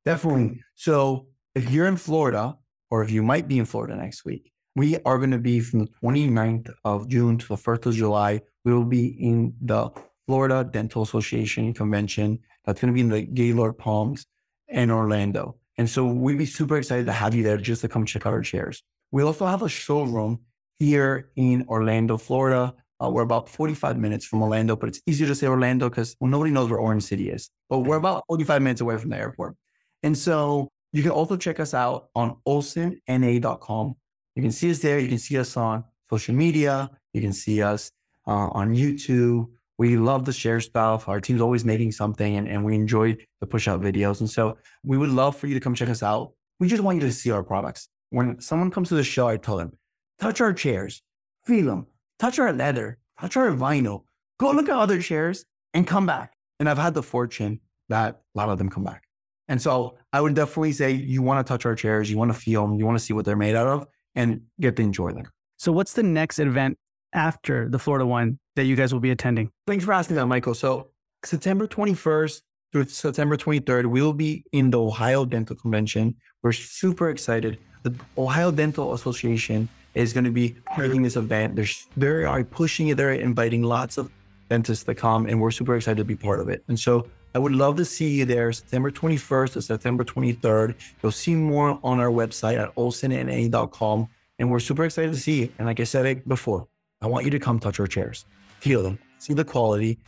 Definitely. 0.05 0.61
So 0.73 1.27
if 1.53 1.69
you're 1.69 1.87
in 1.87 1.97
Florida, 1.97 2.57
or 2.89 3.03
if 3.03 3.11
you 3.11 3.21
might 3.21 3.47
be 3.47 3.59
in 3.59 3.65
Florida 3.65 3.95
next 3.95 4.25
week, 4.25 4.51
we 4.75 4.97
are 5.05 5.17
going 5.17 5.31
to 5.31 5.37
be 5.37 5.61
from 5.61 5.79
the 5.79 5.87
29th 6.03 6.69
of 6.83 7.07
June 7.07 7.37
to 7.37 7.47
the 7.47 7.55
1st 7.55 7.85
of 7.87 7.93
July. 7.95 8.41
We 8.65 8.73
will 8.73 8.85
be 8.85 9.07
in 9.07 9.53
the 9.61 9.89
Florida 10.27 10.67
Dental 10.69 11.03
Association 11.03 11.73
convention. 11.73 12.39
That's 12.65 12.81
going 12.81 12.93
to 12.93 12.93
be 12.93 13.01
in 13.01 13.09
the 13.09 13.21
Gaylord 13.21 13.77
Palms 13.77 14.25
in 14.67 14.91
Orlando. 14.91 15.55
And 15.77 15.89
so 15.89 16.05
we'd 16.05 16.37
be 16.37 16.45
super 16.45 16.77
excited 16.77 17.05
to 17.05 17.13
have 17.13 17.33
you 17.33 17.43
there 17.43 17.57
just 17.57 17.81
to 17.81 17.87
come 17.87 18.05
check 18.05 18.25
out 18.25 18.33
our 18.33 18.41
chairs. 18.41 18.83
We 19.11 19.23
also 19.23 19.45
have 19.45 19.61
a 19.61 19.69
showroom 19.69 20.41
here 20.77 21.29
in 21.35 21.65
Orlando, 21.69 22.17
Florida. 22.17 22.73
Uh, 23.01 23.09
we're 23.09 23.21
about 23.21 23.47
45 23.49 23.97
minutes 23.97 24.25
from 24.25 24.41
Orlando, 24.41 24.75
but 24.75 24.89
it's 24.89 25.01
easier 25.05 25.27
to 25.27 25.35
say 25.35 25.47
Orlando 25.47 25.89
because 25.89 26.15
well, 26.19 26.31
nobody 26.31 26.51
knows 26.51 26.69
where 26.69 26.79
Orange 26.79 27.03
City 27.03 27.29
is. 27.29 27.49
But 27.69 27.79
we're 27.79 27.97
about 27.97 28.23
45 28.27 28.61
minutes 28.61 28.81
away 28.81 28.97
from 28.97 29.09
the 29.09 29.17
airport. 29.17 29.55
And 30.03 30.17
so 30.17 30.69
you 30.91 31.01
can 31.01 31.11
also 31.11 31.37
check 31.37 31.59
us 31.59 31.73
out 31.73 32.09
on 32.15 32.37
olsenna.com. 32.47 33.95
You 34.35 34.41
can 34.41 34.51
see 34.51 34.69
us 34.69 34.79
there. 34.79 34.99
You 34.99 35.07
can 35.07 35.17
see 35.17 35.37
us 35.37 35.55
on 35.57 35.83
social 36.09 36.35
media. 36.35 36.91
You 37.13 37.21
can 37.21 37.33
see 37.33 37.61
us 37.61 37.91
uh, 38.27 38.49
on 38.51 38.75
YouTube. 38.75 39.49
We 39.77 39.97
love 39.97 40.25
the 40.25 40.33
share 40.33 40.59
stuff. 40.61 41.07
Our 41.07 41.19
team's 41.19 41.41
always 41.41 41.65
making 41.65 41.93
something 41.93 42.35
and, 42.35 42.47
and 42.47 42.63
we 42.63 42.75
enjoy 42.75 43.17
the 43.39 43.47
push 43.47 43.67
out 43.67 43.81
videos. 43.81 44.19
And 44.19 44.29
so 44.29 44.57
we 44.83 44.97
would 44.97 45.09
love 45.09 45.35
for 45.35 45.47
you 45.47 45.53
to 45.53 45.59
come 45.59 45.75
check 45.75 45.89
us 45.89 46.03
out. 46.03 46.33
We 46.59 46.67
just 46.67 46.83
want 46.83 47.01
you 47.01 47.07
to 47.07 47.13
see 47.13 47.31
our 47.31 47.43
products. 47.43 47.89
When 48.09 48.39
someone 48.39 48.71
comes 48.71 48.89
to 48.89 48.95
the 48.95 49.03
show, 49.03 49.27
I 49.27 49.37
tell 49.37 49.57
them, 49.57 49.77
touch 50.19 50.39
our 50.39 50.53
chairs, 50.53 51.01
feel 51.45 51.65
them, 51.65 51.87
touch 52.19 52.39
our 52.39 52.53
leather, 52.53 52.99
touch 53.19 53.35
our 53.35 53.51
vinyl, 53.51 54.03
go 54.37 54.51
look 54.51 54.69
at 54.69 54.75
other 54.77 55.01
chairs 55.01 55.45
and 55.73 55.85
come 55.85 56.05
back. 56.05 56.33
And 56.59 56.69
I've 56.69 56.77
had 56.77 56.93
the 56.93 57.03
fortune 57.03 57.59
that 57.89 58.21
a 58.33 58.37
lot 58.37 58.49
of 58.49 58.57
them 58.57 58.69
come 58.69 58.85
back. 58.85 59.03
And 59.49 59.61
so 59.61 59.97
I 60.13 60.21
would 60.21 60.33
definitely 60.33 60.71
say 60.71 60.91
you 60.91 61.21
want 61.21 61.45
to 61.45 61.51
touch 61.51 61.65
our 61.65 61.75
chairs, 61.75 62.09
you 62.09 62.17
want 62.17 62.33
to 62.33 62.39
feel 62.39 62.65
them, 62.65 62.79
you 62.79 62.85
want 62.85 62.97
to 62.97 63.03
see 63.03 63.13
what 63.13 63.25
they're 63.25 63.35
made 63.35 63.55
out 63.55 63.67
of 63.67 63.87
and 64.15 64.41
get 64.59 64.75
to 64.77 64.81
enjoy 64.81 65.11
them. 65.11 65.25
So, 65.57 65.71
what's 65.71 65.93
the 65.93 66.03
next 66.03 66.39
event 66.39 66.77
after 67.13 67.69
the 67.69 67.79
Florida 67.79 68.05
one 68.05 68.39
that 68.55 68.65
you 68.65 68.75
guys 68.75 68.93
will 68.93 68.99
be 68.99 69.11
attending? 69.11 69.51
Thanks 69.67 69.85
for 69.85 69.93
asking 69.93 70.15
that, 70.17 70.25
Michael. 70.25 70.53
So, 70.53 70.89
September 71.23 71.67
21st 71.67 72.41
through 72.71 72.85
September 72.85 73.37
23rd, 73.37 73.85
we 73.85 74.01
will 74.01 74.13
be 74.13 74.43
in 74.51 74.69
the 74.69 74.81
Ohio 74.81 75.23
Dental 75.23 75.55
Convention. 75.55 76.15
We're 76.43 76.51
super 76.51 77.09
excited. 77.09 77.57
The 77.83 77.93
Ohio 78.17 78.51
Dental 78.51 78.93
Association 78.93 79.69
is 79.93 80.11
going 80.11 80.25
to 80.25 80.31
be 80.31 80.57
creating 80.75 81.01
this 81.01 81.15
event. 81.15 81.55
They're 81.55 81.65
very 81.95 82.25
are 82.25 82.43
pushing 82.43 82.89
it. 82.89 82.97
They're 82.97 83.13
inviting 83.13 83.63
lots 83.63 83.97
of 83.97 84.11
dentists 84.49 84.83
to 84.83 84.93
come, 84.93 85.25
and 85.25 85.39
we're 85.39 85.51
super 85.51 85.75
excited 85.75 85.97
to 85.97 86.03
be 86.03 86.15
part 86.15 86.41
of 86.41 86.49
it. 86.49 86.63
And 86.67 86.77
so 86.77 87.07
I 87.35 87.37
would 87.37 87.51
love 87.51 87.75
to 87.75 87.85
see 87.85 88.11
you 88.11 88.23
there 88.23 88.53
September 88.53 88.89
21st 88.89 89.53
to 89.53 89.61
September 89.61 90.05
23rd. 90.05 90.73
You'll 91.03 91.11
see 91.11 91.35
more 91.35 91.77
on 91.83 91.99
our 91.99 92.07
website 92.07 92.57
at 92.57 92.73
olsenna.com. 92.75 94.07
And 94.39 94.49
we're 94.49 94.59
super 94.59 94.85
excited 94.85 95.11
to 95.11 95.19
see 95.19 95.41
you. 95.41 95.49
And 95.59 95.67
like 95.67 95.81
I 95.81 95.83
said 95.83 96.25
before, 96.29 96.65
I 97.01 97.07
want 97.07 97.25
you 97.25 97.31
to 97.31 97.39
come 97.39 97.59
touch 97.59 97.77
our 97.81 97.87
chairs, 97.87 98.25
feel 98.61 98.83
them, 98.83 98.99
see 99.19 99.33
the 99.33 99.43
quality, 99.43 99.99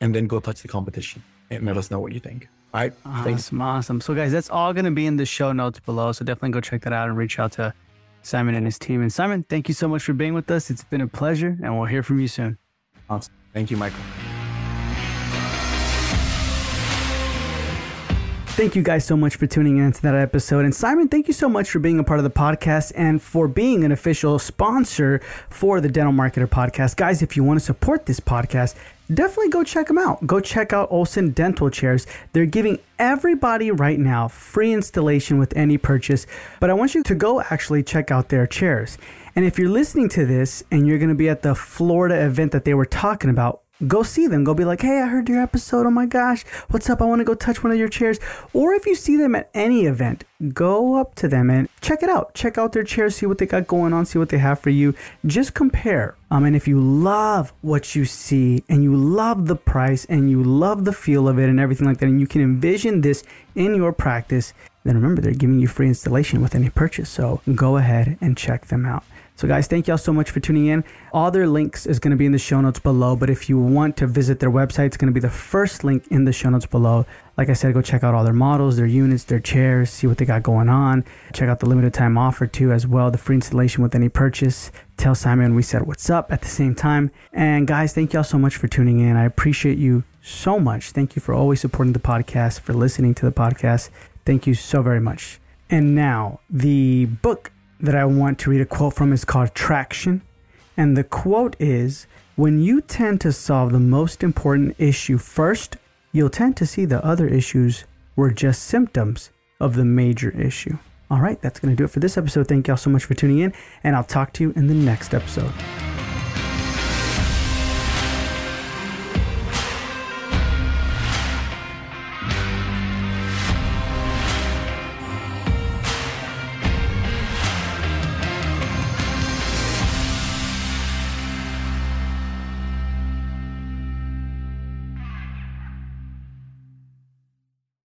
and 0.00 0.12
then 0.12 0.26
go 0.26 0.40
touch 0.40 0.62
the 0.62 0.68
competition 0.68 1.22
and 1.50 1.64
let 1.64 1.76
us 1.76 1.88
know 1.88 2.00
what 2.00 2.12
you 2.12 2.18
think. 2.20 2.48
All 2.74 2.80
right. 2.80 2.92
Awesome. 3.06 3.24
Thanks. 3.24 3.52
Awesome. 3.52 4.00
So, 4.00 4.14
guys, 4.14 4.32
that's 4.32 4.50
all 4.50 4.72
going 4.72 4.84
to 4.84 4.90
be 4.90 5.06
in 5.06 5.16
the 5.16 5.26
show 5.26 5.52
notes 5.52 5.78
below. 5.78 6.10
So, 6.10 6.24
definitely 6.24 6.50
go 6.50 6.60
check 6.60 6.82
that 6.82 6.92
out 6.92 7.08
and 7.08 7.16
reach 7.16 7.38
out 7.38 7.52
to 7.52 7.72
Simon 8.22 8.56
and 8.56 8.66
his 8.66 8.78
team. 8.78 9.02
And 9.02 9.12
Simon, 9.12 9.44
thank 9.48 9.68
you 9.68 9.74
so 9.74 9.86
much 9.86 10.02
for 10.02 10.14
being 10.14 10.34
with 10.34 10.50
us. 10.50 10.68
It's 10.70 10.84
been 10.84 11.00
a 11.00 11.08
pleasure, 11.08 11.56
and 11.62 11.76
we'll 11.76 11.86
hear 11.86 12.02
from 12.02 12.18
you 12.18 12.28
soon. 12.28 12.58
Awesome. 13.08 13.34
Thank 13.52 13.70
you, 13.70 13.76
Michael. 13.76 14.00
Thank 18.54 18.76
you 18.76 18.82
guys 18.82 19.06
so 19.06 19.16
much 19.16 19.36
for 19.36 19.46
tuning 19.46 19.78
in 19.78 19.92
to 19.92 20.02
that 20.02 20.14
episode. 20.14 20.66
And 20.66 20.74
Simon, 20.74 21.08
thank 21.08 21.26
you 21.26 21.32
so 21.32 21.48
much 21.48 21.70
for 21.70 21.78
being 21.78 21.98
a 21.98 22.04
part 22.04 22.20
of 22.20 22.24
the 22.24 22.30
podcast 22.30 22.92
and 22.94 23.20
for 23.20 23.48
being 23.48 23.82
an 23.82 23.92
official 23.92 24.38
sponsor 24.38 25.22
for 25.48 25.80
the 25.80 25.88
Dental 25.88 26.12
Marketer 26.12 26.46
podcast. 26.46 26.96
Guys, 26.96 27.22
if 27.22 27.34
you 27.34 27.42
want 27.42 27.58
to 27.58 27.64
support 27.64 28.04
this 28.04 28.20
podcast, 28.20 28.74
definitely 29.12 29.48
go 29.48 29.64
check 29.64 29.86
them 29.86 29.96
out. 29.96 30.26
Go 30.26 30.38
check 30.38 30.74
out 30.74 30.92
Olsen 30.92 31.30
Dental 31.30 31.70
Chairs. 31.70 32.06
They're 32.34 32.44
giving 32.44 32.78
everybody 32.98 33.70
right 33.70 33.98
now 33.98 34.28
free 34.28 34.74
installation 34.74 35.38
with 35.38 35.56
any 35.56 35.78
purchase, 35.78 36.26
but 36.60 36.68
I 36.68 36.74
want 36.74 36.94
you 36.94 37.02
to 37.04 37.14
go 37.14 37.40
actually 37.40 37.82
check 37.82 38.10
out 38.10 38.28
their 38.28 38.46
chairs. 38.46 38.98
And 39.34 39.46
if 39.46 39.58
you're 39.58 39.70
listening 39.70 40.10
to 40.10 40.26
this 40.26 40.62
and 40.70 40.86
you're 40.86 40.98
going 40.98 41.08
to 41.08 41.14
be 41.14 41.30
at 41.30 41.40
the 41.40 41.54
Florida 41.54 42.22
event 42.22 42.52
that 42.52 42.66
they 42.66 42.74
were 42.74 42.84
talking 42.84 43.30
about, 43.30 43.61
go 43.86 44.02
see 44.02 44.26
them. 44.26 44.44
Go 44.44 44.54
be 44.54 44.64
like, 44.64 44.82
hey, 44.82 45.00
I 45.00 45.06
heard 45.06 45.28
your 45.28 45.40
episode. 45.40 45.86
Oh 45.86 45.90
my 45.90 46.06
gosh, 46.06 46.44
what's 46.70 46.88
up? 46.90 47.00
I 47.00 47.04
want 47.04 47.20
to 47.20 47.24
go 47.24 47.34
touch 47.34 47.62
one 47.62 47.72
of 47.72 47.78
your 47.78 47.88
chairs. 47.88 48.18
Or 48.52 48.72
if 48.72 48.86
you 48.86 48.94
see 48.94 49.16
them 49.16 49.34
at 49.34 49.50
any 49.54 49.86
event, 49.86 50.24
go 50.52 50.96
up 50.96 51.14
to 51.16 51.28
them 51.28 51.50
and 51.50 51.68
check 51.80 52.02
it 52.02 52.08
out. 52.08 52.34
Check 52.34 52.58
out 52.58 52.72
their 52.72 52.84
chairs, 52.84 53.16
see 53.16 53.26
what 53.26 53.38
they 53.38 53.46
got 53.46 53.66
going 53.66 53.92
on, 53.92 54.06
see 54.06 54.18
what 54.18 54.28
they 54.28 54.38
have 54.38 54.60
for 54.60 54.70
you. 54.70 54.94
Just 55.26 55.54
compare. 55.54 56.16
Um, 56.30 56.44
and 56.44 56.56
if 56.56 56.66
you 56.66 56.80
love 56.80 57.52
what 57.60 57.94
you 57.94 58.04
see 58.04 58.64
and 58.68 58.82
you 58.82 58.96
love 58.96 59.46
the 59.46 59.56
price 59.56 60.04
and 60.06 60.30
you 60.30 60.42
love 60.42 60.84
the 60.84 60.92
feel 60.92 61.28
of 61.28 61.38
it 61.38 61.48
and 61.48 61.60
everything 61.60 61.86
like 61.86 61.98
that, 61.98 62.06
and 62.06 62.20
you 62.20 62.26
can 62.26 62.40
envision 62.40 63.02
this 63.02 63.22
in 63.54 63.74
your 63.74 63.92
practice, 63.92 64.54
then 64.84 64.96
remember 64.96 65.20
they're 65.20 65.32
giving 65.32 65.60
you 65.60 65.68
free 65.68 65.88
installation 65.88 66.40
with 66.40 66.54
any 66.54 66.70
purchase. 66.70 67.10
So 67.10 67.40
go 67.54 67.76
ahead 67.76 68.16
and 68.20 68.36
check 68.36 68.66
them 68.66 68.86
out. 68.86 69.04
So, 69.34 69.48
guys, 69.48 69.66
thank 69.66 69.88
y'all 69.88 69.98
so 69.98 70.12
much 70.12 70.30
for 70.30 70.40
tuning 70.40 70.66
in. 70.66 70.84
All 71.12 71.30
their 71.30 71.46
links 71.46 71.86
is 71.86 71.98
going 71.98 72.10
to 72.10 72.16
be 72.16 72.26
in 72.26 72.32
the 72.32 72.38
show 72.38 72.60
notes 72.60 72.78
below. 72.78 73.16
But 73.16 73.30
if 73.30 73.48
you 73.48 73.58
want 73.58 73.96
to 73.96 74.06
visit 74.06 74.40
their 74.40 74.50
website, 74.50 74.86
it's 74.86 74.96
going 74.96 75.12
to 75.12 75.12
be 75.12 75.20
the 75.20 75.30
first 75.30 75.84
link 75.84 76.06
in 76.08 76.24
the 76.24 76.32
show 76.32 76.50
notes 76.50 76.66
below. 76.66 77.06
Like 77.36 77.48
I 77.48 77.54
said, 77.54 77.72
go 77.74 77.80
check 77.80 78.04
out 78.04 78.14
all 78.14 78.24
their 78.24 78.34
models, 78.34 78.76
their 78.76 78.86
units, 78.86 79.24
their 79.24 79.40
chairs, 79.40 79.90
see 79.90 80.06
what 80.06 80.18
they 80.18 80.26
got 80.26 80.42
going 80.42 80.68
on. 80.68 81.04
Check 81.32 81.48
out 81.48 81.60
the 81.60 81.68
limited 81.68 81.94
time 81.94 82.18
offer 82.18 82.46
too, 82.46 82.72
as 82.72 82.86
well. 82.86 83.10
The 83.10 83.18
free 83.18 83.36
installation 83.36 83.82
with 83.82 83.94
any 83.94 84.08
purchase. 84.08 84.70
Tell 84.96 85.14
Simon 85.14 85.54
we 85.54 85.62
said 85.62 85.86
what's 85.86 86.10
up 86.10 86.30
at 86.30 86.42
the 86.42 86.48
same 86.48 86.74
time. 86.74 87.10
And 87.32 87.66
guys, 87.66 87.94
thank 87.94 88.12
y'all 88.12 88.24
so 88.24 88.38
much 88.38 88.56
for 88.56 88.68
tuning 88.68 89.00
in. 89.00 89.16
I 89.16 89.24
appreciate 89.24 89.78
you 89.78 90.04
so 90.20 90.60
much. 90.60 90.90
Thank 90.90 91.16
you 91.16 91.20
for 91.20 91.34
always 91.34 91.60
supporting 91.60 91.94
the 91.94 91.98
podcast, 91.98 92.60
for 92.60 92.74
listening 92.74 93.14
to 93.14 93.24
the 93.24 93.32
podcast. 93.32 93.88
Thank 94.24 94.46
you 94.46 94.54
so 94.54 94.82
very 94.82 95.00
much. 95.00 95.40
And 95.68 95.94
now, 95.94 96.40
the 96.50 97.06
book 97.06 97.50
that 97.82 97.96
I 97.96 98.04
want 98.04 98.38
to 98.40 98.50
read 98.50 98.60
a 98.60 98.66
quote 98.66 98.94
from 98.94 99.12
is 99.12 99.24
called 99.24 99.54
Traction. 99.54 100.22
And 100.76 100.96
the 100.96 101.04
quote 101.04 101.56
is 101.58 102.06
When 102.36 102.62
you 102.62 102.80
tend 102.80 103.20
to 103.22 103.32
solve 103.32 103.72
the 103.72 103.80
most 103.80 104.22
important 104.22 104.76
issue 104.78 105.18
first, 105.18 105.76
you'll 106.12 106.30
tend 106.30 106.56
to 106.58 106.66
see 106.66 106.84
the 106.84 107.04
other 107.04 107.26
issues 107.26 107.84
were 108.16 108.30
just 108.30 108.62
symptoms 108.62 109.30
of 109.60 109.74
the 109.74 109.84
major 109.84 110.30
issue. 110.30 110.78
All 111.10 111.20
right, 111.20 111.40
that's 111.42 111.60
going 111.60 111.74
to 111.74 111.76
do 111.76 111.84
it 111.84 111.90
for 111.90 112.00
this 112.00 112.16
episode. 112.16 112.48
Thank 112.48 112.68
y'all 112.68 112.76
so 112.76 112.88
much 112.88 113.04
for 113.04 113.14
tuning 113.14 113.40
in, 113.40 113.52
and 113.84 113.94
I'll 113.94 114.04
talk 114.04 114.32
to 114.34 114.44
you 114.44 114.52
in 114.56 114.66
the 114.66 114.74
next 114.74 115.12
episode. 115.12 115.52